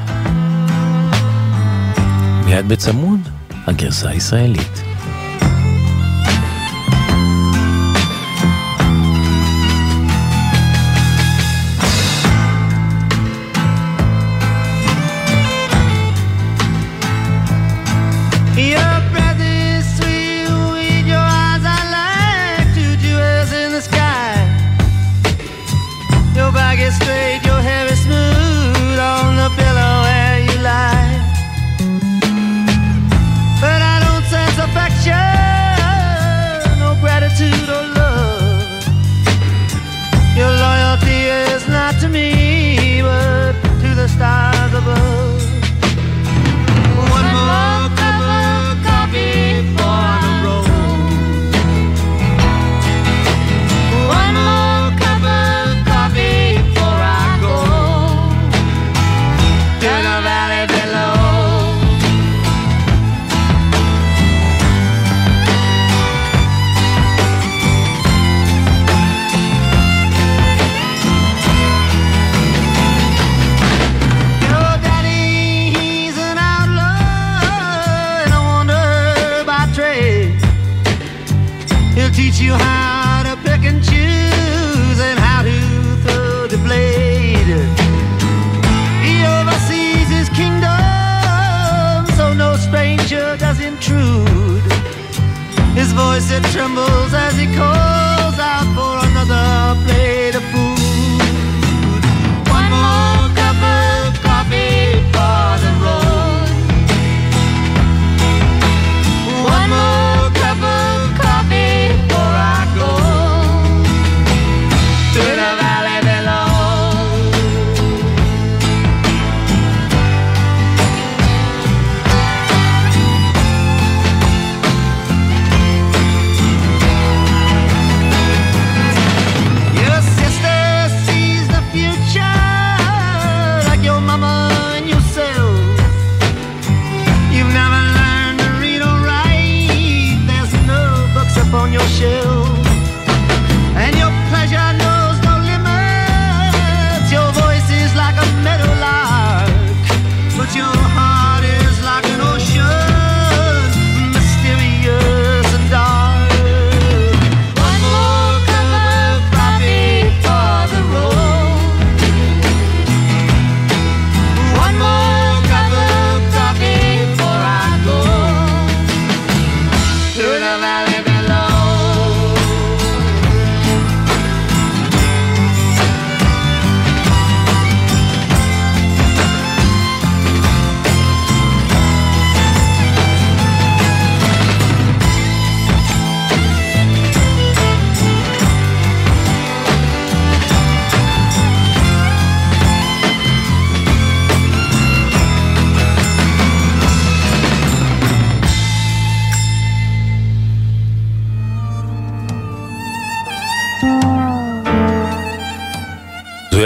מיד 2.45 2.68
בצמוד, 2.68 3.19
הגרסה 3.68 4.10
הישראלית. 4.10 4.91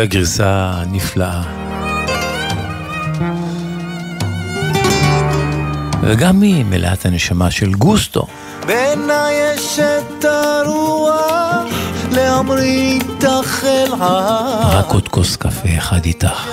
הגרסה 0.06 0.72
הנפלאה. 0.74 1.42
וגם 6.02 6.42
היא 6.42 6.66
מלאת 6.66 7.06
הנשמה 7.06 7.52
של 7.52 7.74
גוסטו. 7.74 8.28
בעיניי 8.66 9.34
יש 9.34 9.80
את 9.80 10.26
הרוח 10.26 11.64
להמריא 12.12 12.92
איתך 12.92 13.64
אל 13.64 13.94
רק 13.94 14.92
עוד 14.92 15.08
כוס 15.08 15.36
קפה 15.36 15.70
אחד 15.78 16.06
איתך. 16.06 16.48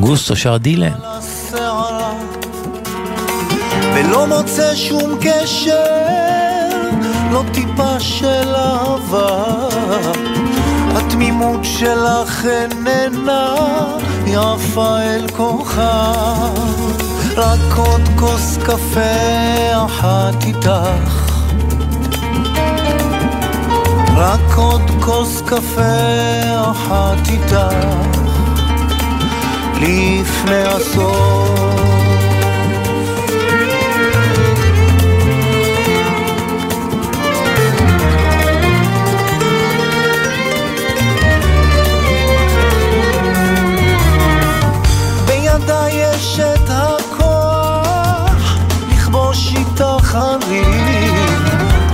גוסטו 0.00 0.36
שר 0.36 0.56
דילן. 0.56 0.98
ולא 3.94 4.26
מוצא 4.26 4.74
שום 4.74 5.18
קשר, 5.20 5.84
לא 7.32 7.42
טיפה 7.52 8.00
של 8.00 8.54
אהבה. 8.54 9.44
התמימות 10.96 11.60
שלך 11.62 12.46
איננה 12.46 13.54
יפה 14.26 14.98
אל 15.02 15.26
כוחה 15.36 16.12
רק 17.36 17.76
עוד 17.76 18.00
כוס 18.16 18.58
קפה 18.66 19.84
אחת 19.86 20.44
איתך. 20.46 21.32
רק 24.16 24.56
עוד 24.56 24.90
כוס 25.00 25.42
קפה 25.46 26.70
אחת 26.70 27.28
איתך, 27.28 27.74
לפני 29.80 30.62
עשור 30.62 31.65
את 46.66 46.70
הכוח 46.70 48.56
לכבוש 48.92 49.54
איתך 49.56 50.14
ערים, 50.14 51.14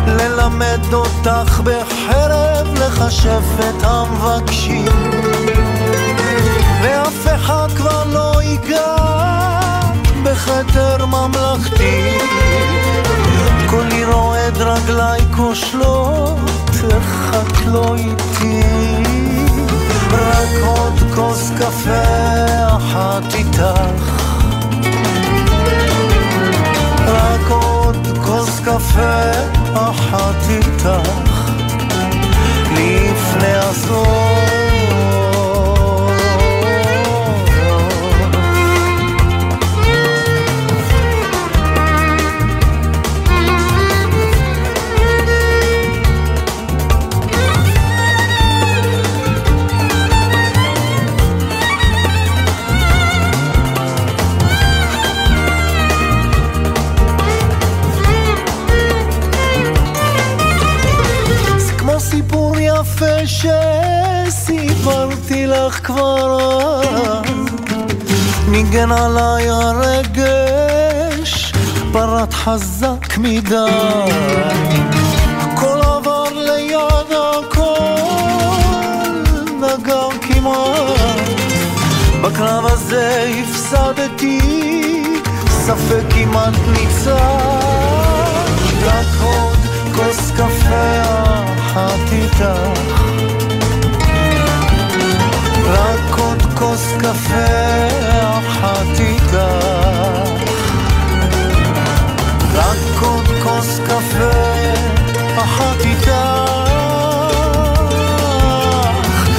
ללמד 0.06 0.80
אותך 0.92 1.60
בחרב 1.64 2.66
לחשף 2.80 3.42
את 3.58 3.82
המבקשים. 3.82 4.84
ואף 6.82 7.26
אחד 7.34 7.68
כבר 7.76 8.04
לא 8.04 8.42
ייגע 8.42 8.96
בכתר 10.22 11.06
ממלכתי. 11.06 12.18
קולי 13.70 14.04
רועד 14.04 14.56
רגלי 14.56 15.34
כושלות, 15.36 16.38
תרחק 16.80 17.66
לא 17.66 17.94
איתי. 17.94 18.62
רק 20.12 20.62
עוד 20.66 21.14
כוס 21.14 21.50
קפה 21.58 22.76
אחת 22.76 23.34
איתך 23.34 24.21
קפה 28.64 29.30
אחת 29.74 30.36
איתך. 30.50 30.88
לפני 32.72 33.54
הסוף 33.54 34.21
ניגן 68.72 68.92
עליי 68.92 69.48
הרגש 69.48 71.52
פרט 71.92 72.34
חזק 72.34 73.18
מדי 73.18 73.54
הכל 75.38 75.80
עבר 75.82 76.24
ליד 76.32 77.12
הכל 77.12 77.64
נגע 79.60 80.02
כמעט 80.20 81.28
בקרב 82.22 82.66
הזה 82.66 83.32
הפסדתי 83.42 84.40
ספק 85.48 86.02
כמעט 86.10 86.54
ניצח 86.68 87.14
רק 88.84 89.06
עוד 89.22 89.58
כוס 89.94 90.30
קפה 90.30 91.02
אחת 91.58 92.12
איתך 92.12 93.11
כוס 96.62 96.92
קפה 96.98 97.88
אחת 98.38 99.00
איתך 99.00 99.34
רק 102.54 103.02
עוד 103.02 103.26
כוס 103.42 103.80
קפה 103.86 104.30
אחת 105.36 105.80
איתך 105.84 106.08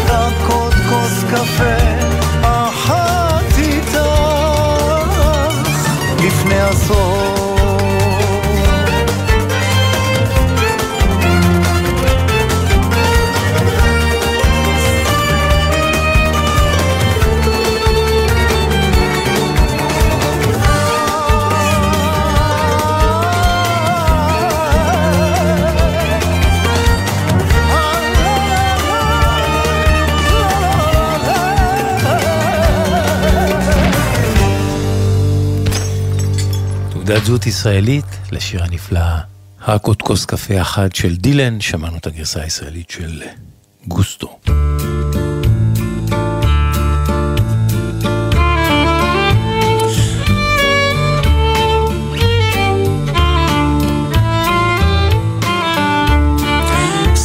רק 0.10 0.50
עוד 0.50 0.74
כוס 0.74 1.24
קפה 1.32 1.93
זהות 37.44 37.56
ישראלית 37.56 38.06
לשיר 38.32 38.64
הנפלא 38.64 39.00
רק 39.68 39.86
עוד 39.86 40.02
כוס 40.02 40.26
קפה 40.26 40.62
אחד 40.62 40.96
של 40.96 41.16
דילן, 41.16 41.62
שמענו 41.62 41.98
את 41.98 42.08
הגרסה 42.08 42.42
הישראלית 42.42 42.90
של 42.90 43.22
גוסטו. 43.88 44.40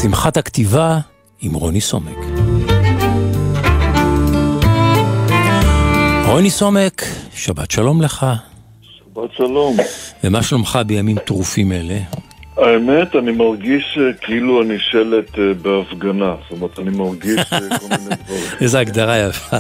שמחת 0.03 0.37
הכתיבה 0.37 0.99
עם 1.41 1.55
רוני 1.55 1.81
סומק. 1.81 2.19
רוני 6.27 6.51
סומק, 6.51 7.05
שבת 7.35 7.71
שלום 7.71 8.03
לך. 8.03 8.27
שלום. 9.39 9.77
ומה 10.25 10.43
שלומך 10.43 10.79
בימים 10.87 11.19
טרופים 11.19 11.73
אלה? 11.73 11.99
האמת, 12.57 13.17
אני 13.17 13.33
מרגיש 13.33 13.99
אה, 14.01 14.13
כאילו 14.13 14.63
אני 14.63 14.79
שלט 14.79 15.39
אה, 15.39 15.55
בהפגנה. 15.63 16.35
זאת 16.43 16.51
אומרת, 16.51 16.79
אני 16.79 16.91
מרגיש 16.91 17.53
אה, 17.53 17.59
כל 17.79 17.87
מיני 17.89 18.15
דברים. 18.25 18.43
איזה 18.61 18.79
הגדרה 18.79 19.19
יפה. 19.19 19.57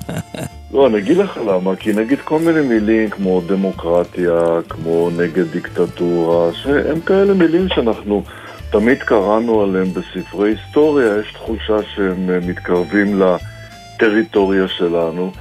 לא, 0.74 0.86
אני 0.86 0.98
אגיד 0.98 1.16
לך 1.16 1.40
למה, 1.48 1.76
כי 1.76 1.92
נגיד 1.92 2.18
כל 2.24 2.38
מיני 2.38 2.60
מילים 2.60 3.10
כמו 3.10 3.40
דמוקרטיה, 3.46 4.32
כמו 4.68 5.10
נגד 5.16 5.52
דיקטטורה, 5.52 6.52
שהם 6.52 7.00
כאלה 7.00 7.34
מילים 7.34 7.68
שאנחנו 7.68 8.22
תמיד 8.70 8.98
קראנו 8.98 9.62
עליהם 9.62 9.88
בספרי 9.92 10.50
היסטוריה, 10.50 11.18
יש 11.20 11.32
תחושה 11.32 11.76
שהם 11.94 12.48
מתקרבים 12.48 13.22
לטריטוריה 13.22 14.68
שלנו. 14.68 15.32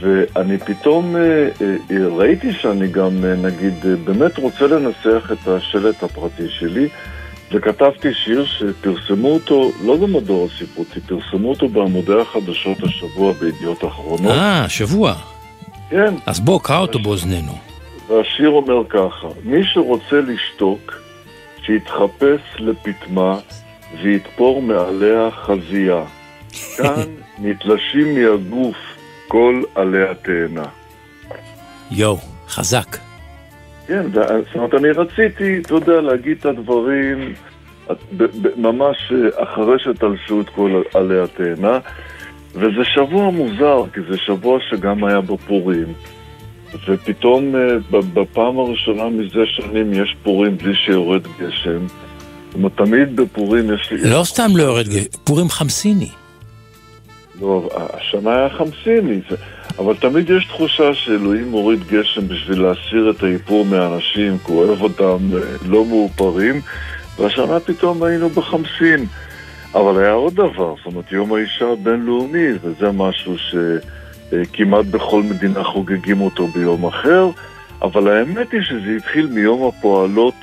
ואני 0.00 0.58
פתאום 0.58 1.16
אה, 1.16 1.20
אה, 1.20 2.06
ראיתי 2.16 2.52
שאני 2.52 2.88
גם, 2.88 3.24
אה, 3.24 3.34
נגיד, 3.34 3.74
באמת 4.04 4.38
רוצה 4.38 4.66
לנסח 4.66 5.30
את 5.32 5.48
השלט 5.48 6.02
הפרטי 6.02 6.48
שלי, 6.48 6.88
וכתבתי 7.52 8.14
שיר 8.14 8.44
שפרסמו 8.46 9.28
אותו, 9.28 9.70
לא 9.84 9.96
במדור 9.96 10.48
הספרותי, 10.52 11.00
פרסמו 11.00 11.50
אותו 11.50 11.68
בעמודי 11.68 12.20
החדשות 12.20 12.82
השבוע 12.82 13.32
בידיעות 13.32 13.84
אחרונות. 13.84 14.32
אה, 14.32 14.68
שבוע. 14.68 15.14
כן. 15.90 16.14
אז 16.26 16.40
בוא, 16.40 16.60
קרא 16.62 16.78
אותו 16.78 16.98
באוזנינו. 16.98 17.52
והשיר 18.08 18.48
אומר 18.48 18.82
ככה, 18.88 19.28
מי 19.44 19.64
שרוצה 19.64 20.20
לשתוק, 20.20 20.94
שיתחפש 21.66 22.40
לפטמה 22.58 23.38
ויתפור 24.02 24.62
מעליה 24.62 25.28
חזייה. 25.30 26.02
כאן 26.76 27.02
נתלשים 27.38 28.14
מהגוף 28.14 28.76
כל 29.28 29.62
עלי 29.74 30.08
התאנה. 30.08 30.64
יואו, 31.90 32.18
חזק. 32.48 32.96
כן, 33.86 34.02
זאת 34.12 34.54
אומרת, 34.54 34.74
אני 34.74 34.90
רציתי, 34.90 35.58
אתה 35.58 35.74
יודע, 35.74 36.00
להגיד 36.00 36.36
את 36.40 36.46
הדברים 36.46 37.34
ממש 38.56 38.96
אה, 39.12 39.42
אחרי 39.44 39.78
שתלשו 39.78 40.40
את 40.40 40.48
כל 40.48 40.82
עלי 40.94 41.20
התאנה, 41.20 41.78
וזה 42.54 42.84
שבוע 42.94 43.30
מוזר, 43.30 43.84
כי 43.94 44.00
זה 44.10 44.16
שבוע 44.18 44.58
שגם 44.70 45.04
היה 45.04 45.20
בפורים, 45.20 45.92
ופתאום 46.88 47.56
אה, 47.56 47.60
בפעם 47.90 48.58
הראשונה 48.58 49.08
מזה 49.08 49.40
שנים 49.46 49.92
יש 49.92 50.16
פורים 50.22 50.58
בלי 50.58 50.74
שיורד 50.74 51.22
גשם. 51.40 51.86
זאת 51.86 52.54
אומרת, 52.54 52.72
תמיד 52.76 53.16
בפורים 53.16 53.74
יש 53.74 53.92
לי... 53.92 54.10
לא 54.10 54.24
סתם 54.24 54.56
לא 54.56 54.62
יורד 54.62 54.88
גשם, 54.88 55.08
פורים 55.24 55.48
חמסיני. 55.48 56.10
לא, 57.40 57.68
השנה 57.92 58.36
היה 58.36 58.48
חמסיני, 58.48 59.20
זה- 59.30 59.36
אבל 59.78 59.94
תמיד 59.96 60.30
יש 60.30 60.44
תחושה 60.44 60.94
שאלוהים 60.94 61.48
מוריד 61.50 61.80
גשם 61.88 62.28
בשביל 62.28 62.62
להסיר 62.62 63.10
את 63.10 63.22
האיפור 63.22 63.64
מהאנשים, 63.64 64.38
כי 64.46 64.52
הוא 64.52 64.64
אוהב 64.64 64.82
אותם 64.82 65.18
אה, 65.36 65.40
לא 65.68 65.84
מאופרים, 65.84 66.60
והשנה 67.18 67.60
פתאום 67.60 68.02
היינו 68.02 68.28
בחמסין. 68.28 69.06
אבל 69.74 70.02
היה 70.02 70.12
עוד 70.12 70.34
דבר, 70.34 70.74
זאת 70.76 70.86
אומרת, 70.86 71.12
יום 71.12 71.34
האישה 71.34 71.64
הבינלאומי, 71.72 72.46
וזה 72.62 72.90
משהו 72.92 73.34
שכמעט 73.38 74.84
בכל 74.84 75.22
מדינה 75.22 75.64
חוגגים 75.64 76.20
אותו 76.20 76.46
ביום 76.46 76.86
אחר, 76.86 77.26
אבל 77.82 78.08
האמת 78.16 78.52
היא 78.52 78.60
שזה 78.62 78.90
התחיל 78.96 79.26
מיום 79.26 79.68
הפועלות 79.68 80.34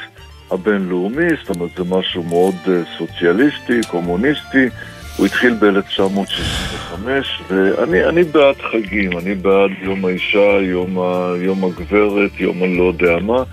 הבינלאומי, 0.51 1.27
זאת 1.43 1.55
אומרת, 1.55 1.69
זה 1.77 1.83
משהו 1.95 2.23
מאוד 2.23 2.55
אה, 2.67 2.81
סוציאליסטי, 2.97 3.79
קומוניסטי. 3.87 4.69
הוא 5.17 5.25
התחיל 5.25 5.53
ב-1965, 5.53 7.07
ואני 7.49 8.05
אני 8.05 8.23
בעד 8.23 8.55
חגים, 8.71 9.17
אני 9.17 9.35
בעד 9.35 9.71
יום 9.81 10.05
האישה, 10.05 10.61
יום, 10.61 10.99
ה, 10.99 11.33
יום 11.37 11.63
הגברת, 11.63 12.39
יום 12.39 12.63
אני 12.63 12.77
לא 12.77 12.83
יודע 12.83 13.17
מה. 13.21 13.43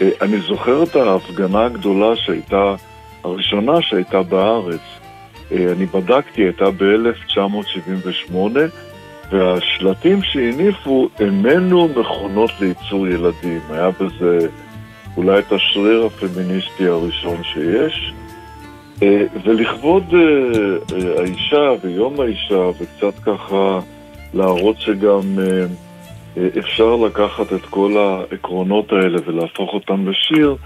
אה, 0.00 0.08
אני 0.22 0.40
זוכר 0.40 0.82
את 0.82 0.96
ההפגנה 0.96 1.64
הגדולה 1.64 2.16
שהייתה 2.16 2.74
הראשונה 3.24 3.82
שהייתה 3.82 4.22
בארץ. 4.22 4.80
אה, 5.52 5.72
אני 5.72 5.86
בדקתי, 5.86 6.42
הייתה 6.42 6.70
ב-1978, 6.70 8.34
והשלטים 9.30 10.22
שהניפו 10.22 11.08
איננו 11.20 11.88
מכונות 11.88 12.50
לייצור 12.60 13.08
ילדים. 13.08 13.60
היה 13.70 13.90
בזה 13.90 14.48
אולי 15.16 15.38
את 15.38 15.52
השריר 15.52 16.06
הפמיניסטי 16.06 16.86
הראשון 16.86 17.42
שיש. 17.44 18.12
אה, 19.02 19.22
ולכבוד 19.44 20.04
אה, 20.12 20.18
אה, 20.18 21.20
האישה 21.20 21.72
ויום 21.82 22.20
האישה, 22.20 22.70
וקצת 22.80 23.18
ככה 23.24 23.80
להראות 24.34 24.76
שגם 24.80 25.20
אפשר 26.58 26.96
לקחת 26.96 27.52
את 27.52 27.64
כל 27.70 27.96
העקרונות 27.96 28.92
האלה 28.92 29.18
ולהפוך 29.26 29.70
אותם 29.74 30.08
לשיר, 30.08 30.56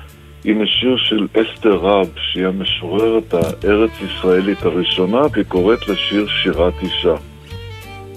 הנה 0.44 0.66
שיר 0.66 0.96
של 0.96 1.26
אסתר 1.32 1.74
רב, 1.74 2.10
שהיא 2.16 2.46
המשוררת 2.46 3.34
הארץ-ישראלית 3.34 4.62
הראשונה, 4.62 5.20
והיא 5.32 5.44
קוראת 5.44 5.88
לשיר 5.88 6.26
שירת 6.28 6.74
אישה. 6.82 7.14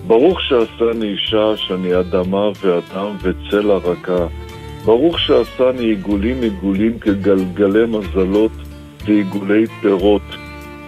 ברוך 0.08 0.42
שעשני 0.42 1.08
אישה, 1.08 1.58
שאני 1.58 2.00
אדמה 2.00 2.50
ואדם 2.62 3.16
וצלע 3.22 3.76
רכה. 3.76 4.28
ברוך 4.86 5.20
שעשני 5.20 5.86
עיגולים 5.86 6.42
עיגולים 6.42 7.00
כגלגלי 7.00 7.86
מזלות 7.88 8.52
ועיגולי 9.08 9.66
פירות. 9.82 10.22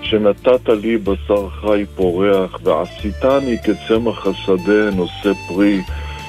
שנתת 0.02 0.70
לי 0.70 0.98
בשר 0.98 1.50
חי 1.50 1.86
פורח, 1.96 2.60
ועשיתני 2.64 3.58
כצמח 3.64 4.28
השדה 4.28 4.92
נושא 4.96 5.34
פרי, 5.48 5.82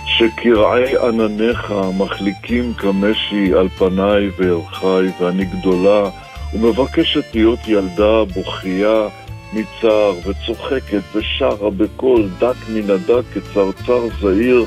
שקרעי 0.07 0.97
ענניך 0.97 1.75
מחליקים 1.99 2.75
כמשי 2.75 3.53
על 3.55 3.69
פניי 3.69 4.31
וארחי, 4.39 5.07
ואני 5.21 5.45
גדולה, 5.45 6.11
ומבקשת 6.55 7.35
להיות 7.35 7.59
ילדה 7.69 8.25
בוכייה 8.35 9.09
מצער, 9.53 10.12
וצוחקת 10.27 11.03
ושרה 11.15 11.71
בקול 11.71 12.29
דק 12.39 12.57
מן 12.69 12.91
הדק 12.91 13.23
כצרצר 13.35 14.01
זעיר 14.21 14.65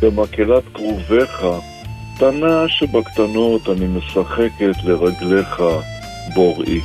במקהלת 0.00 0.62
כרוביך. 0.74 1.46
קטנה 2.16 2.68
שבקטנות 2.68 3.68
אני 3.68 3.86
משחקת 3.86 4.84
לרגליך 4.84 5.62
בוראי. 6.34 6.80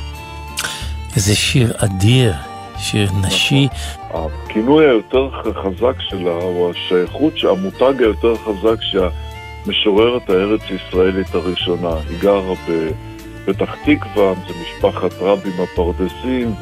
איזה 1.16 1.36
שיר 1.36 1.72
אדיר, 1.76 2.32
שיר 2.78 3.08
נשי. 3.26 3.68
הכינוי 4.10 4.84
היותר 4.84 5.30
חזק 5.32 6.00
שלה, 6.00 6.30
או 6.30 6.70
השייכות, 6.70 7.32
המותג 7.50 8.02
היותר 8.02 8.34
חזק 8.36 8.76
שהמשוררת 8.80 10.30
הארץ-ישראלית 10.30 11.34
הראשונה. 11.34 11.94
היא 12.08 12.18
גרה 12.20 12.54
בפתח 13.46 13.74
תקווה, 13.84 14.32
זה 14.48 14.54
משפחת 14.62 15.12
רבים 15.20 15.52
הפרדסים, 15.60 16.54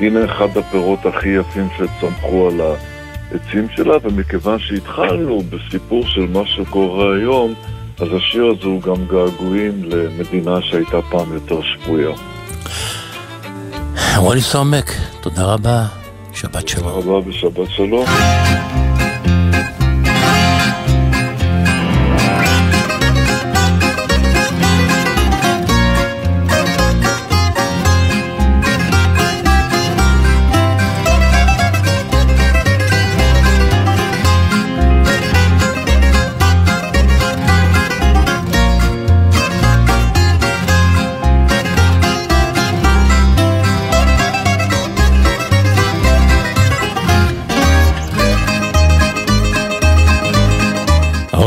והנה 0.00 0.24
אחד 0.24 0.56
הפירות 0.56 1.06
הכי 1.06 1.28
יפים 1.28 1.68
שצמחו 1.76 2.48
על 2.48 2.60
העצים 2.60 3.66
שלה, 3.76 3.96
ומכיוון 4.02 4.58
שהתחלנו 4.58 5.42
בסיפור 5.50 6.06
של 6.06 6.26
מה 6.32 6.46
שקורה 6.46 7.16
היום, 7.16 7.54
אז 8.02 8.08
השיר 8.16 8.46
הזה 8.46 8.66
הוא 8.66 8.82
גם 8.82 9.06
געגועים 9.06 9.84
למדינה 9.84 10.62
שהייתה 10.62 11.02
פעם 11.10 11.32
יותר 11.32 11.60
שפויה. 11.62 12.10
רוני 14.16 14.40
סומק, 14.40 14.90
תודה 15.20 15.44
רבה, 15.44 15.84
שבת 16.34 16.68
שלום. 16.68 16.92
תודה 16.92 16.98
רבה 16.98 17.28
ושבת 17.28 17.70
שלום. 17.70 18.06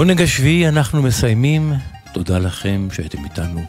העונג 0.05 0.21
השביעי 0.21 0.67
אנחנו 0.67 1.01
מסיימים. 1.01 1.73
תודה 2.13 2.39
לכם 2.39 2.87
שהייתם 2.91 3.23
איתנו. 3.23 3.61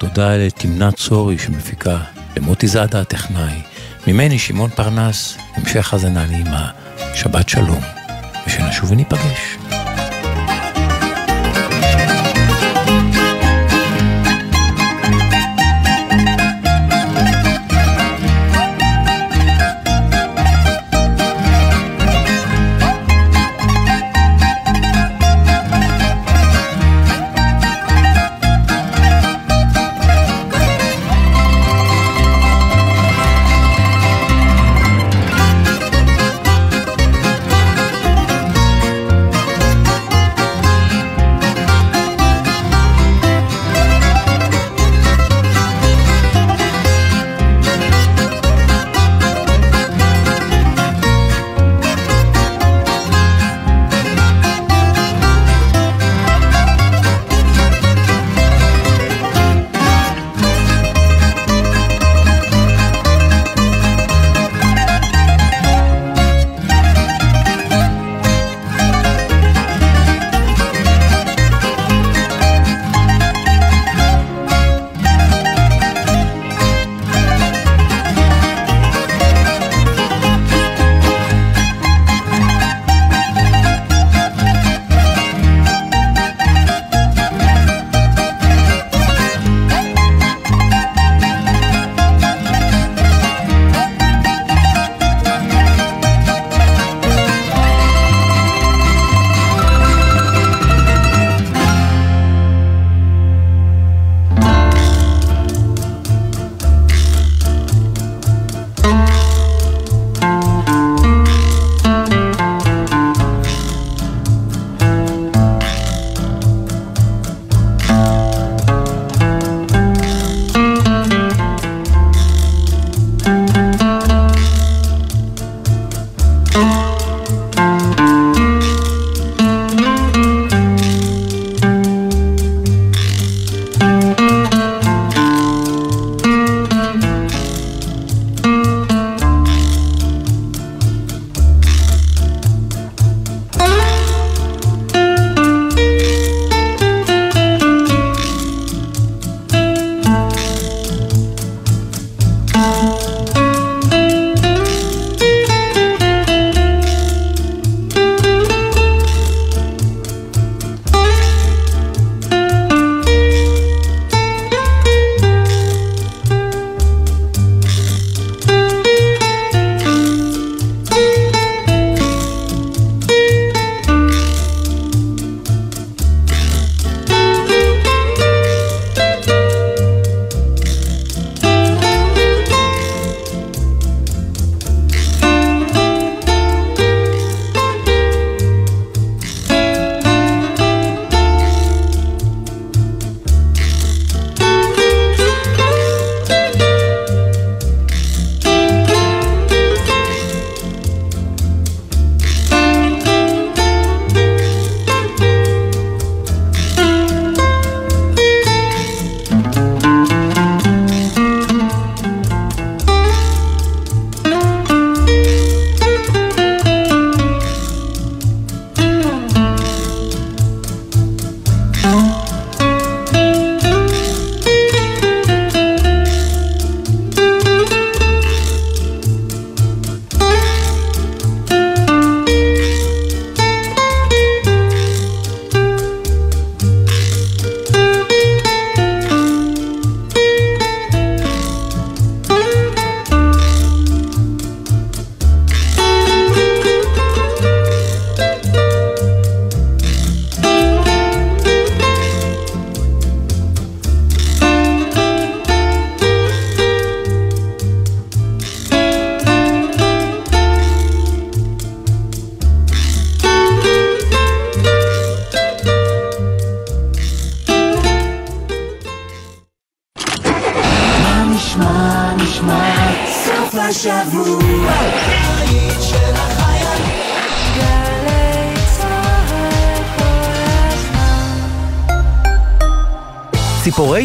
תודה 0.00 0.36
לתמנת 0.36 0.96
צורי 0.96 1.38
שמפיקה, 1.38 1.98
למוטי 2.36 2.68
זאדה 2.68 3.00
הטכנאי, 3.00 3.62
ממני 4.06 4.38
שמעון 4.38 4.70
פרנס, 4.70 5.38
המשך 5.54 5.92
האזנה 5.92 6.26
נעימה, 6.26 6.70
שבת 7.14 7.48
שלום, 7.48 7.80
ושנשוב 8.46 8.90
וניפגש. 8.90 9.57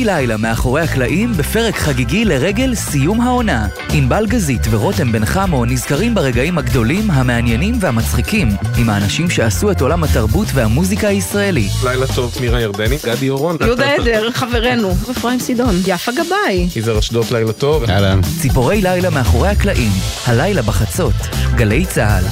לילה 0.03 0.37
מאחורי 0.37 0.81
הקלעים 0.81 1.33
בפרק 1.33 1.75
חגיגי 1.75 2.25
לרגל 2.25 2.75
סיום 2.75 3.21
העונה. 3.21 3.67
ענבל 3.93 4.25
גזית 4.27 4.61
ורותם 4.71 5.11
בן 5.11 5.25
חמו 5.25 5.65
נזכרים 5.65 6.15
ברגעים 6.15 6.57
הגדולים, 6.57 7.11
המעניינים 7.11 7.75
והמצחיקים 7.79 8.47
עם 8.77 8.89
האנשים 8.89 9.29
שעשו 9.29 9.71
את 9.71 9.81
עולם 9.81 10.03
התרבות 10.03 10.47
והמוזיקה 10.53 11.07
הישראלי. 11.07 11.67
לילה 11.83 12.07
טוב, 12.15 12.37
מירה 12.41 12.61
ירדני, 12.61 12.97
גדי 13.05 13.29
אורון. 13.29 13.57
יהודה 13.61 13.93
עדר, 13.93 14.31
חברנו, 14.31 14.91
אפרים 15.11 15.39
סידון, 15.39 15.75
יפה 15.87 16.11
גבאי. 16.11 16.67
יזהר 16.75 16.99
אשדוד, 16.99 17.25
לילה 17.31 17.53
טוב. 17.53 17.83
אהלן. 17.89 18.21
ציפורי 18.41 18.81
לילה 18.81 19.09
מאחורי 19.09 19.49
הקלעים, 19.49 19.91
הלילה 20.25 20.61
בחצות, 20.61 21.13
גלי 21.55 21.85
צה"ל. 21.85 22.23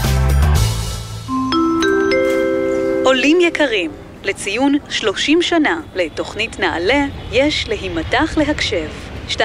עולים 3.04 3.38
יקרים, 3.42 3.92
לציון 4.24 4.76
30 4.90 5.42
שנה 5.42 5.80
לתוכנית 5.96 6.60
נעל"ה, 6.60 7.06
יש 7.32 7.68
להימתח 7.68 8.34
להקשב. 8.38 8.88
2-3 9.30 9.38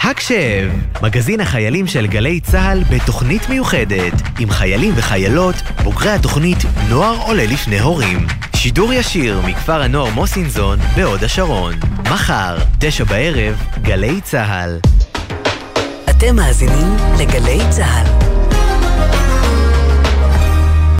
הקשב! 0.00 0.70
מגזין 1.02 1.40
החיילים 1.40 1.86
של 1.86 2.06
גלי 2.06 2.40
צה"ל 2.40 2.82
בתוכנית 2.90 3.48
מיוחדת 3.48 4.12
עם 4.38 4.50
חיילים 4.50 4.92
וחיילות, 4.96 5.54
בוגרי 5.82 6.10
התוכנית 6.10 6.58
נוער 6.88 7.16
עולה 7.26 7.44
לפני 7.46 7.80
הורים. 7.80 8.26
שידור 8.56 8.92
ישיר 8.92 9.40
מכפר 9.46 9.82
הנוער 9.82 10.10
מוסינזון 10.10 10.78
בהוד 10.96 11.24
השרון. 11.24 11.74
מחר, 12.10 12.56
תשע 12.80 13.04
בערב, 13.04 13.54
גלי 13.82 14.20
צה"ל. 14.20 14.78
אתם 16.10 16.36
מאזינים 16.36 16.96
לגלי 17.18 17.58
צה"ל. 17.70 18.23